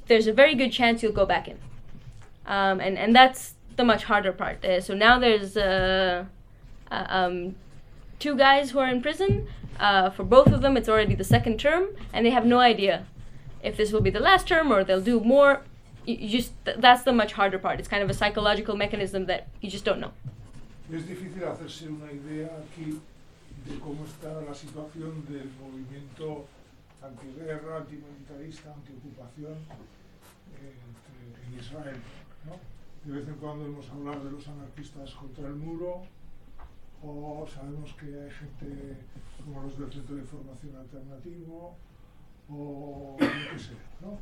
there's 0.06 0.26
a 0.26 0.32
very 0.32 0.54
good 0.54 0.72
chance 0.72 1.02
you'll 1.02 1.12
go 1.12 1.26
back 1.26 1.48
in. 1.48 1.58
Um, 2.46 2.80
and, 2.80 2.98
and 2.98 3.14
that's 3.14 3.54
the 3.76 3.84
much 3.84 4.04
harder 4.04 4.32
part. 4.32 4.64
Uh, 4.64 4.80
so 4.80 4.94
now 4.94 5.18
there's 5.18 5.56
uh, 5.56 6.24
uh, 6.90 7.06
um, 7.08 7.54
two 8.20 8.36
guys 8.36 8.70
who 8.70 8.78
are 8.78 8.88
in 8.88 9.02
prison. 9.02 9.48
Uh, 9.80 10.10
for 10.10 10.24
both 10.24 10.48
of 10.48 10.60
them, 10.60 10.76
it's 10.76 10.88
already 10.88 11.14
the 11.14 11.24
second 11.24 11.58
term, 11.58 11.86
and 12.12 12.24
they 12.24 12.30
have 12.30 12.44
no 12.44 12.58
idea 12.60 13.06
if 13.62 13.76
this 13.76 13.92
will 13.92 14.02
be 14.02 14.10
the 14.10 14.20
last 14.20 14.46
term 14.46 14.70
or 14.70 14.84
they'll 14.84 15.00
do 15.00 15.20
more. 15.20 15.62
You, 16.04 16.16
you 16.16 16.28
just 16.28 16.52
th- 16.64 16.76
that's 16.78 17.02
the 17.02 17.12
much 17.12 17.32
harder 17.32 17.58
part. 17.58 17.80
It's 17.80 17.88
kind 17.88 18.02
of 18.02 18.10
a 18.10 18.14
psychological 18.14 18.76
mechanism 18.76 19.26
that 19.26 19.48
you 19.60 19.70
just 19.70 19.84
don't 19.84 20.00
know. 20.00 20.12
Es 20.92 21.06
difícil 21.06 21.44
hacerse 21.44 21.88
una 21.88 22.10
idea 22.12 22.50
aquí 22.60 22.98
de 23.66 23.78
cómo 23.78 24.04
está 24.04 24.40
la 24.46 24.54
situación 24.54 25.24
del 25.28 25.48
movimiento 25.62 26.46
antiguerra, 27.02 27.78
antimilitarista, 27.78 28.74
antiocupación 28.74 29.54
eh, 30.60 31.46
en 31.46 31.58
Israel. 31.58 31.96
¿no? 32.46 32.58
De 33.04 33.18
vez 33.18 33.28
en 33.28 33.34
cuando 33.36 33.66
hemos 33.66 33.88
hablado 33.88 34.24
de 34.24 34.32
los 34.32 34.46
anarquistas 34.48 35.14
contra 35.14 35.46
el 35.46 35.54
muro, 35.54 36.02
o 37.02 37.46
sabemos 37.46 37.92
que 37.94 38.06
hay 38.06 38.30
gente 38.30 38.96
como 39.44 39.62
los 39.62 39.78
del 39.78 39.92
Centro 39.92 40.16
de 40.16 40.22
Información 40.22 40.76
Alternativo, 40.76 41.76
o 42.50 43.16
yo 43.18 43.26
qué 43.52 43.58
sé, 43.58 43.72
¿no? 44.00 44.18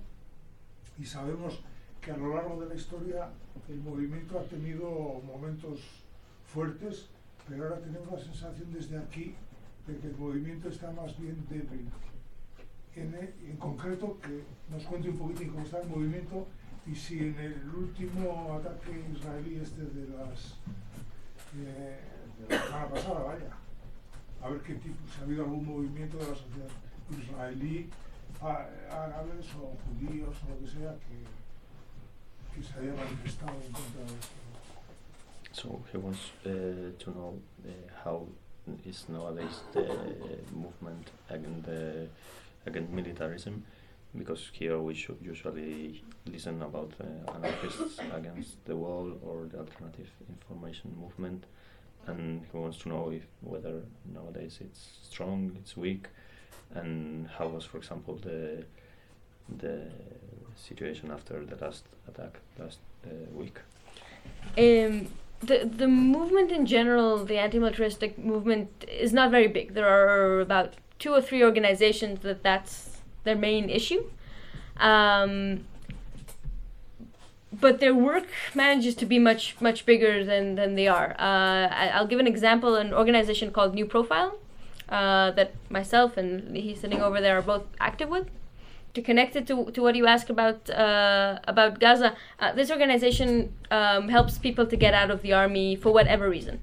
Y 0.99 1.05
sabemos 1.05 1.61
que 2.01 2.13
a 2.13 2.17
lo 2.17 2.35
largo 2.35 2.61
de 2.61 2.69
la 2.69 2.75
historia 2.75 3.29
el 3.69 3.81
movimiento 3.81 4.39
ha 4.39 4.43
tenido 4.45 4.89
momentos 5.25 5.81
fuertes, 6.47 7.09
pero 7.49 7.65
ahora 7.65 7.81
tenemos 7.81 8.11
la 8.13 8.19
sensación 8.19 8.73
desde 8.73 8.99
aquí 8.99 9.35
de 9.87 9.97
que 9.99 10.07
el 10.09 10.17
movimiento 10.17 10.69
está 10.69 10.91
más 10.93 11.19
bien 11.19 11.45
débil. 11.49 11.89
En, 12.95 13.15
e- 13.15 13.35
en 13.51 13.57
concreto, 13.57 14.19
que 14.21 14.43
nos 14.71 14.85
cuente 14.85 15.09
un 15.11 15.19
poquitín 15.19 15.49
cómo 15.51 15.65
está 15.65 15.81
el 15.81 15.89
movimiento 15.89 16.47
y 16.87 16.95
si 16.95 17.19
en 17.21 17.39
el 17.39 17.69
último 17.71 18.55
ataque 18.55 19.05
israelí 19.15 19.57
este 19.63 19.83
de 19.83 20.09
las 20.09 20.55
eh, 21.57 21.99
de 22.39 22.55
la 22.55 22.63
semana 22.63 22.89
pasada, 22.89 23.21
vaya, 23.21 23.51
a 24.43 24.49
ver 24.49 24.61
qué 24.63 24.75
tipo, 24.75 24.97
si 25.13 25.21
ha 25.21 25.25
habido 25.25 25.45
algún 25.45 25.67
movimiento 25.67 26.17
de 26.19 26.25
la 26.25 26.35
sociedad 26.35 26.69
israelí, 27.11 27.89
árabes 28.91 29.47
o 29.57 29.77
judíos 29.85 30.37
o 30.47 30.51
lo 30.51 30.59
que 30.61 30.67
sea, 30.67 30.95
que, 31.05 32.55
que 32.55 32.63
se 32.63 32.79
haya 32.79 32.95
manifestado 32.95 33.53
en 33.53 33.73
contra 33.73 34.01
de 34.05 34.19
esto. 34.19 34.37
So 35.53 35.81
he 35.93 35.99
wants 35.99 36.31
uh, 36.47 36.93
to 36.99 37.11
know 37.11 37.35
uh, 37.67 37.71
how 38.05 38.29
is 38.85 39.09
nowadays 39.09 39.63
the 39.73 39.83
movement 40.55 41.11
against 41.31 41.65
the, 41.65 42.07
against 42.67 42.93
militarism, 42.93 43.65
because 44.17 44.51
here 44.53 44.79
we 44.79 44.95
should 44.95 45.19
usually 45.21 46.05
listen 46.27 46.63
about 46.63 46.93
uh, 47.01 47.33
anarchists 47.35 47.99
against 48.15 48.65
the 48.67 48.77
wall 48.77 49.19
or 49.23 49.47
the 49.47 49.59
alternative 49.59 50.11
information 50.29 50.95
movement, 51.01 51.45
and 52.09 52.43
he 52.51 52.59
wants 52.59 52.79
to 52.79 52.89
know 52.89 53.11
if 53.11 53.27
whether 53.41 53.83
nowadays 54.13 54.59
it's 54.61 54.99
strong, 55.03 55.57
it's 55.61 55.77
weak, 55.77 56.07
and 56.75 57.29
how 57.29 57.47
was, 57.49 57.65
for 57.65 57.79
example, 57.79 58.17
the 58.17 58.65
the 59.59 59.87
situation 60.57 61.11
after 61.11 61.45
the 61.45 61.57
last 61.65 61.85
attack 62.09 62.41
last 62.59 62.79
uh, 63.07 63.11
week. 63.33 63.59
Um, 64.57 65.09
the 65.41 65.71
the 65.83 65.89
movement 65.89 66.51
in 66.51 66.67
general, 66.67 67.25
the 67.25 67.39
anti-militaristic 67.39 68.19
movement, 68.19 68.69
is 68.89 69.13
not 69.13 69.31
very 69.31 69.49
big. 69.49 69.75
There 69.75 69.89
are 69.89 70.41
about 70.41 70.75
two 70.99 71.13
or 71.13 71.23
three 71.23 71.43
organizations 71.45 72.21
that 72.21 72.43
that's 72.43 72.99
their 73.25 73.37
main 73.37 73.71
issue. 73.71 74.03
Um, 74.79 75.65
but 77.53 77.81
their 77.81 77.95
work 77.95 78.27
manages 78.55 78.95
to 78.97 79.07
be 79.07 79.19
much 79.19 79.57
much 79.61 79.87
bigger 79.87 80.25
than, 80.25 80.55
than 80.55 80.75
they 80.75 80.89
are. 80.89 81.11
Uh, 81.19 81.69
I, 81.69 81.91
I'll 81.95 82.07
give 82.07 82.21
an 82.21 82.27
example: 82.27 82.77
an 82.77 82.93
organization 82.93 83.51
called 83.51 83.75
New 83.75 83.87
Profile, 83.87 84.39
uh, 84.89 85.31
that 85.33 85.53
myself 85.71 86.17
and 86.17 86.57
he's 86.57 86.81
sitting 86.81 87.01
over 87.01 87.21
there 87.21 87.39
are 87.39 87.43
both 87.43 87.65
active 87.81 88.09
with 88.09 88.29
to 88.95 89.03
connect 89.03 89.37
it 89.37 89.47
to, 89.47 89.71
to 89.71 89.83
what 89.83 89.95
you 89.95 90.07
asked 90.07 90.31
about 90.31 90.69
uh, 90.71 91.39
about 91.45 91.79
Gaza, 91.79 92.17
uh, 92.41 92.53
this 92.53 92.71
organization 92.71 93.53
um, 93.71 94.09
helps 94.09 94.39
people 94.39 94.67
to 94.67 94.77
get 94.77 94.95
out 94.95 95.11
of 95.11 95.23
the 95.23 95.33
army 95.33 95.77
for 95.77 95.93
whatever 95.93 96.29
reason. 96.29 96.61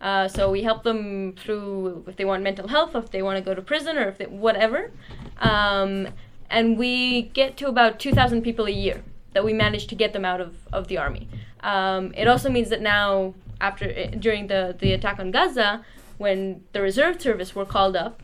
Uh, 0.00 0.26
so 0.26 0.50
we 0.50 0.62
help 0.62 0.82
them 0.82 1.32
through 1.32 2.04
if 2.08 2.16
they 2.16 2.24
want 2.24 2.42
mental 2.42 2.68
health, 2.68 2.94
if 2.94 3.10
they 3.10 3.22
want 3.22 3.38
to 3.38 3.44
go 3.44 3.54
to 3.54 3.62
prison, 3.62 3.96
or 3.96 4.08
if 4.08 4.18
they, 4.18 4.26
whatever. 4.26 4.90
Um, 5.38 6.08
and 6.50 6.76
we 6.76 7.22
get 7.22 7.56
to 7.58 7.68
about 7.68 7.98
2,000 7.98 8.42
people 8.42 8.66
a 8.66 8.70
year 8.70 9.02
that 9.32 9.44
we 9.44 9.52
managed 9.52 9.88
to 9.90 9.94
get 9.94 10.12
them 10.12 10.24
out 10.24 10.40
of, 10.40 10.56
of 10.72 10.88
the 10.88 10.98
army. 10.98 11.28
Um, 11.60 12.12
it 12.16 12.28
also 12.28 12.50
means 12.50 12.68
that 12.70 12.82
now, 12.82 13.34
after 13.60 13.90
eh, 13.90 14.10
during 14.18 14.48
the, 14.48 14.76
the 14.78 14.92
attack 14.92 15.18
on 15.18 15.30
Gaza, 15.30 15.84
when 16.18 16.62
the 16.72 16.80
reserve 16.80 17.20
service 17.20 17.54
were 17.54 17.64
called 17.64 17.96
up, 17.96 18.22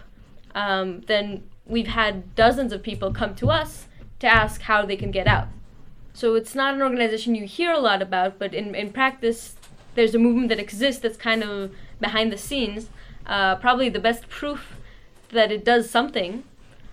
um, 0.55 1.03
then 1.03 1.43
we've 1.67 1.87
had 1.89 2.35
dozens 2.35 2.73
of 2.73 2.83
people 2.83 3.13
come 3.13 3.35
to 3.37 3.51
us 3.51 3.87
to 4.21 4.27
ask 4.27 4.63
how 4.63 4.85
they 4.85 4.97
can 4.97 5.11
get 5.11 5.27
out. 5.27 5.49
So 6.13 6.35
it's 6.35 6.55
not 6.55 6.75
an 6.75 6.83
organization 6.83 7.35
you 7.35 7.47
hear 7.47 7.71
a 7.73 7.79
lot 7.79 8.03
about, 8.03 8.39
but 8.39 8.55
in, 8.55 8.75
in 8.75 8.93
practice, 8.93 9.55
there's 9.95 10.15
a 10.15 10.19
movement 10.19 10.49
that 10.49 10.59
exists 10.59 11.01
that's 11.01 11.17
kind 11.17 11.43
of 11.45 11.73
behind 12.01 12.33
the 12.33 12.39
scenes. 12.39 12.89
Uh, 13.27 13.57
probably 13.57 13.89
the 13.89 14.01
best 14.01 14.29
proof 14.29 14.77
that 15.31 15.53
it 15.53 15.65
does 15.65 15.89
something 15.89 16.43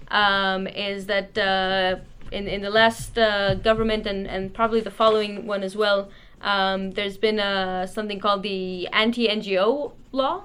um, 0.09 0.68
is 0.68 1.07
that 1.07 1.38
uh, 1.38 1.97
in, 2.36 2.48
in 2.48 2.62
the 2.62 2.70
last 2.70 3.18
uh, 3.18 3.56
government 3.56 4.06
and, 4.06 4.28
and 4.28 4.54
probably 4.54 4.82
the 4.82 4.92
following 4.92 5.48
one 5.48 5.64
as 5.64 5.76
well, 5.76 6.10
um, 6.42 6.92
there's 6.92 7.18
been 7.18 7.40
uh, 7.40 7.88
something 7.88 8.20
called 8.20 8.44
the 8.44 8.88
anti 8.90 9.28
NGO 9.28 9.94
law. 10.12 10.44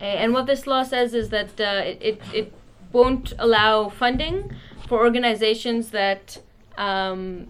And 0.00 0.32
what 0.32 0.46
this 0.46 0.66
law 0.66 0.84
says 0.84 1.12
is 1.12 1.30
that 1.30 1.60
uh, 1.60 1.82
it, 1.84 1.98
it, 2.00 2.22
it 2.32 2.52
won't 2.92 3.32
allow 3.38 3.88
funding 3.88 4.52
for 4.86 4.98
organizations 4.98 5.90
that 5.90 6.38
um, 6.76 7.48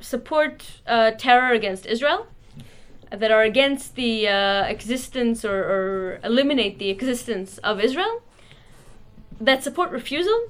support 0.00 0.80
uh, 0.86 1.12
terror 1.12 1.52
against 1.52 1.86
Israel, 1.86 2.26
that 3.10 3.30
are 3.30 3.42
against 3.42 3.94
the 3.94 4.28
uh, 4.28 4.64
existence 4.64 5.44
or, 5.44 5.58
or 5.74 6.20
eliminate 6.24 6.78
the 6.78 6.90
existence 6.90 7.58
of 7.58 7.80
Israel, 7.80 8.22
that 9.40 9.62
support 9.62 9.90
refusal, 9.92 10.48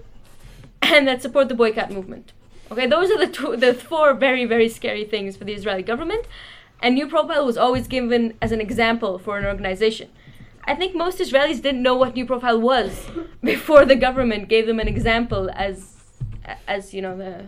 and 0.82 1.06
that 1.08 1.22
support 1.22 1.48
the 1.48 1.54
boycott 1.54 1.90
movement. 1.90 2.32
Okay, 2.70 2.86
those 2.86 3.10
are 3.10 3.18
the 3.18 3.26
two, 3.26 3.56
the 3.56 3.74
four 3.74 4.14
very 4.14 4.44
very 4.44 4.68
scary 4.68 5.04
things 5.04 5.36
for 5.36 5.44
the 5.44 5.54
Israeli 5.54 5.82
government. 5.82 6.26
and 6.80 6.94
New 6.94 7.08
Profile 7.08 7.44
was 7.44 7.56
always 7.56 7.88
given 7.88 8.34
as 8.40 8.52
an 8.52 8.60
example 8.60 9.18
for 9.18 9.38
an 9.38 9.44
organization. 9.44 10.08
I 10.64 10.74
think 10.74 10.94
most 10.94 11.18
Israelis 11.18 11.60
didn't 11.62 11.82
know 11.82 11.96
what 11.96 12.14
New 12.14 12.26
Profile 12.26 12.60
was 12.60 13.06
before 13.42 13.84
the 13.84 13.96
government 13.96 14.48
gave 14.48 14.66
them 14.66 14.78
an 14.78 14.88
example 14.88 15.50
as, 15.54 15.96
as 16.66 16.94
you 16.94 17.02
know, 17.02 17.16
the, 17.16 17.46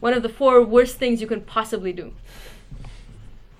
one 0.00 0.12
of 0.12 0.22
the 0.22 0.28
four 0.28 0.62
worst 0.64 0.96
things 0.96 1.20
you 1.20 1.26
can 1.26 1.40
possibly 1.40 1.92
do. 1.92 2.12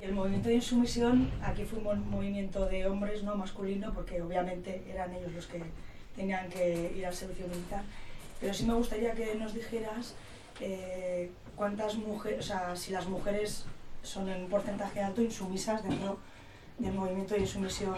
El 0.02 0.14
movimiento 0.14 0.48
de 0.48 0.54
insumisión, 0.54 1.28
aquí 1.42 1.64
fue 1.64 1.80
un 1.80 2.10
movimiento 2.10 2.66
de 2.70 2.86
hombres, 2.86 3.22
no 3.22 3.34
masculino, 3.34 3.92
porque 3.92 4.22
obviamente 4.22 4.82
eran 4.90 5.12
ellos 5.12 5.32
los 5.34 5.46
que 5.46 5.62
tenían 6.16 6.48
que 6.48 6.92
ir 6.96 7.04
al 7.04 7.14
servicio 7.14 7.46
militar. 7.46 7.82
Pero 8.40 8.54
sí 8.54 8.64
me 8.64 8.74
gustaría 8.74 9.12
que 9.12 9.34
nos 9.34 9.52
dijeras 9.54 10.14
eh, 10.60 11.30
cuántas 11.56 11.96
mujeres, 11.96 12.38
o 12.40 12.42
sea, 12.42 12.76
si 12.76 12.92
las 12.92 13.06
mujeres 13.06 13.64
son 14.02 14.28
en 14.28 14.44
un 14.44 14.48
porcentaje 14.48 15.00
alto 15.00 15.22
insumisas 15.22 15.82
dentro 15.82 16.18
del 16.78 16.92
movimiento 16.92 17.34
de 17.34 17.40
insumisión 17.40 17.96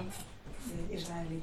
israelí. 0.90 1.42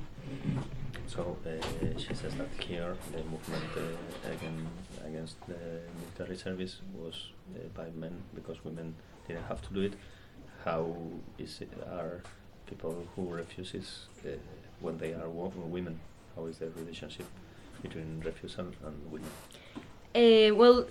So 1.07 1.37
uh, 1.45 1.97
she 1.97 2.13
says 2.13 2.33
that 2.35 2.49
here 2.59 2.95
the 3.13 3.23
movement 3.23 3.63
uh, 3.77 4.29
again, 4.29 4.67
against 5.05 5.37
the 5.47 5.81
military 6.01 6.35
service 6.35 6.81
was 6.93 7.31
uh, 7.55 7.59
by 7.73 7.89
men 7.95 8.11
because 8.35 8.59
women 8.65 8.93
didn't 9.27 9.45
have 9.47 9.61
to 9.67 9.73
do 9.73 9.81
it. 9.81 9.93
How 10.65 10.93
is 11.37 11.61
it, 11.61 11.69
are 11.89 12.21
people 12.65 13.07
who 13.15 13.29
refuses 13.33 14.07
when 14.81 14.97
they 14.97 15.13
are 15.13 15.29
wo- 15.29 15.53
women? 15.55 15.97
How 16.35 16.45
is 16.47 16.57
the 16.57 16.69
relationship 16.71 17.25
between 17.81 18.21
refusal 18.25 18.67
and 18.85 19.11
women? 19.11 19.29
Uh, 20.15 20.55
well, 20.55 20.87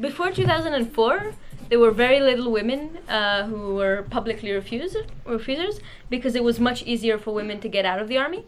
before 0.00 0.30
2004, 0.30 1.32
there 1.68 1.78
were 1.78 1.90
very 1.90 2.20
little 2.20 2.50
women 2.50 2.98
uh, 3.08 3.44
who 3.44 3.74
were 3.74 4.02
publicly 4.10 4.52
refused, 4.52 4.96
refusers 5.24 5.80
because 6.10 6.34
it 6.34 6.42
was 6.44 6.58
much 6.60 6.82
easier 6.82 7.18
for 7.18 7.32
women 7.32 7.60
to 7.60 7.68
get 7.68 7.84
out 7.84 8.00
of 8.00 8.08
the 8.08 8.18
army. 8.18 8.44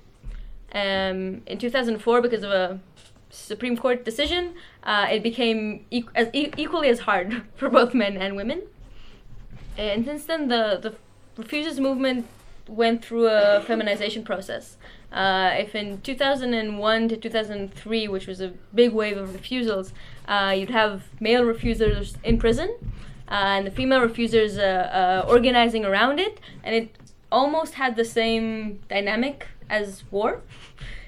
Um, 0.72 1.42
in 1.46 1.58
2004, 1.58 2.20
because 2.20 2.42
of 2.42 2.50
a 2.50 2.80
Supreme 3.30 3.76
Court 3.76 4.04
decision, 4.04 4.54
uh, 4.82 5.06
it 5.10 5.22
became 5.22 5.86
equ- 5.92 6.08
as 6.14 6.28
e- 6.32 6.52
equally 6.56 6.88
as 6.88 7.00
hard 7.00 7.42
for 7.56 7.68
both 7.68 7.94
men 7.94 8.16
and 8.16 8.36
women. 8.36 8.62
And 9.76 10.04
since 10.04 10.24
then, 10.24 10.48
the, 10.48 10.78
the 10.82 10.94
refusers 11.40 11.78
movement 11.78 12.26
went 12.66 13.04
through 13.04 13.28
a 13.28 13.62
feminization 13.66 14.24
process. 14.24 14.76
Uh, 15.12 15.52
if 15.56 15.74
in 15.74 16.00
2001 16.02 17.08
to 17.08 17.16
2003, 17.16 18.08
which 18.08 18.26
was 18.26 18.40
a 18.40 18.52
big 18.74 18.92
wave 18.92 19.16
of 19.16 19.32
refusals, 19.32 19.92
uh, 20.26 20.54
you'd 20.56 20.70
have 20.70 21.04
male 21.20 21.44
refusers 21.44 22.16
in 22.22 22.38
prison 22.38 22.76
uh, 23.30 23.56
and 23.56 23.66
the 23.66 23.70
female 23.70 24.00
refusers 24.00 24.58
uh, 24.58 25.22
uh, 25.24 25.28
organizing 25.28 25.84
around 25.84 26.18
it, 26.18 26.40
and 26.64 26.74
it 26.74 26.96
almost 27.30 27.74
had 27.74 27.94
the 27.96 28.04
same 28.04 28.80
dynamic 28.88 29.46
as 29.68 30.04
war. 30.10 30.40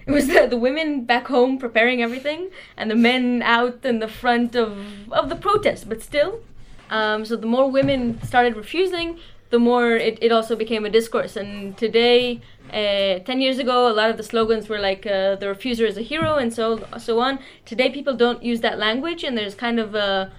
It 0.07 0.13
was 0.13 0.27
the, 0.27 0.47
the 0.47 0.57
women 0.57 1.05
back 1.05 1.29
home 1.29 1.59
preparing 1.59 2.03
everything, 2.03 2.51
and 2.77 2.91
the 2.91 2.97
men 2.97 3.43
out 3.43 3.85
in 3.85 4.01
the 4.01 4.09
front 4.09 4.57
of, 4.57 5.13
of 5.13 5.29
the 5.29 5.37
protest, 5.37 5.89
but 5.89 6.03
still. 6.03 6.41
Um, 6.89 7.25
so 7.25 7.37
the 7.37 7.47
more 7.47 7.71
women 7.71 8.21
started 8.23 8.57
refusing, 8.57 9.21
the 9.51 9.59
more 9.59 9.93
it, 9.93 10.19
it 10.21 10.33
also 10.33 10.57
became 10.57 10.85
a 10.85 10.91
discourse. 10.91 11.37
And 11.37 11.77
today, 11.77 12.41
uh, 12.73 13.19
10 13.21 13.41
years 13.41 13.59
ago, 13.59 13.91
a 13.91 13.93
lot 13.93 14.11
of 14.11 14.17
the 14.17 14.23
slogans 14.23 14.69
were 14.69 14.79
like, 14.79 15.07
uh, 15.07 15.37
the 15.37 15.47
refuser 15.47 15.87
is 15.87 15.97
a 15.97 16.03
hero, 16.03 16.37
and 16.37 16.53
so, 16.53 16.87
so 16.99 17.21
on. 17.21 17.39
Today, 17.65 17.91
people 17.91 18.17
don't 18.17 18.43
use 18.43 18.61
that 18.61 18.79
language, 18.79 19.25
and 19.25 19.37
there's 19.37 19.55
kind 19.55 19.79
of 19.79 19.95
a, 19.95 20.33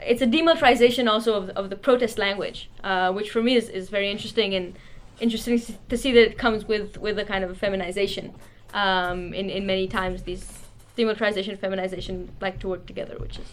it's 0.00 0.22
a 0.22 0.26
demilitarization 0.26 1.08
also 1.10 1.34
of, 1.34 1.48
of 1.50 1.70
the 1.70 1.76
protest 1.76 2.18
language, 2.18 2.70
uh, 2.84 3.12
which 3.12 3.30
for 3.30 3.42
me 3.42 3.56
is, 3.56 3.68
is 3.68 3.88
very 3.88 4.10
interesting 4.10 4.54
and 4.54 4.78
interesting 5.20 5.60
to 5.88 5.96
see 5.96 6.12
that 6.12 6.22
it 6.22 6.38
comes 6.38 6.66
with, 6.66 6.98
with 6.98 7.18
a 7.18 7.24
kind 7.24 7.42
of 7.42 7.50
a 7.50 7.54
feminization. 7.54 8.34
Um, 8.74 9.34
in, 9.34 9.50
in 9.50 9.66
many 9.66 9.88
times, 9.88 10.22
these 10.22 10.62
demilitarization 10.96 11.58
feminization 11.58 12.30
like 12.40 12.60
to 12.60 12.68
work 12.68 12.86
together, 12.86 13.16
which 13.18 13.38
is 13.38 13.48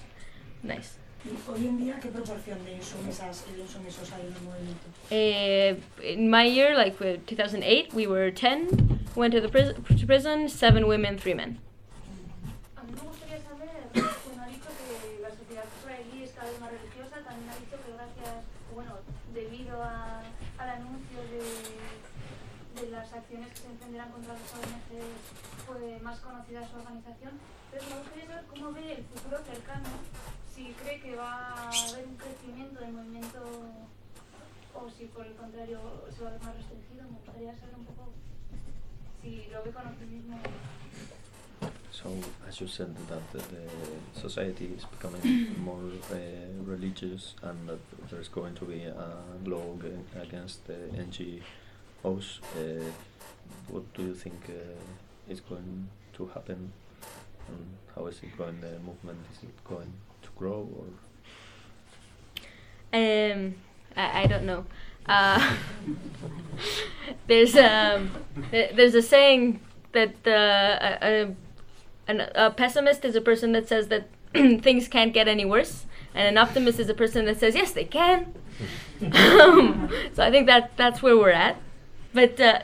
nice. 0.62 0.99
¿Y 1.26 1.52
hoy 1.52 1.68
en 1.68 1.78
día 1.78 2.00
qué 2.00 2.10
proporción 2.10 2.64
de 2.64 2.76
insumisas 2.76 3.46
y 3.52 3.56
de 3.58 3.62
insumisos 3.64 4.12
hay 4.14 4.22
en 4.22 4.34
el 4.34 4.42
movimiento? 4.42 4.88
Uh, 5.12 6.04
in 6.04 6.30
my 6.30 6.46
year, 6.48 6.76
like 6.76 6.96
uh, 7.02 7.18
2008, 7.28 7.94
we 7.94 8.08
were 8.08 8.32
10, 8.32 9.10
went 9.16 9.34
to 9.34 9.42
the 9.42 9.50
pris- 9.50 9.74
to 10.00 10.06
prison, 10.08 10.48
7 10.48 10.88
women, 10.88 11.18
3 11.18 11.36
men. 11.36 11.60
A 12.78 12.84
mí 12.84 12.92
me 12.96 13.02
gustaría 13.02 13.38
saber, 13.42 13.70
bueno, 13.94 14.44
ha 14.44 14.48
dicho 14.48 14.70
que 14.80 15.20
la 15.22 15.30
sociedad 15.30 15.66
israelí 15.82 16.24
es 16.24 16.32
cada 16.32 16.50
vez 16.52 16.60
más 16.62 16.72
religiosa, 16.72 17.16
también 17.28 17.50
ha 17.52 17.56
dicho 17.60 17.76
que 17.84 17.92
gracias, 17.92 18.46
bueno, 18.74 18.92
debido 19.34 19.84
a, 19.84 20.22
al 20.58 20.70
anuncio 20.70 21.20
de, 21.36 22.82
de 22.82 22.92
las 22.92 23.12
acciones 23.12 23.50
que 23.50 23.58
se 23.58 23.68
emprenderán 23.68 24.10
contra 24.12 24.34
los 24.34 24.48
ONG, 24.56 25.04
fue 25.68 26.00
más 26.00 26.20
conocida 26.22 26.64
su 26.66 26.78
organización. 26.78 27.34
Pero 27.72 27.84
me 27.92 27.96
gustaría 28.02 28.26
saber 28.26 28.46
cómo 28.50 28.72
ve 28.72 28.94
el 28.94 29.04
futuro 29.04 29.38
cercano, 29.46 29.90
si 30.70 30.76
cree 30.76 31.00
que 31.02 31.16
va 31.16 31.56
a 31.56 31.70
haber 31.70 32.06
un 32.06 32.16
crecimiento 32.16 32.80
del 32.80 32.94
movimiento 32.94 33.40
o 34.76 34.90
si 34.92 35.06
por 35.06 35.26
el 35.26 35.34
contrario 35.34 35.80
se 36.16 36.24
va 36.24 36.30
a 36.30 36.32
ver 36.34 36.42
más 36.44 36.56
restringido. 36.56 37.04
Me 37.10 37.18
gustaría 37.26 37.58
saber 37.60 37.76
un 37.76 37.86
poco 37.86 38.10
si 39.22 39.48
lo 39.52 39.64
ve 39.64 39.72
con 39.72 39.88
optimismo. 39.88 40.38
So, 41.92 42.10
as 42.48 42.60
you 42.62 42.68
said, 42.68 42.96
that 43.10 43.24
the, 43.32 43.40
the 43.40 44.22
society 44.22 44.76
is 44.78 44.86
becoming 44.86 45.56
more 45.64 45.82
uh, 46.12 46.16
religious, 46.64 47.34
and 47.42 47.68
that 47.68 47.80
there's 48.10 48.30
going 48.30 48.54
to 48.56 48.66
be 48.66 48.86
a 48.86 49.16
law 49.46 49.76
ag- 49.76 50.22
against 50.22 50.66
the 50.68 50.78
NGOs. 50.96 52.40
Uh, 52.56 52.86
what 53.70 53.92
do 53.96 54.04
you 54.04 54.14
think 54.14 54.40
uh, 54.50 55.32
is 55.32 55.42
going 55.42 55.90
to 56.14 56.28
happen, 56.28 56.72
and 57.48 57.66
how 57.96 58.06
is 58.06 58.22
it 58.22 58.38
going? 58.38 58.62
The 58.62 58.80
movement 58.80 59.20
is 59.34 59.44
it 59.44 59.64
going 59.66 59.92
grow, 60.40 60.68
or 60.80 60.88
Um, 62.94 63.56
I, 63.96 64.24
I 64.24 64.28
don't 64.28 64.46
know. 64.46 64.66
Uh, 65.06 65.56
there's 67.28 67.56
um, 67.56 68.12
th- 68.52 68.72
there's 68.76 68.96
a 68.96 69.02
saying 69.02 69.60
that 69.92 70.16
uh, 70.26 70.98
a, 71.02 71.36
a, 72.08 72.48
a 72.48 72.52
pessimist 72.52 73.04
is 73.04 73.16
a 73.16 73.22
person 73.22 73.52
that 73.52 73.68
says 73.68 73.90
that 73.90 74.08
things 74.34 74.88
can't 74.88 75.14
get 75.14 75.28
any 75.28 75.46
worse, 75.46 75.86
and 76.16 76.28
an 76.28 76.38
optimist 76.38 76.80
is 76.80 76.90
a 76.90 76.94
person 76.94 77.26
that 77.26 77.40
says 77.40 77.54
yes 77.56 77.74
they 77.74 77.86
can. 77.86 78.34
um, 79.14 79.90
so 80.14 80.24
I 80.24 80.32
think 80.32 80.48
that 80.48 80.76
that's 80.78 81.02
where 81.02 81.18
we're 81.18 81.32
at. 81.48 81.58
But 82.14 82.40
uh, 82.40 82.62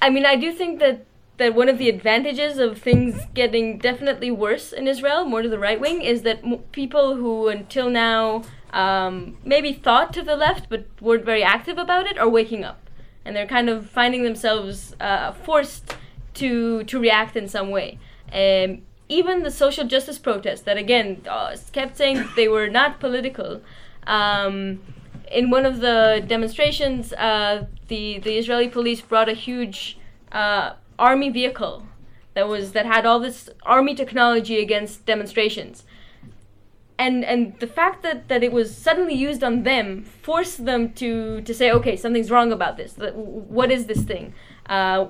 I 0.00 0.10
mean, 0.10 0.26
I 0.26 0.36
do 0.36 0.52
think 0.52 0.80
that 0.80 1.04
that 1.38 1.54
one 1.54 1.68
of 1.68 1.78
the 1.78 1.88
advantages 1.88 2.58
of 2.58 2.78
things 2.78 3.26
getting 3.32 3.78
definitely 3.78 4.30
worse 4.30 4.72
in 4.72 4.86
Israel, 4.86 5.24
more 5.24 5.42
to 5.42 5.48
the 5.48 5.58
right 5.58 5.80
wing, 5.80 6.02
is 6.02 6.22
that 6.22 6.44
m- 6.44 6.58
people 6.72 7.16
who 7.16 7.48
until 7.48 7.88
now 7.88 8.42
um, 8.72 9.38
maybe 9.44 9.72
thought 9.72 10.12
to 10.12 10.22
the 10.22 10.36
left 10.36 10.68
but 10.68 10.86
weren't 11.00 11.24
very 11.24 11.42
active 11.42 11.78
about 11.78 12.06
it 12.06 12.18
are 12.18 12.28
waking 12.28 12.64
up, 12.64 12.90
and 13.24 13.34
they're 13.34 13.46
kind 13.46 13.68
of 13.70 13.88
finding 13.88 14.24
themselves 14.24 14.94
uh, 15.00 15.32
forced 15.32 15.94
to 16.34 16.84
to 16.84 16.98
react 16.98 17.36
in 17.36 17.48
some 17.48 17.70
way. 17.70 17.98
Um, 18.32 18.82
even 19.08 19.42
the 19.42 19.50
social 19.50 19.86
justice 19.86 20.18
protests 20.18 20.62
that 20.62 20.76
again 20.76 21.22
uh, 21.28 21.56
kept 21.72 21.96
saying 21.96 22.28
they 22.36 22.48
were 22.48 22.68
not 22.68 23.00
political. 23.00 23.62
Um, 24.06 24.80
in 25.30 25.50
one 25.50 25.66
of 25.66 25.80
the 25.80 26.22
demonstrations, 26.26 27.12
uh, 27.12 27.66
the 27.86 28.18
the 28.18 28.36
Israeli 28.36 28.68
police 28.68 29.00
brought 29.00 29.28
a 29.28 29.34
huge 29.34 29.98
uh, 30.32 30.72
army 30.98 31.30
vehicle 31.30 31.86
that 32.34 32.48
was 32.48 32.72
that 32.72 32.86
had 32.86 33.04
all 33.06 33.20
this 33.20 33.48
army 33.64 33.94
technology 33.94 34.60
against 34.60 35.04
demonstrations. 35.06 35.84
And 36.98 37.24
and 37.24 37.58
the 37.60 37.66
fact 37.66 38.02
that, 38.02 38.28
that 38.28 38.42
it 38.42 38.52
was 38.52 38.76
suddenly 38.76 39.14
used 39.14 39.42
on 39.44 39.62
them 39.62 40.04
forced 40.04 40.64
them 40.64 40.92
to, 40.94 41.40
to 41.42 41.54
say, 41.54 41.70
okay, 41.70 41.96
something's 41.96 42.30
wrong 42.30 42.52
about 42.52 42.76
this. 42.76 42.94
What 42.96 43.70
is 43.70 43.86
this 43.86 44.02
thing? 44.02 44.34
Uh, 44.66 45.06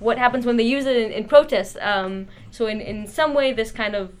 what 0.00 0.18
happens 0.18 0.44
when 0.46 0.56
they 0.56 0.64
use 0.64 0.86
it 0.86 0.96
in, 0.96 1.12
in 1.12 1.24
protest? 1.26 1.76
Um, 1.80 2.26
so 2.50 2.66
in, 2.66 2.80
in 2.80 3.06
some 3.06 3.34
way, 3.34 3.52
this 3.52 3.70
kind 3.70 3.94
of 3.94 4.12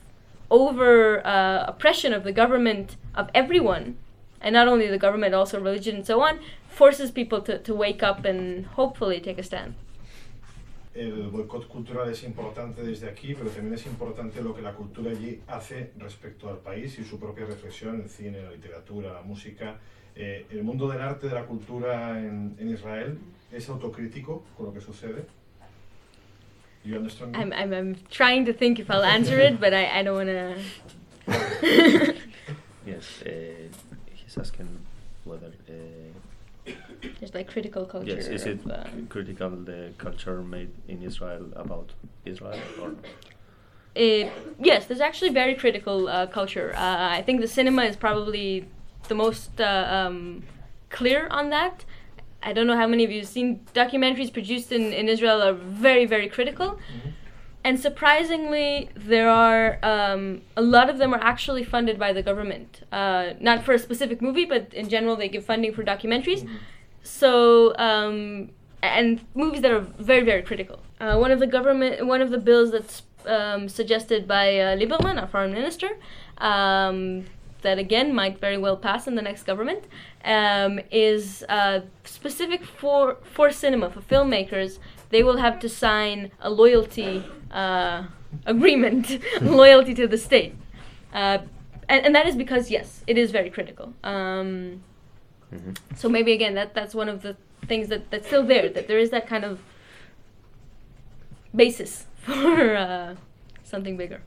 over 0.50 1.24
uh, 1.26 1.64
oppression 1.66 2.12
of 2.12 2.22
the 2.24 2.32
government 2.32 2.96
of 3.14 3.30
everyone, 3.34 3.96
and 4.40 4.52
not 4.52 4.68
only 4.68 4.86
the 4.86 4.98
government, 4.98 5.34
also 5.34 5.60
religion 5.60 5.96
and 5.96 6.06
so 6.06 6.20
on, 6.20 6.40
forces 6.68 7.10
people 7.10 7.40
to, 7.42 7.58
to 7.58 7.74
wake 7.74 8.02
up 8.02 8.24
and 8.24 8.66
hopefully 8.66 9.20
take 9.20 9.38
a 9.38 9.42
stand. 9.42 9.74
El 10.92 11.28
boicot 11.28 11.68
cultural 11.68 12.10
es 12.10 12.24
importante 12.24 12.82
desde 12.82 13.08
aquí, 13.08 13.34
pero 13.34 13.48
también 13.50 13.74
es 13.74 13.86
importante 13.86 14.42
lo 14.42 14.54
que 14.54 14.60
la 14.60 14.74
cultura 14.74 15.12
allí 15.12 15.40
hace 15.46 15.92
respecto 15.96 16.48
al 16.48 16.58
país 16.58 16.98
y 16.98 17.04
su 17.04 17.18
propia 17.18 17.46
reflexión, 17.46 18.00
el 18.02 18.08
cine, 18.08 18.42
la 18.42 18.50
literatura, 18.50 19.12
la 19.12 19.22
música. 19.22 19.78
Eh, 20.16 20.46
el 20.50 20.64
mundo 20.64 20.88
del 20.88 21.00
arte, 21.00 21.28
de 21.28 21.34
la 21.34 21.46
cultura 21.46 22.18
en, 22.18 22.56
en 22.58 22.70
Israel 22.70 23.18
es 23.52 23.68
autocrítico 23.68 24.44
con 24.56 24.66
lo 24.66 24.72
que 24.72 24.80
sucede. 24.80 25.26
You 26.84 26.96
understand? 26.96 27.36
I'm, 27.36 27.52
I'm, 27.52 27.72
I'm 27.72 27.96
trying 28.10 28.46
to 28.46 28.52
think 28.52 28.78
if 28.78 28.90
I'll 28.90 29.04
answer 29.04 29.38
it, 29.38 29.60
but 29.60 29.74
I, 29.74 30.00
I 30.00 30.02
don't 30.02 30.16
want 30.16 30.28
to. 30.30 30.56
yes, 32.86 33.22
uh, 33.22 33.30
he's 34.14 34.38
asking 34.38 34.66
whether 35.24 35.52
uh, 35.68 35.72
there's 37.18 37.34
like 37.34 37.48
critical 37.50 37.84
culture. 37.86 38.14
Yes, 38.16 38.26
is 38.26 38.46
it 38.46 38.64
of, 38.64 38.70
uh, 38.70 38.84
critical 39.08 39.50
the 39.50 39.92
culture 39.98 40.42
made 40.42 40.70
in 40.88 41.02
Israel 41.02 41.46
about 41.56 41.92
Israel 42.24 42.60
or 42.80 42.90
Uh, 43.96 44.30
yes, 44.70 44.86
there's 44.86 45.00
actually 45.00 45.30
very 45.30 45.54
critical 45.54 45.98
uh, 46.08 46.26
culture. 46.26 46.72
Uh, 46.76 47.18
I 47.18 47.22
think 47.26 47.40
the 47.40 47.48
cinema 47.48 47.82
is 47.90 47.96
probably 47.96 48.68
the 49.08 49.16
most 49.24 49.60
uh, 49.60 49.66
um, 49.98 50.44
clear 50.90 51.26
on 51.38 51.50
that. 51.50 51.84
I 52.42 52.52
don't 52.52 52.66
know 52.66 52.76
how 52.76 52.86
many 52.86 53.04
of 53.04 53.10
you 53.10 53.20
have 53.20 53.28
seen 53.28 53.46
documentaries 53.74 54.32
produced 54.32 54.70
in, 54.72 54.92
in 54.92 55.08
Israel 55.08 55.42
are 55.42 55.52
very, 55.52 56.06
very 56.06 56.28
critical. 56.28 56.78
And 57.62 57.78
surprisingly, 57.78 58.88
there 58.96 59.28
are 59.28 59.78
um, 59.82 60.40
a 60.56 60.62
lot 60.62 60.88
of 60.88 60.96
them 60.96 61.12
are 61.12 61.22
actually 61.22 61.64
funded 61.64 61.98
by 61.98 62.12
the 62.14 62.22
government. 62.22 62.82
Uh, 62.90 63.34
not 63.38 63.64
for 63.64 63.72
a 63.74 63.78
specific 63.78 64.22
movie, 64.22 64.46
but 64.46 64.72
in 64.72 64.88
general, 64.88 65.14
they 65.16 65.28
give 65.28 65.44
funding 65.44 65.74
for 65.74 65.84
documentaries. 65.84 66.48
So, 67.02 67.76
um, 67.76 68.50
and 68.82 69.20
movies 69.34 69.62
that 69.62 69.70
are 69.70 69.80
very, 69.80 70.24
very 70.24 70.42
critical. 70.42 70.80
Uh, 71.00 71.16
one 71.16 71.30
of 71.30 71.40
the 71.40 71.46
government, 71.46 72.06
one 72.06 72.20
of 72.20 72.30
the 72.30 72.38
bills 72.38 72.70
that's 72.72 73.02
um, 73.26 73.68
suggested 73.68 74.26
by 74.26 74.58
uh, 74.58 74.76
Lieberman, 74.76 75.20
our 75.20 75.26
foreign 75.26 75.52
minister, 75.52 75.88
um, 76.38 77.24
that 77.62 77.78
again 77.78 78.14
might 78.14 78.38
very 78.40 78.56
well 78.56 78.76
pass 78.76 79.06
in 79.06 79.14
the 79.14 79.22
next 79.22 79.44
government, 79.44 79.84
um, 80.24 80.80
is 80.90 81.44
uh, 81.48 81.80
specific 82.04 82.64
for 82.64 83.16
for 83.22 83.50
cinema 83.50 83.90
for 83.90 84.00
filmmakers. 84.00 84.78
They 85.10 85.22
will 85.22 85.38
have 85.38 85.58
to 85.60 85.68
sign 85.68 86.30
a 86.40 86.50
loyalty 86.50 87.24
uh, 87.50 88.04
agreement, 88.46 89.20
loyalty 89.40 89.94
to 89.94 90.06
the 90.06 90.18
state, 90.18 90.54
uh, 91.12 91.38
and, 91.88 92.06
and 92.06 92.14
that 92.14 92.26
is 92.26 92.36
because 92.36 92.70
yes, 92.70 93.02
it 93.06 93.18
is 93.18 93.30
very 93.30 93.50
critical. 93.50 93.92
Um, 94.04 94.82
So 95.96 96.08
maybe 96.08 96.32
again 96.32 96.54
that 96.54 96.74
that's 96.74 96.94
one 96.94 97.08
of 97.08 97.22
the 97.22 97.36
things 97.66 97.88
that 97.88 98.10
that's 98.10 98.26
still 98.26 98.44
there 98.44 98.68
that 98.68 98.88
there 98.88 98.98
is 98.98 99.10
that 99.10 99.26
kind 99.26 99.44
of 99.44 99.60
basis 101.54 102.06
for 102.14 102.76
uh, 102.76 103.14
something 103.64 103.96
bigger. 103.96 104.20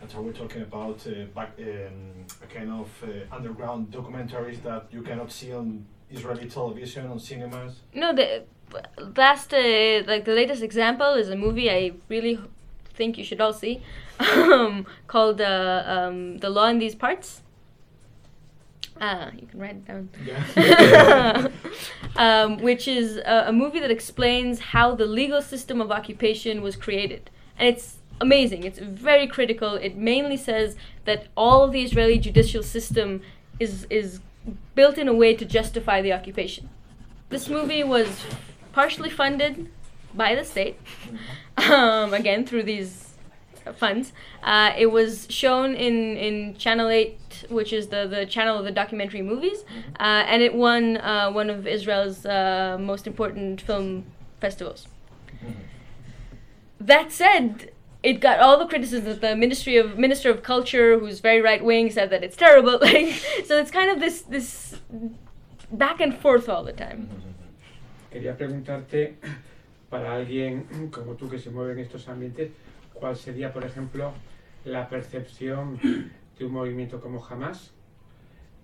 And 0.00 0.10
so 0.10 0.20
we're 0.20 0.32
talking 0.32 0.62
about 0.62 1.06
uh, 1.06 1.26
back, 1.32 1.52
um, 1.60 2.26
a 2.42 2.46
kind 2.46 2.70
of 2.72 2.88
uh, 3.04 3.34
underground 3.36 3.92
documentaries 3.92 4.60
that 4.64 4.86
you 4.90 5.02
cannot 5.02 5.30
see 5.30 5.52
on 5.52 5.86
Israeli 6.10 6.48
television, 6.48 7.06
on 7.06 7.20
cinemas. 7.20 7.80
No, 7.94 8.12
the 8.12 8.44
last 9.16 9.54
uh, 9.54 10.02
like 10.06 10.24
the 10.24 10.34
latest 10.34 10.62
example 10.62 11.14
is 11.14 11.28
a 11.28 11.36
movie 11.36 11.70
I 11.70 11.92
really 12.08 12.40
think 12.94 13.16
you 13.16 13.24
should 13.24 13.40
all 13.40 13.52
see, 13.52 13.82
um, 14.18 14.86
called 15.06 15.40
uh, 15.40 15.82
um, 15.86 16.38
"The 16.38 16.50
Law 16.50 16.66
in 16.66 16.78
These 16.78 16.96
Parts." 16.96 17.42
Ah, 19.00 19.30
you 19.38 19.46
can 19.46 19.58
write 19.58 19.76
it 19.76 19.86
down. 19.86 20.08
Yeah. 20.24 21.48
um, 22.16 22.58
which 22.58 22.86
is 22.86 23.16
a, 23.16 23.44
a 23.48 23.52
movie 23.52 23.80
that 23.80 23.90
explains 23.90 24.60
how 24.60 24.94
the 24.94 25.06
legal 25.06 25.42
system 25.42 25.80
of 25.80 25.90
occupation 25.90 26.62
was 26.62 26.76
created, 26.76 27.30
and 27.58 27.68
it's 27.68 27.96
amazing. 28.20 28.64
It's 28.64 28.78
very 28.78 29.26
critical. 29.26 29.74
It 29.74 29.96
mainly 29.96 30.36
says 30.36 30.76
that 31.04 31.28
all 31.36 31.64
of 31.64 31.72
the 31.72 31.82
Israeli 31.82 32.18
judicial 32.18 32.62
system 32.62 33.22
is 33.58 33.86
is 33.90 34.20
built 34.74 34.98
in 34.98 35.08
a 35.08 35.14
way 35.14 35.34
to 35.34 35.44
justify 35.44 36.02
the 36.02 36.12
occupation. 36.12 36.68
This 37.28 37.48
movie 37.48 37.84
was 37.84 38.08
partially 38.72 39.10
funded 39.10 39.68
by 40.14 40.34
the 40.34 40.44
state, 40.44 40.78
um, 41.56 42.12
again 42.14 42.44
through 42.46 42.64
these 42.64 42.92
uh, 42.92 43.11
funds. 43.76 44.12
Uh, 44.42 44.72
it 44.76 44.86
was 44.86 45.26
shown 45.30 45.74
in, 45.74 46.16
in 46.16 46.56
Channel 46.56 46.88
8, 46.88 47.46
which 47.48 47.72
is 47.72 47.88
the, 47.88 48.06
the 48.06 48.26
channel 48.26 48.58
of 48.58 48.64
the 48.64 48.70
documentary 48.70 49.22
movies, 49.22 49.64
uh, 50.00 50.24
and 50.26 50.42
it 50.42 50.54
won 50.54 50.96
uh, 50.98 51.30
one 51.30 51.50
of 51.50 51.66
Israel's 51.66 52.26
uh, 52.26 52.76
most 52.80 53.06
important 53.06 53.60
film 53.60 54.04
festivals. 54.40 54.88
That 56.80 57.12
said, 57.12 57.70
it 58.02 58.14
got 58.14 58.40
all 58.40 58.58
the 58.58 58.66
criticism 58.66 59.04
that 59.04 59.20
the 59.20 59.36
Ministry 59.36 59.76
of 59.76 59.98
Minister 59.98 60.30
of 60.30 60.42
Culture, 60.42 60.98
who's 60.98 61.20
very 61.20 61.40
right 61.40 61.64
wing, 61.64 61.90
said 61.90 62.10
that 62.10 62.24
it's 62.24 62.36
terrible. 62.36 62.78
Like, 62.82 63.14
so 63.46 63.58
it's 63.58 63.70
kind 63.70 63.90
of 63.90 64.00
this 64.00 64.22
this 64.22 64.80
back 65.70 66.00
and 66.00 66.16
forth 66.16 66.48
all 66.48 66.64
the 66.64 66.72
time. 66.72 67.08
Quería 68.10 68.36
preguntarte, 68.36 69.14
para 69.88 70.14
alguien 70.16 70.90
como 70.90 71.14
tú 71.14 71.30
que 71.30 71.38
se 71.38 71.50
mueve 71.50 71.72
en 71.72 71.78
estos 71.78 72.08
ambientes, 72.08 72.50
¿cuál 73.02 73.16
sería, 73.16 73.52
por 73.52 73.64
ejemplo, 73.64 74.12
la 74.64 74.88
percepción 74.88 75.76
de 76.38 76.44
un 76.44 76.52
movimiento 76.52 77.00
como 77.00 77.26
Hamas? 77.26 77.72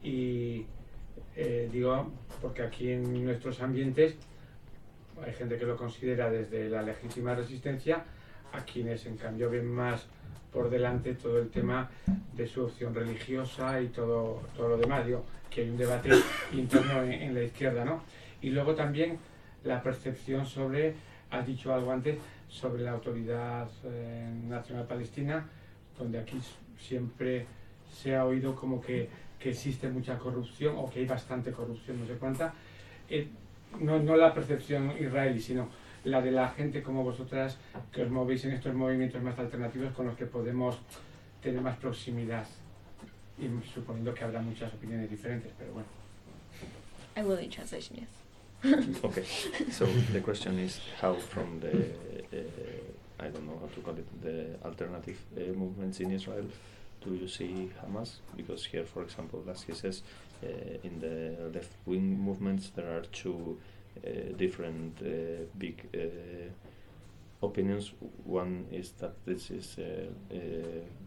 Y 0.01 0.65
eh, 1.35 1.69
digo, 1.73 2.13
porque 2.41 2.63
aquí 2.63 2.93
en 2.93 3.25
nuestros 3.25 3.61
ambientes 3.61 4.15
hay 5.27 5.33
gente 5.33 5.59
que 5.59 5.67
lo 5.67 5.77
considera 5.77 6.31
desde 6.31 6.71
la 6.71 6.83
legítima 6.83 7.35
resistencia, 7.35 8.05
a 8.53 8.65
quienes 8.65 9.07
en 9.07 9.17
cambio 9.17 9.51
ven 9.51 9.67
más 9.67 10.07
por 10.53 10.71
delante 10.71 11.15
todo 11.15 11.41
el 11.41 11.49
tema 11.49 11.91
de 12.33 12.47
su 12.47 12.63
opción 12.63 12.95
religiosa 12.95 13.81
y 13.83 13.89
todo, 13.89 14.43
todo 14.57 14.69
lo 14.69 14.77
demás. 14.77 15.05
Digo, 15.05 15.25
que 15.51 15.63
hay 15.63 15.71
un 15.71 15.79
debate 15.79 16.11
interno 16.53 17.03
en, 17.03 17.13
en 17.13 17.35
la 17.35 17.43
izquierda, 17.43 17.85
¿no? 17.85 18.05
Y 18.41 18.51
luego 18.51 18.77
también 18.77 19.19
la 19.65 19.83
percepción 19.83 20.47
sobre, 20.47 20.95
has 21.29 21.45
dicho 21.45 21.75
algo 21.75 21.91
antes, 21.91 22.19
sobre 22.49 22.83
la 22.83 22.93
Autoridad 22.93 23.69
eh, 23.85 24.31
Nacional 24.49 24.87
Palestina, 24.87 25.47
donde 25.99 26.19
aquí 26.19 26.39
siempre 26.79 27.47
se 27.93 28.17
ha 28.17 28.25
oído 28.25 28.55
como 28.55 28.81
que, 28.81 29.09
que 29.39 29.51
existe 29.51 29.89
mucha 29.89 30.19
corrupción 30.19 30.75
o 30.77 30.89
que 30.91 31.01
hay 31.01 31.07
bastante 31.07 31.53
corrupción, 31.53 32.01
no 32.01 32.07
sé 32.07 32.15
cuánta. 32.15 32.55
Eh, 33.09 33.29
no, 33.81 33.99
no 33.99 34.17
la 34.17 34.33
percepción 34.33 34.93
israelí, 34.99 35.41
sino 35.41 35.69
la 36.05 36.23
de 36.23 36.31
la 36.31 36.49
gente 36.49 36.83
como 36.83 37.05
vosotras 37.05 37.59
que 37.93 38.03
os 38.03 38.11
movéis 38.11 38.45
en 38.45 38.53
estos 38.53 38.75
movimientos 38.75 39.23
más 39.23 39.39
alternativos 39.39 39.93
con 39.93 40.07
los 40.07 40.17
que 40.17 40.27
podemos 40.27 40.79
tener 41.43 41.61
más 41.61 41.77
proximidad. 41.77 42.47
Y 43.39 43.47
suponiendo 43.73 44.13
que 44.15 44.25
habrá 44.25 44.41
muchas 44.41 44.73
opiniones 44.73 45.11
diferentes, 45.11 45.53
pero 45.57 45.73
bueno. 45.73 45.89
I 47.17 47.23
will 47.23 47.37
need 47.37 47.51
translation, 47.51 47.99
yes. 47.99 48.18
okay. 49.05 49.25
So 49.71 49.87
the 50.13 50.21
question 50.21 50.59
is 50.59 50.81
how 51.01 51.15
from 51.15 51.61
the 51.61 51.75
uh, 52.33 53.25
i 53.25 53.29
don't 53.29 53.47
know 53.47 53.59
how 53.61 53.69
to 53.75 53.81
call 53.81 53.95
it 53.95 54.07
the 54.23 54.57
alternative 54.65 55.19
uh, 55.37 55.41
movements 55.53 56.01
in 56.01 56.11
israel 56.13 56.45
do 57.05 57.15
you 57.15 57.29
see 57.29 57.71
hamas? 57.81 58.17
Because 58.37 58.65
here 58.67 58.85
for 58.85 59.03
example 59.03 59.45
as 59.51 59.63
he 59.63 59.73
says 59.73 60.03
uh, 60.43 60.47
in 60.83 61.01
the 61.01 61.51
left 61.55 61.73
wing 61.87 62.19
movements 62.19 62.71
there 62.75 62.97
are 62.97 63.03
two 63.13 63.59
uh, 64.05 64.37
different 64.37 64.97
uh, 65.03 65.45
big 65.59 65.89
uh, 65.95 67.47
opinions. 67.47 67.93
One 68.25 68.67
is 68.71 68.93
that 68.99 69.15
this 69.25 69.51
is 69.51 69.77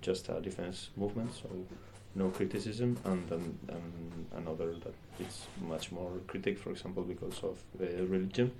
just 0.01 0.29
a 0.29 0.39
defense 0.41 0.89
movement 0.95 1.33
so 1.33 1.49
no 2.16 2.30
criticism 2.30 2.97
and 3.05 3.28
then 3.30 3.57
and 3.70 4.26
another 4.36 4.74
that 4.84 4.93
it's 5.20 5.47
much 5.68 5.91
more 5.91 6.12
critic 6.28 6.57
for 6.57 6.72
example 6.72 7.03
because 7.03 7.39
of 7.43 7.57
uh, 7.82 7.86
religion 8.05 8.51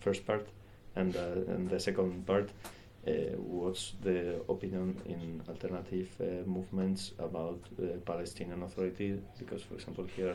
first 0.00 0.26
part 0.26 0.46
and 0.96 1.16
uh, 1.16 1.54
and 1.54 1.70
the 1.70 1.80
second 1.80 2.26
part 2.26 2.50
uh, 3.06 3.10
what's 3.36 3.94
the 4.02 4.40
opinion 4.48 5.00
in 5.06 5.42
alternative 5.48 6.08
uh, 6.20 6.24
movements 6.46 7.12
about 7.18 7.60
uh, 7.80 7.96
Palestinian 8.04 8.62
Authority 8.62 9.18
because 9.38 9.62
for 9.62 9.74
example 9.74 10.04
here 10.16 10.34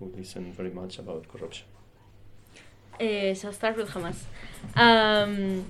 we 0.00 0.08
listen 0.16 0.52
very 0.52 0.70
much 0.70 0.98
about 0.98 1.26
corruption 1.28 1.66
Uh, 3.00 3.34
so 3.34 3.48
I'll 3.48 3.54
start 3.54 3.76
with 3.76 3.88
Hamas. 3.90 4.18
Um, 4.76 5.64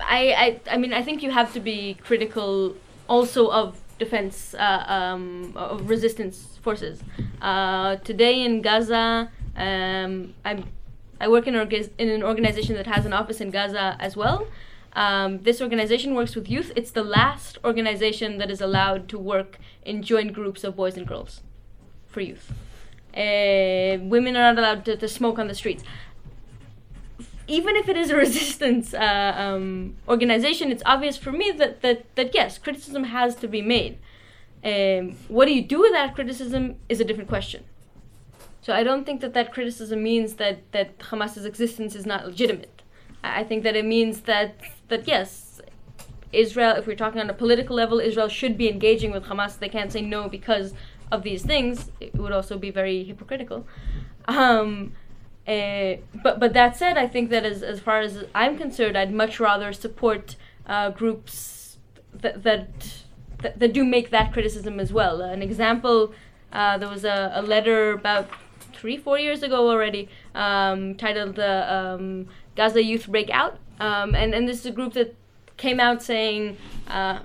I, 0.00 0.32
I, 0.44 0.60
I 0.74 0.76
mean, 0.76 0.92
I 0.92 1.02
think 1.02 1.22
you 1.22 1.30
have 1.30 1.52
to 1.54 1.60
be 1.60 1.94
critical 2.02 2.74
also 3.08 3.50
of 3.50 3.80
defense, 3.98 4.54
uh, 4.54 4.84
um, 4.86 5.52
of 5.56 5.88
resistance 5.88 6.58
forces. 6.62 7.02
Uh, 7.42 7.96
today 7.96 8.44
in 8.44 8.62
Gaza, 8.62 9.30
um, 9.56 10.34
I 11.20 11.28
work 11.28 11.46
in, 11.46 11.54
orga- 11.54 11.90
in 11.98 12.08
an 12.08 12.22
organization 12.22 12.74
that 12.76 12.86
has 12.86 13.04
an 13.06 13.12
office 13.12 13.40
in 13.40 13.50
Gaza 13.50 13.96
as 13.98 14.16
well. 14.16 14.46
Um, 14.92 15.42
this 15.42 15.60
organization 15.60 16.14
works 16.14 16.34
with 16.34 16.48
youth. 16.48 16.72
It's 16.76 16.90
the 16.90 17.04
last 17.04 17.58
organization 17.64 18.38
that 18.38 18.50
is 18.50 18.60
allowed 18.60 19.08
to 19.10 19.18
work 19.18 19.58
in 19.84 20.02
joint 20.02 20.32
groups 20.32 20.64
of 20.64 20.76
boys 20.76 20.96
and 20.96 21.06
girls 21.06 21.40
for 22.06 22.20
youth. 22.20 22.52
Uh, 23.14 23.98
women 24.02 24.36
are 24.36 24.52
not 24.52 24.58
allowed 24.58 24.84
to, 24.84 24.96
to 24.96 25.08
smoke 25.08 25.38
on 25.38 25.48
the 25.48 25.54
streets. 25.54 25.82
Even 27.48 27.76
if 27.76 27.88
it 27.88 27.96
is 27.96 28.10
a 28.10 28.16
resistance 28.26 28.94
uh, 28.94 29.34
um, 29.36 29.96
organization, 30.06 30.70
it's 30.70 30.82
obvious 30.86 31.16
for 31.16 31.32
me 31.32 31.50
that, 31.52 31.82
that, 31.82 32.14
that 32.14 32.34
yes, 32.34 32.58
criticism 32.58 33.04
has 33.04 33.34
to 33.36 33.48
be 33.48 33.62
made. 33.62 33.98
Um, 34.64 35.16
what 35.28 35.46
do 35.46 35.54
you 35.54 35.62
do 35.62 35.80
with 35.80 35.92
that 35.92 36.14
criticism 36.14 36.76
is 36.88 37.00
a 37.00 37.04
different 37.04 37.28
question. 37.28 37.64
So 38.60 38.72
I 38.72 38.82
don't 38.82 39.04
think 39.06 39.20
that 39.22 39.34
that 39.34 39.52
criticism 39.52 40.02
means 40.02 40.34
that, 40.34 40.70
that 40.72 40.98
Hamas's 40.98 41.46
existence 41.46 41.94
is 41.94 42.04
not 42.04 42.26
legitimate. 42.26 42.82
I 43.22 43.44
think 43.44 43.62
that 43.64 43.76
it 43.76 43.84
means 43.84 44.22
that, 44.22 44.60
that 44.88 45.08
yes, 45.08 45.60
Israel, 46.32 46.76
if 46.76 46.86
we're 46.86 46.96
talking 46.96 47.20
on 47.20 47.30
a 47.30 47.34
political 47.34 47.74
level, 47.74 47.98
Israel 48.00 48.28
should 48.28 48.58
be 48.58 48.68
engaging 48.68 49.10
with 49.10 49.24
Hamas. 49.24 49.58
They 49.58 49.68
can't 49.68 49.90
say 49.90 50.02
no 50.02 50.28
because 50.28 50.74
of 51.10 51.22
these 51.22 51.42
things. 51.42 51.90
It 52.00 52.14
would 52.16 52.32
also 52.32 52.58
be 52.58 52.70
very 52.70 53.04
hypocritical. 53.04 53.66
Um, 54.26 54.92
uh, 55.48 55.96
but 56.22 56.38
but 56.38 56.52
that 56.52 56.76
said, 56.76 56.98
I 56.98 57.06
think 57.06 57.30
that 57.30 57.44
as 57.44 57.62
as 57.62 57.80
far 57.80 58.00
as 58.00 58.24
I'm 58.34 58.58
concerned, 58.58 58.98
I'd 58.98 59.12
much 59.12 59.40
rather 59.40 59.72
support 59.72 60.36
uh, 60.66 60.90
groups 60.90 61.78
that, 62.12 62.42
that 62.42 62.68
that 63.38 63.58
that 63.58 63.72
do 63.72 63.82
make 63.84 64.10
that 64.10 64.32
criticism 64.32 64.78
as 64.78 64.92
well. 64.92 65.22
An 65.22 65.40
example, 65.40 66.12
uh, 66.52 66.76
there 66.76 66.90
was 66.90 67.04
a, 67.04 67.32
a 67.34 67.40
letter 67.40 67.92
about 67.92 68.28
three 68.74 68.98
four 68.98 69.18
years 69.18 69.42
ago 69.42 69.70
already 69.70 70.10
um, 70.34 70.94
titled 70.96 71.36
the 71.36 71.74
um, 71.74 72.28
Gaza 72.54 72.82
Youth 72.82 73.08
Breakout, 73.08 73.56
um, 73.80 74.14
and 74.14 74.34
and 74.34 74.46
this 74.46 74.60
is 74.60 74.66
a 74.66 74.72
group 74.72 74.92
that 74.94 75.14
came 75.56 75.80
out 75.80 76.02
saying. 76.02 76.58
Uh, 76.86 77.20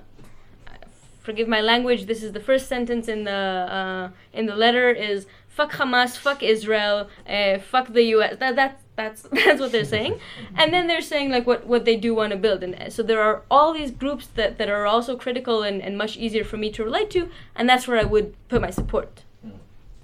forgive 1.20 1.48
my 1.48 1.62
language. 1.62 2.04
This 2.04 2.22
is 2.22 2.32
the 2.32 2.40
first 2.40 2.68
sentence 2.68 3.08
in 3.08 3.24
the 3.24 3.30
uh, 3.32 4.10
in 4.34 4.44
the 4.44 4.54
letter 4.54 4.90
is 4.90 5.26
fuck 5.54 5.72
Hamas, 5.72 6.16
fuck 6.16 6.42
Israel, 6.42 7.08
uh, 7.28 7.58
fuck 7.58 7.92
the 7.92 8.02
U.S. 8.16 8.36
That 8.38 8.56
that 8.56 8.80
that's 8.96 9.22
that's 9.32 9.60
what 9.60 9.72
they're 9.72 9.84
saying, 9.84 10.20
and 10.56 10.72
then 10.72 10.86
they're 10.86 11.00
saying 11.00 11.30
like 11.30 11.46
what 11.46 11.66
what 11.66 11.84
they 11.84 11.96
do 11.96 12.14
want 12.14 12.32
to 12.32 12.36
build, 12.36 12.62
and 12.62 12.92
so 12.92 13.02
there 13.02 13.22
are 13.22 13.42
all 13.50 13.72
these 13.72 13.90
groups 13.90 14.26
that 14.34 14.58
that 14.58 14.68
are 14.68 14.86
also 14.86 15.16
critical 15.16 15.62
and 15.62 15.80
and 15.80 15.96
much 15.96 16.16
easier 16.16 16.44
for 16.44 16.56
me 16.56 16.70
to 16.72 16.84
relate 16.84 17.10
to, 17.10 17.30
and 17.54 17.68
that's 17.68 17.86
where 17.88 17.98
I 17.98 18.04
would 18.04 18.34
put 18.48 18.60
my 18.60 18.70
support. 18.70 19.22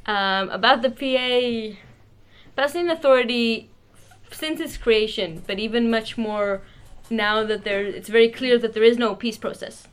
Um, 0.06 0.48
about 0.48 0.82
the 0.82 0.90
PA, 0.90 1.76
Palestinian 2.56 2.90
Authority, 2.90 3.68
since 4.30 4.58
its 4.60 4.76
creation, 4.76 5.42
but 5.46 5.58
even 5.58 5.90
much 5.90 6.16
more 6.16 6.62
now 7.10 7.44
that 7.44 7.64
there, 7.64 7.84
it's 7.84 8.08
very 8.08 8.28
clear 8.28 8.56
that 8.58 8.72
there 8.72 8.82
is 8.82 8.96
no 8.96 9.14
peace 9.14 9.36
process. 9.36 9.88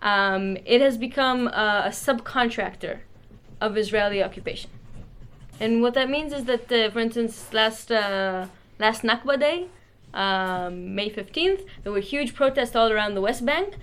Um, 0.00 0.56
it 0.64 0.80
has 0.80 0.96
become 0.96 1.48
a, 1.48 1.84
a 1.86 1.90
subcontractor 1.90 3.00
of 3.60 3.76
Israeli 3.76 4.22
occupation. 4.22 4.70
And 5.60 5.82
what 5.82 5.94
that 5.94 6.10
means 6.10 6.32
is 6.32 6.44
that, 6.44 6.70
uh, 6.72 6.90
for 6.90 7.00
instance, 7.00 7.52
last 7.52 7.92
uh, 7.92 8.46
last 8.78 9.02
Nakba 9.02 9.38
Day, 9.38 9.66
um, 10.14 10.94
May 10.94 11.10
15th, 11.10 11.64
there 11.82 11.92
were 11.92 12.00
huge 12.00 12.34
protests 12.34 12.74
all 12.76 12.90
around 12.90 13.14
the 13.14 13.20
West 13.20 13.44
Bank. 13.46 13.76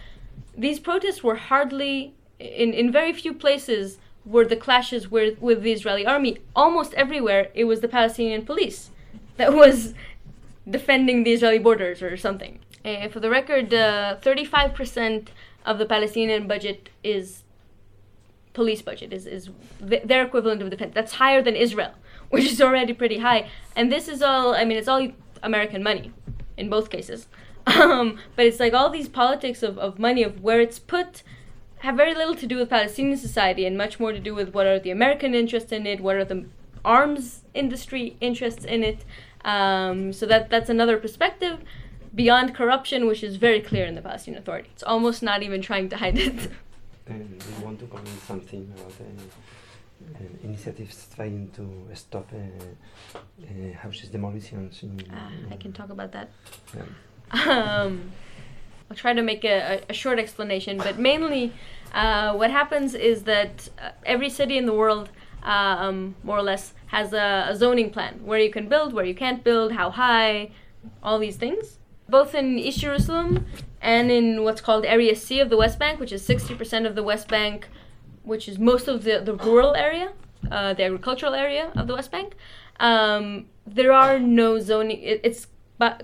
These 0.57 0.79
protests 0.79 1.23
were 1.23 1.35
hardly, 1.35 2.13
in, 2.39 2.73
in 2.73 2.91
very 2.91 3.13
few 3.13 3.33
places, 3.33 3.97
were 4.25 4.45
the 4.45 4.55
clashes 4.55 5.09
with, 5.09 5.41
with 5.41 5.63
the 5.63 5.71
Israeli 5.71 6.05
army. 6.05 6.37
Almost 6.55 6.93
everywhere, 6.95 7.49
it 7.53 7.63
was 7.63 7.79
the 7.79 7.87
Palestinian 7.87 8.45
police 8.45 8.91
that 9.37 9.53
was 9.53 9.93
defending 10.69 11.23
the 11.23 11.31
Israeli 11.31 11.59
borders 11.59 12.01
or 12.01 12.15
something. 12.17 12.59
Uh, 12.85 13.07
for 13.07 13.19
the 13.19 13.29
record, 13.29 13.73
uh, 13.73 14.17
35% 14.21 15.27
of 15.65 15.79
the 15.79 15.85
Palestinian 15.85 16.47
budget 16.47 16.89
is 17.03 17.43
police 18.61 18.81
budget 18.89 19.09
is, 19.17 19.25
is 19.25 19.43
th- 19.89 20.03
their 20.03 20.23
equivalent 20.27 20.61
of 20.61 20.69
defense. 20.69 20.93
That's 20.93 21.13
higher 21.23 21.41
than 21.47 21.55
Israel, 21.55 21.93
which 22.33 22.45
is 22.53 22.59
already 22.61 22.93
pretty 23.01 23.19
high. 23.27 23.41
And 23.75 23.85
this 23.95 24.05
is 24.13 24.21
all, 24.21 24.47
I 24.61 24.63
mean, 24.67 24.77
it's 24.77 24.91
all 24.93 25.03
American 25.41 25.81
money 25.91 26.11
in 26.57 26.69
both 26.69 26.89
cases. 26.97 27.21
Um, 27.67 28.17
but 28.35 28.47
it's 28.47 28.59
like 28.59 28.73
all 28.73 28.89
these 28.89 29.09
politics 29.21 29.61
of, 29.61 29.77
of 29.77 29.99
money, 29.99 30.23
of 30.23 30.41
where 30.41 30.59
it's 30.59 30.79
put, 30.79 31.21
have 31.85 31.95
very 32.03 32.15
little 32.15 32.33
to 32.43 32.47
do 32.47 32.55
with 32.59 32.69
Palestinian 32.77 33.19
society 33.27 33.63
and 33.67 33.77
much 33.77 33.99
more 33.99 34.11
to 34.11 34.23
do 34.29 34.33
with 34.39 34.49
what 34.55 34.65
are 34.65 34.79
the 34.79 34.89
American 34.89 35.35
interests 35.35 35.71
in 35.71 35.85
it, 35.85 36.01
what 36.01 36.15
are 36.15 36.25
the 36.25 36.39
arms 36.83 37.43
industry 37.53 38.17
interests 38.21 38.65
in 38.65 38.81
it. 38.91 38.99
Um, 39.45 40.13
so 40.19 40.25
that 40.31 40.49
that's 40.49 40.69
another 40.77 40.97
perspective 40.97 41.55
beyond 42.15 42.55
corruption, 42.55 43.05
which 43.09 43.23
is 43.23 43.35
very 43.35 43.61
clear 43.69 43.85
in 43.85 43.93
the 43.95 44.01
Palestinian 44.01 44.41
Authority. 44.41 44.69
It's 44.73 44.87
almost 44.93 45.21
not 45.21 45.43
even 45.43 45.61
trying 45.61 45.89
to 45.89 45.97
hide 45.97 46.17
it. 46.17 46.49
And 47.09 47.43
we 47.57 47.63
want 47.65 47.79
to 47.79 47.85
comment 47.87 48.21
something 48.27 48.71
about 48.75 48.93
uh, 49.01 49.05
uh, 50.15 50.19
initiatives 50.43 51.07
trying 51.15 51.49
to 51.55 51.95
stop 51.95 52.31
uh, 52.33 53.17
uh, 53.17 53.73
houses 53.77 54.09
demolitions. 54.09 54.83
In, 54.83 55.01
Ah, 55.11 55.31
I 55.51 55.57
can 55.57 55.73
talk 55.73 55.89
about 55.89 56.11
that. 56.11 56.29
Yeah. 56.75 56.83
Um, 57.31 58.11
I'll 58.89 58.97
try 58.97 59.13
to 59.13 59.21
make 59.21 59.43
a, 59.43 59.81
a, 59.87 59.93
short 59.93 60.17
explanation, 60.17 60.77
but 60.77 60.97
mainly 60.97 61.53
uh, 61.93 62.33
what 62.33 62.49
happens 62.49 62.95
is 62.95 63.23
that 63.23 63.69
uh, 63.79 63.91
every 64.05 64.29
city 64.29 64.57
in 64.57 64.65
the 64.65 64.73
world, 64.73 65.09
um, 65.43 66.15
more 66.23 66.37
or 66.37 66.43
less, 66.43 66.73
has 66.87 67.13
a, 67.13 67.47
a 67.49 67.55
zoning 67.55 67.91
plan 67.91 68.19
where 68.25 68.39
you 68.39 68.51
can 68.51 68.67
build, 68.67 68.93
where 68.93 69.05
you 69.05 69.13
can't 69.13 69.43
build, 69.43 69.71
how 69.73 69.91
high, 69.91 70.51
all 71.03 71.19
these 71.19 71.35
things. 71.35 71.78
Both 72.09 72.33
in 72.33 72.57
East 72.57 72.79
Jerusalem 72.79 73.45
and 73.81 74.11
in 74.11 74.43
what's 74.43 74.61
called 74.61 74.85
Area 74.85 75.15
C 75.15 75.39
of 75.39 75.49
the 75.49 75.57
West 75.57 75.79
Bank, 75.79 75.99
which 75.99 76.11
is 76.11 76.27
60% 76.27 76.85
of 76.85 76.95
the 76.95 77.03
West 77.03 77.27
Bank, 77.27 77.67
which 78.23 78.47
is 78.47 78.57
most 78.57 78.87
of 78.87 79.03
the, 79.03 79.21
the 79.23 79.35
rural 79.35 79.75
area, 79.75 80.11
uh, 80.51 80.73
the 80.73 80.83
agricultural 80.83 81.33
area 81.33 81.71
of 81.75 81.87
the 81.87 81.95
West 81.95 82.11
Bank. 82.11 82.35
Um, 82.79 83.45
there 83.65 83.91
are 83.91 84.19
no 84.19 84.59
zoning, 84.59 85.01
it, 85.01 85.21
it's 85.23 85.47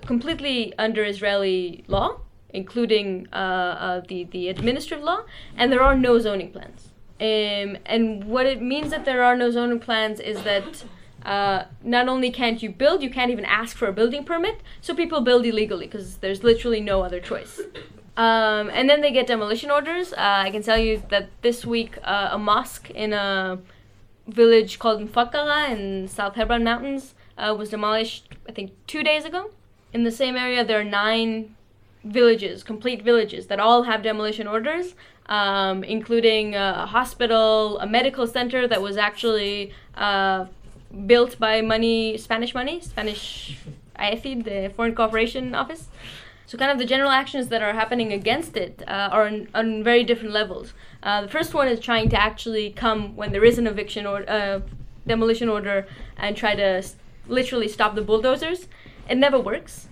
completely 0.06 0.72
under 0.78 1.04
Israeli 1.04 1.84
law, 1.86 2.20
including 2.50 3.28
uh, 3.32 3.36
uh, 3.36 4.00
the, 4.08 4.24
the 4.24 4.48
administrative 4.48 5.04
law, 5.04 5.20
and 5.56 5.72
there 5.72 5.82
are 5.82 5.96
no 5.96 6.18
zoning 6.18 6.50
plans. 6.50 6.90
Um, 7.18 7.78
and 7.86 8.24
what 8.24 8.46
it 8.46 8.60
means 8.60 8.90
that 8.90 9.04
there 9.04 9.22
are 9.22 9.36
no 9.36 9.50
zoning 9.50 9.80
plans 9.80 10.20
is 10.20 10.42
that 10.42 10.84
uh, 11.26 11.64
not 11.82 12.08
only 12.08 12.30
can't 12.30 12.62
you 12.62 12.70
build, 12.70 13.02
you 13.02 13.10
can't 13.10 13.32
even 13.32 13.44
ask 13.44 13.76
for 13.76 13.88
a 13.88 13.92
building 13.92 14.22
permit, 14.22 14.60
so 14.80 14.94
people 14.94 15.20
build 15.20 15.44
illegally 15.44 15.86
because 15.86 16.18
there's 16.18 16.44
literally 16.44 16.80
no 16.80 17.02
other 17.02 17.20
choice. 17.20 17.60
Um, 18.16 18.70
and 18.72 18.88
then 18.88 19.00
they 19.00 19.10
get 19.10 19.26
demolition 19.26 19.70
orders. 19.70 20.12
Uh, 20.12 20.44
I 20.46 20.50
can 20.50 20.62
tell 20.62 20.78
you 20.78 21.02
that 21.10 21.28
this 21.42 21.66
week, 21.66 21.98
uh, 22.04 22.28
a 22.30 22.38
mosque 22.38 22.90
in 22.90 23.12
a 23.12 23.58
village 24.28 24.78
called 24.78 25.00
Mfakara 25.00 25.70
in 25.70 26.06
South 26.06 26.36
Hebron 26.36 26.62
Mountains 26.62 27.14
uh, 27.36 27.54
was 27.58 27.70
demolished, 27.70 28.28
I 28.48 28.52
think, 28.52 28.70
two 28.86 29.02
days 29.02 29.24
ago. 29.24 29.50
In 29.92 30.04
the 30.04 30.12
same 30.12 30.36
area, 30.36 30.64
there 30.64 30.78
are 30.78 30.84
nine 30.84 31.56
villages, 32.04 32.62
complete 32.62 33.02
villages, 33.02 33.48
that 33.48 33.58
all 33.58 33.82
have 33.82 34.02
demolition 34.02 34.46
orders, 34.46 34.94
um, 35.26 35.82
including 35.82 36.54
a 36.54 36.86
hospital, 36.86 37.78
a 37.80 37.86
medical 37.86 38.26
center 38.26 38.68
that 38.68 38.80
was 38.80 38.96
actually 38.96 39.72
uh, 39.96 40.46
built 41.06 41.38
by 41.38 41.60
money, 41.60 42.16
Spanish 42.16 42.54
money, 42.54 42.80
Spanish 42.80 43.58
AECID, 43.98 44.44
the 44.44 44.72
Foreign 44.74 44.94
Cooperation 44.94 45.54
Office. 45.54 45.88
So, 46.46 46.56
kind 46.56 46.70
of 46.70 46.78
the 46.78 46.84
general 46.84 47.10
actions 47.10 47.48
that 47.48 47.60
are 47.60 47.72
happening 47.72 48.12
against 48.12 48.56
it 48.56 48.82
uh, 48.86 49.08
are 49.10 49.26
on, 49.26 49.48
on 49.52 49.82
very 49.82 50.04
different 50.04 50.32
levels. 50.32 50.74
Uh, 51.02 51.22
the 51.22 51.28
first 51.28 51.54
one 51.54 51.66
is 51.66 51.80
trying 51.80 52.08
to 52.10 52.20
actually 52.20 52.70
come 52.70 53.16
when 53.16 53.32
there 53.32 53.44
is 53.44 53.58
an 53.58 53.66
eviction 53.66 54.06
or 54.06 54.28
uh, 54.30 54.60
demolition 55.06 55.48
order 55.48 55.86
and 56.16 56.36
try 56.36 56.54
to 56.54 56.62
s- 56.62 56.94
literally 57.26 57.66
stop 57.66 57.96
the 57.96 58.02
bulldozers. 58.02 58.68
It 59.08 59.18
never 59.18 59.40
works. 59.40 59.88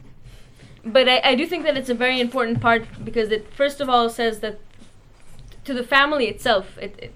But 0.84 1.08
I, 1.08 1.20
I 1.24 1.34
do 1.34 1.44
think 1.46 1.64
that 1.64 1.76
it's 1.76 1.88
a 1.88 1.94
very 1.94 2.20
important 2.20 2.60
part 2.60 2.84
because 3.04 3.30
it, 3.30 3.52
first 3.52 3.80
of 3.80 3.88
all, 3.88 4.08
says 4.08 4.38
that 4.40 4.60
to 5.64 5.74
the 5.74 5.82
family 5.82 6.26
itself, 6.26 6.78
it, 6.78 6.94
it, 6.98 7.14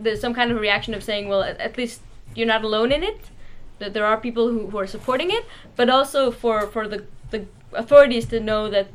there's 0.00 0.20
some 0.20 0.34
kind 0.34 0.50
of 0.50 0.58
reaction 0.58 0.94
of 0.94 1.04
saying, 1.04 1.28
well, 1.28 1.42
at, 1.42 1.60
at 1.60 1.76
least 1.76 2.00
you're 2.34 2.46
not 2.46 2.64
alone 2.64 2.92
in 2.92 3.02
it, 3.02 3.20
that 3.78 3.94
there 3.94 4.06
are 4.06 4.16
people 4.16 4.48
who, 4.48 4.68
who 4.68 4.78
are 4.78 4.86
supporting 4.86 5.30
it, 5.30 5.44
but 5.76 5.88
also 5.88 6.30
for, 6.30 6.66
for 6.66 6.86
the, 6.86 7.04
the 7.30 7.46
authorities 7.72 8.26
to 8.26 8.40
know 8.40 8.68
that 8.70 8.88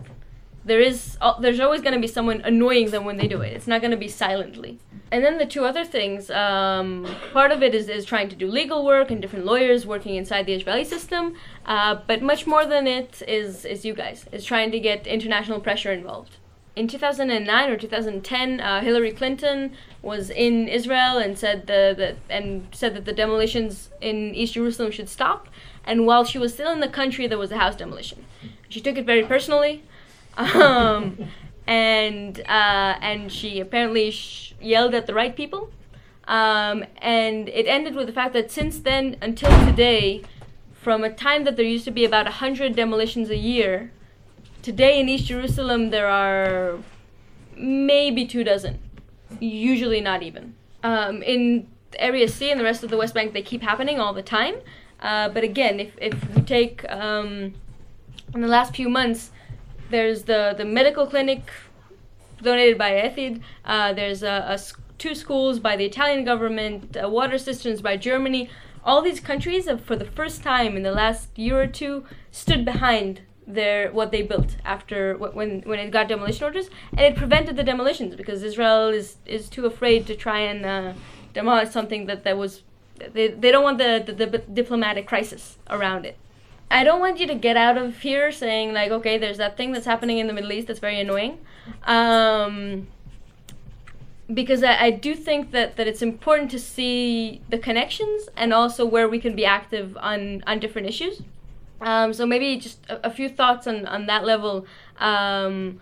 there 0.64 0.80
is 0.80 1.18
al- 1.22 1.40
there's 1.40 1.60
always 1.60 1.82
going 1.82 1.94
to 1.94 2.00
be 2.00 2.08
someone 2.08 2.42
annoying 2.42 2.90
them 2.90 3.06
when 3.06 3.18
they 3.18 3.28
do 3.28 3.42
it. 3.42 3.54
It's 3.54 3.68
not 3.68 3.82
going 3.82 3.92
to 3.92 3.98
be 3.98 4.08
silently. 4.08 4.80
And 5.12 5.24
then 5.24 5.38
the 5.38 5.46
two 5.46 5.64
other 5.64 5.86
things, 5.86 6.32
um, 6.32 7.08
part 7.32 7.52
of 7.52 7.62
it 7.62 7.76
is, 7.76 7.88
is 7.88 8.04
trying 8.06 8.28
to 8.30 8.36
do 8.36 8.48
legal 8.48 8.84
work 8.84 9.12
and 9.12 9.22
different 9.22 9.46
lawyers 9.46 9.86
working 9.86 10.16
inside 10.16 10.48
the 10.48 10.54
Israeli 10.54 10.84
system, 10.84 11.36
uh, 11.66 12.00
but 12.08 12.24
much 12.24 12.48
more 12.48 12.66
than 12.66 12.88
it 12.88 13.22
is 13.28 13.64
is 13.66 13.86
you 13.86 13.94
guys 13.94 14.26
is 14.32 14.44
trying 14.44 14.72
to 14.72 14.80
get 14.80 15.06
international 15.06 15.60
pressure 15.60 15.92
involved. 15.92 16.38
In 16.76 16.90
2009 16.90 17.70
or 17.70 17.78
2010, 17.78 18.60
uh, 18.60 18.82
Hillary 18.82 19.14
Clinton 19.14 19.72
was 20.02 20.30
in 20.30 20.68
Israel 20.68 21.18
and 21.18 21.38
said 21.38 21.68
the, 21.68 21.94
the 21.96 22.34
and 22.34 22.68
said 22.74 22.94
that 22.96 23.06
the 23.06 23.14
demolitions 23.14 23.90
in 24.02 24.36
East 24.36 24.56
Jerusalem 24.56 24.92
should 24.92 25.08
stop. 25.08 25.48
And 25.86 26.06
while 26.06 26.26
she 26.26 26.38
was 26.38 26.54
still 26.54 26.72
in 26.74 26.82
the 26.82 26.90
country, 26.90 27.28
there 27.28 27.38
was 27.38 27.52
a 27.52 27.58
house 27.58 27.78
demolition. 27.78 28.26
She 28.68 28.82
took 28.82 28.98
it 28.98 29.06
very 29.06 29.24
personally, 29.24 29.84
um, 30.36 31.18
and 31.68 32.40
uh, 32.42 32.98
and 33.02 33.32
she 33.32 33.62
apparently 33.62 34.12
sh- 34.12 34.54
yelled 34.60 34.94
at 34.94 35.08
the 35.08 35.14
right 35.14 35.34
people. 35.34 35.72
Um, 36.28 36.84
and 36.98 37.48
it 37.50 37.68
ended 37.68 37.96
with 37.96 38.08
the 38.08 38.14
fact 38.14 38.34
that 38.34 38.52
since 38.52 38.80
then 38.80 39.16
until 39.22 39.52
today, 39.66 40.24
from 40.74 41.04
a 41.06 41.10
time 41.10 41.46
that 41.46 41.56
there 41.56 41.66
used 41.66 41.86
to 41.86 41.92
be 41.92 42.04
about 42.04 42.26
100 42.26 42.76
demolitions 42.76 43.30
a 43.30 43.38
year, 43.38 43.92
today 44.66 45.00
in 45.00 45.08
East 45.08 45.26
Jerusalem 45.28 45.92
there 45.92 46.08
are 46.08 46.80
maybe 47.56 48.26
two 48.26 48.44
dozen, 48.44 48.80
usually 49.40 50.02
not 50.02 50.24
even. 50.24 50.56
Um, 50.82 51.22
in 51.22 51.68
Area 52.00 52.28
C 52.28 52.50
and 52.50 52.60
the 52.60 52.64
rest 52.64 52.84
of 52.84 52.90
the 52.90 52.98
West 52.98 53.14
Bank, 53.14 53.34
they 53.34 53.44
keep 53.44 53.62
happening 53.62 54.00
all 54.00 54.14
the 54.14 54.24
time. 54.24 54.56
Uh, 55.00 55.30
but 55.30 55.44
again, 55.44 55.80
if, 55.80 55.92
if 56.02 56.16
we 56.36 56.42
take 56.42 56.84
um, 56.90 57.54
in 58.34 58.42
the 58.42 58.48
last 58.48 58.76
few 58.76 58.90
months, 58.90 59.30
there's 59.92 60.24
the, 60.24 60.56
the 60.58 60.66
medical 60.66 61.06
clinic 61.06 61.44
donated 62.42 62.78
by 62.78 62.92
AECID. 62.92 63.42
Uh, 63.66 63.94
there's 63.94 64.24
a, 64.24 64.36
a 64.54 64.54
s- 64.54 64.74
two 64.98 65.14
schools 65.14 65.60
by 65.60 65.76
the 65.76 65.86
Italian 65.86 66.26
government, 66.26 66.98
uh, 66.98 67.08
water 67.08 67.38
systems 67.38 67.82
by 67.82 67.96
Germany. 67.98 68.50
all 68.84 69.02
these 69.02 69.20
countries 69.20 69.68
have, 69.68 69.82
for 69.84 69.96
the 69.96 70.06
first 70.06 70.42
time 70.44 70.76
in 70.76 70.84
the 70.84 70.92
last 70.92 71.30
year 71.38 71.62
or 71.62 71.68
two, 71.68 72.04
stood 72.32 72.66
behind 72.66 73.22
their 73.48 73.92
what 73.92 74.12
they 74.12 74.22
built 74.22 74.58
after 74.66 75.18
when 75.18 75.62
when 75.62 75.80
it 75.80 75.92
got 75.92 76.08
demolition 76.08 76.44
orders, 76.44 76.70
and 76.92 77.02
it 77.02 77.16
prevented 77.16 77.56
the 77.56 77.64
demolitions 77.64 78.16
because 78.16 78.44
Israel 78.44 78.90
is 78.90 79.18
is 79.26 79.50
too 79.50 79.66
afraid 79.66 80.08
to 80.08 80.16
try 80.16 80.40
and 80.40 80.66
uh, 80.66 80.94
demolish 81.34 81.70
something 81.70 82.06
that 82.08 82.24
that 82.24 82.38
was 82.38 82.64
they, 83.14 83.28
they 83.28 83.52
don't 83.52 83.64
want 83.64 83.78
the, 83.78 84.04
the, 84.06 84.26
the 84.26 84.38
diplomatic 84.38 85.06
crisis 85.08 85.58
around 85.70 86.06
it. 86.06 86.18
I 86.72 86.84
don't 86.84 87.00
want 87.00 87.20
you 87.20 87.28
to 87.28 87.36
get 87.36 87.58
out 87.58 87.78
of 87.78 88.00
here 88.00 88.32
saying 88.32 88.74
like, 88.74 88.90
okay, 88.92 89.18
there's 89.18 89.38
that 89.38 89.58
thing 89.58 89.72
that's 89.72 89.86
happening 89.86 90.18
in 90.18 90.28
the 90.28 90.34
Middle 90.34 90.52
East 90.52 90.68
that's 90.68 90.80
very 90.80 91.00
annoying, 91.00 91.38
um, 91.84 92.88
because 94.34 94.64
I, 94.64 94.86
I 94.86 94.90
do 94.90 95.14
think 95.14 95.52
that, 95.52 95.76
that 95.76 95.88
it's 95.88 96.02
important 96.02 96.50
to 96.52 96.60
see 96.60 97.42
the 97.50 97.60
connections 97.60 98.28
and 98.36 98.54
also 98.54 98.86
where 98.86 99.08
we 99.08 99.20
can 99.20 99.36
be 99.36 99.46
active 99.46 99.96
on 99.98 100.44
on 100.48 100.60
different 100.60 100.88
issues. 100.88 101.22
Um, 101.82 102.14
so 102.14 102.26
maybe 102.26 102.58
just 102.58 102.80
a, 102.90 103.08
a, 103.08 103.10
few 103.10 103.30
thoughts 103.30 103.68
on 103.68 103.86
on 103.86 104.06
that 104.06 104.24
level. 104.24 104.66
Um, 104.98 105.82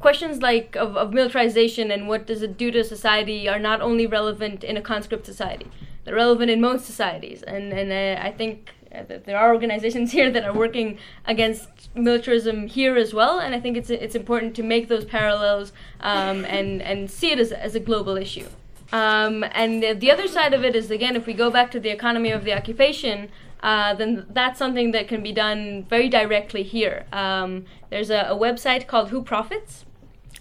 questions 0.00 0.42
like 0.42 0.76
of, 0.76 0.96
of 0.96 1.12
militarization 1.12 1.90
and 1.90 2.08
what 2.08 2.26
does 2.26 2.42
it 2.42 2.58
do 2.58 2.70
to 2.70 2.84
society 2.84 3.48
are 3.48 3.58
not 3.58 3.80
only 3.80 4.06
relevant 4.06 4.62
in 4.62 4.76
a 4.76 4.82
conscript 4.82 5.24
society 5.24 5.66
they're 6.04 6.14
relevant 6.14 6.50
in 6.50 6.60
most 6.60 6.84
societies 6.84 7.42
and 7.42 7.72
and 7.72 7.90
uh, 7.90 8.20
I 8.22 8.30
think 8.32 8.74
that 8.94 9.24
there 9.24 9.36
are 9.36 9.52
organizations 9.52 10.12
here 10.18 10.30
that 10.30 10.44
are 10.44 10.52
working 10.52 10.98
against 11.26 11.68
militarism 11.94 12.66
here 12.66 12.96
as 12.96 13.12
well, 13.12 13.38
and 13.38 13.54
I 13.54 13.60
think 13.60 13.76
it's 13.76 13.90
it's 13.90 14.14
important 14.14 14.54
to 14.56 14.62
make 14.62 14.88
those 14.88 15.04
parallels 15.04 15.72
um, 16.00 16.44
and 16.56 16.80
and 16.82 17.10
see 17.10 17.30
it 17.32 17.38
as 17.38 17.52
as 17.52 17.74
a 17.74 17.80
global 17.80 18.16
issue. 18.16 18.46
Um, 18.92 19.44
and 19.52 19.82
the, 19.82 19.92
the 19.92 20.10
other 20.10 20.28
side 20.28 20.54
of 20.54 20.64
it 20.64 20.76
is 20.76 20.90
again, 20.90 21.16
if 21.16 21.26
we 21.26 21.32
go 21.32 21.50
back 21.50 21.70
to 21.72 21.80
the 21.80 21.90
economy 21.90 22.30
of 22.30 22.44
the 22.44 22.52
occupation, 22.52 23.28
uh, 23.64 23.94
then 23.94 24.26
that's 24.28 24.58
something 24.58 24.90
that 24.90 25.08
can 25.08 25.22
be 25.22 25.32
done 25.32 25.86
very 25.88 26.10
directly 26.10 26.62
here. 26.62 27.06
Um, 27.14 27.64
there's 27.88 28.10
a, 28.10 28.26
a, 28.28 28.36
website 28.36 28.86
called 28.86 29.08
Who 29.08 29.22
Profits, 29.22 29.86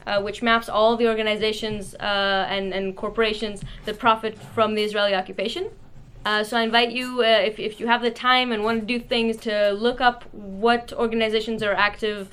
uh, 0.05 0.21
which 0.21 0.43
maps 0.43 0.67
all 0.67 0.97
the 0.97 1.07
organizations 1.07 1.95
uh, 1.95 2.45
and, 2.49 2.73
and 2.73 2.97
corporations 2.97 3.63
that 3.85 3.97
profit 3.97 4.37
from 4.37 4.75
the 4.75 4.83
Israeli 4.83 5.15
occupation. 5.15 5.69
Uh, 6.25 6.43
so 6.43 6.57
I 6.57 6.63
invite 6.63 6.91
you, 6.91 7.21
uh, 7.21 7.39
if, 7.45 7.59
if 7.59 7.79
you 7.79 7.87
have 7.87 8.01
the 8.01 8.11
time 8.11 8.51
and 8.51 8.61
want 8.61 8.81
to 8.81 8.85
do 8.85 8.99
things, 8.99 9.37
to 9.37 9.71
look 9.71 10.01
up 10.01 10.25
what 10.33 10.91
organizations 10.91 11.63
are 11.63 11.73
active. 11.73 12.29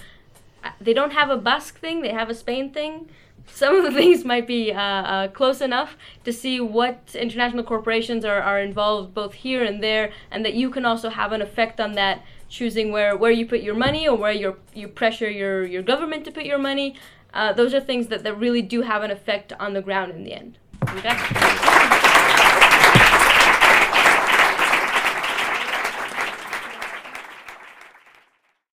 They 0.80 0.92
don't 0.92 1.12
have 1.12 1.30
a 1.30 1.36
Basque 1.36 1.78
thing; 1.78 2.02
they 2.02 2.12
have 2.12 2.28
a 2.28 2.34
Spain 2.34 2.72
thing. 2.72 3.08
Some 3.52 3.76
of 3.76 3.84
the 3.84 3.92
things 4.00 4.24
might 4.24 4.46
be 4.46 4.72
uh, 4.72 4.80
uh, 4.80 5.28
close 5.28 5.60
enough 5.60 5.96
to 6.24 6.32
see 6.32 6.60
what 6.60 7.14
international 7.14 7.64
corporations 7.64 8.24
are, 8.24 8.40
are 8.40 8.60
involved 8.60 9.14
both 9.14 9.34
here 9.34 9.62
and 9.62 9.82
there, 9.82 10.12
and 10.30 10.44
that 10.44 10.54
you 10.54 10.70
can 10.70 10.84
also 10.84 11.08
have 11.10 11.32
an 11.32 11.42
effect 11.42 11.80
on 11.80 11.92
that, 11.92 12.22
choosing 12.48 12.92
where, 12.92 13.16
where 13.16 13.30
you 13.30 13.46
put 13.46 13.60
your 13.60 13.74
money 13.74 14.08
or 14.08 14.16
where 14.16 14.32
you 14.32 14.56
you 14.74 14.88
pressure 14.88 15.30
your, 15.30 15.64
your 15.66 15.82
government 15.82 16.24
to 16.24 16.32
put 16.32 16.44
your 16.44 16.58
money. 16.58 16.96
Uh, 17.32 17.52
those 17.52 17.72
are 17.74 17.80
things 17.80 18.08
that, 18.08 18.24
that 18.24 18.36
really 18.36 18.62
do 18.62 18.82
have 18.82 19.02
an 19.02 19.10
effect 19.10 19.52
on 19.60 19.72
the 19.72 19.82
ground 19.82 20.10
in 20.12 20.24
the 20.24 20.32
end. 20.32 20.58
Okay? 20.82 21.16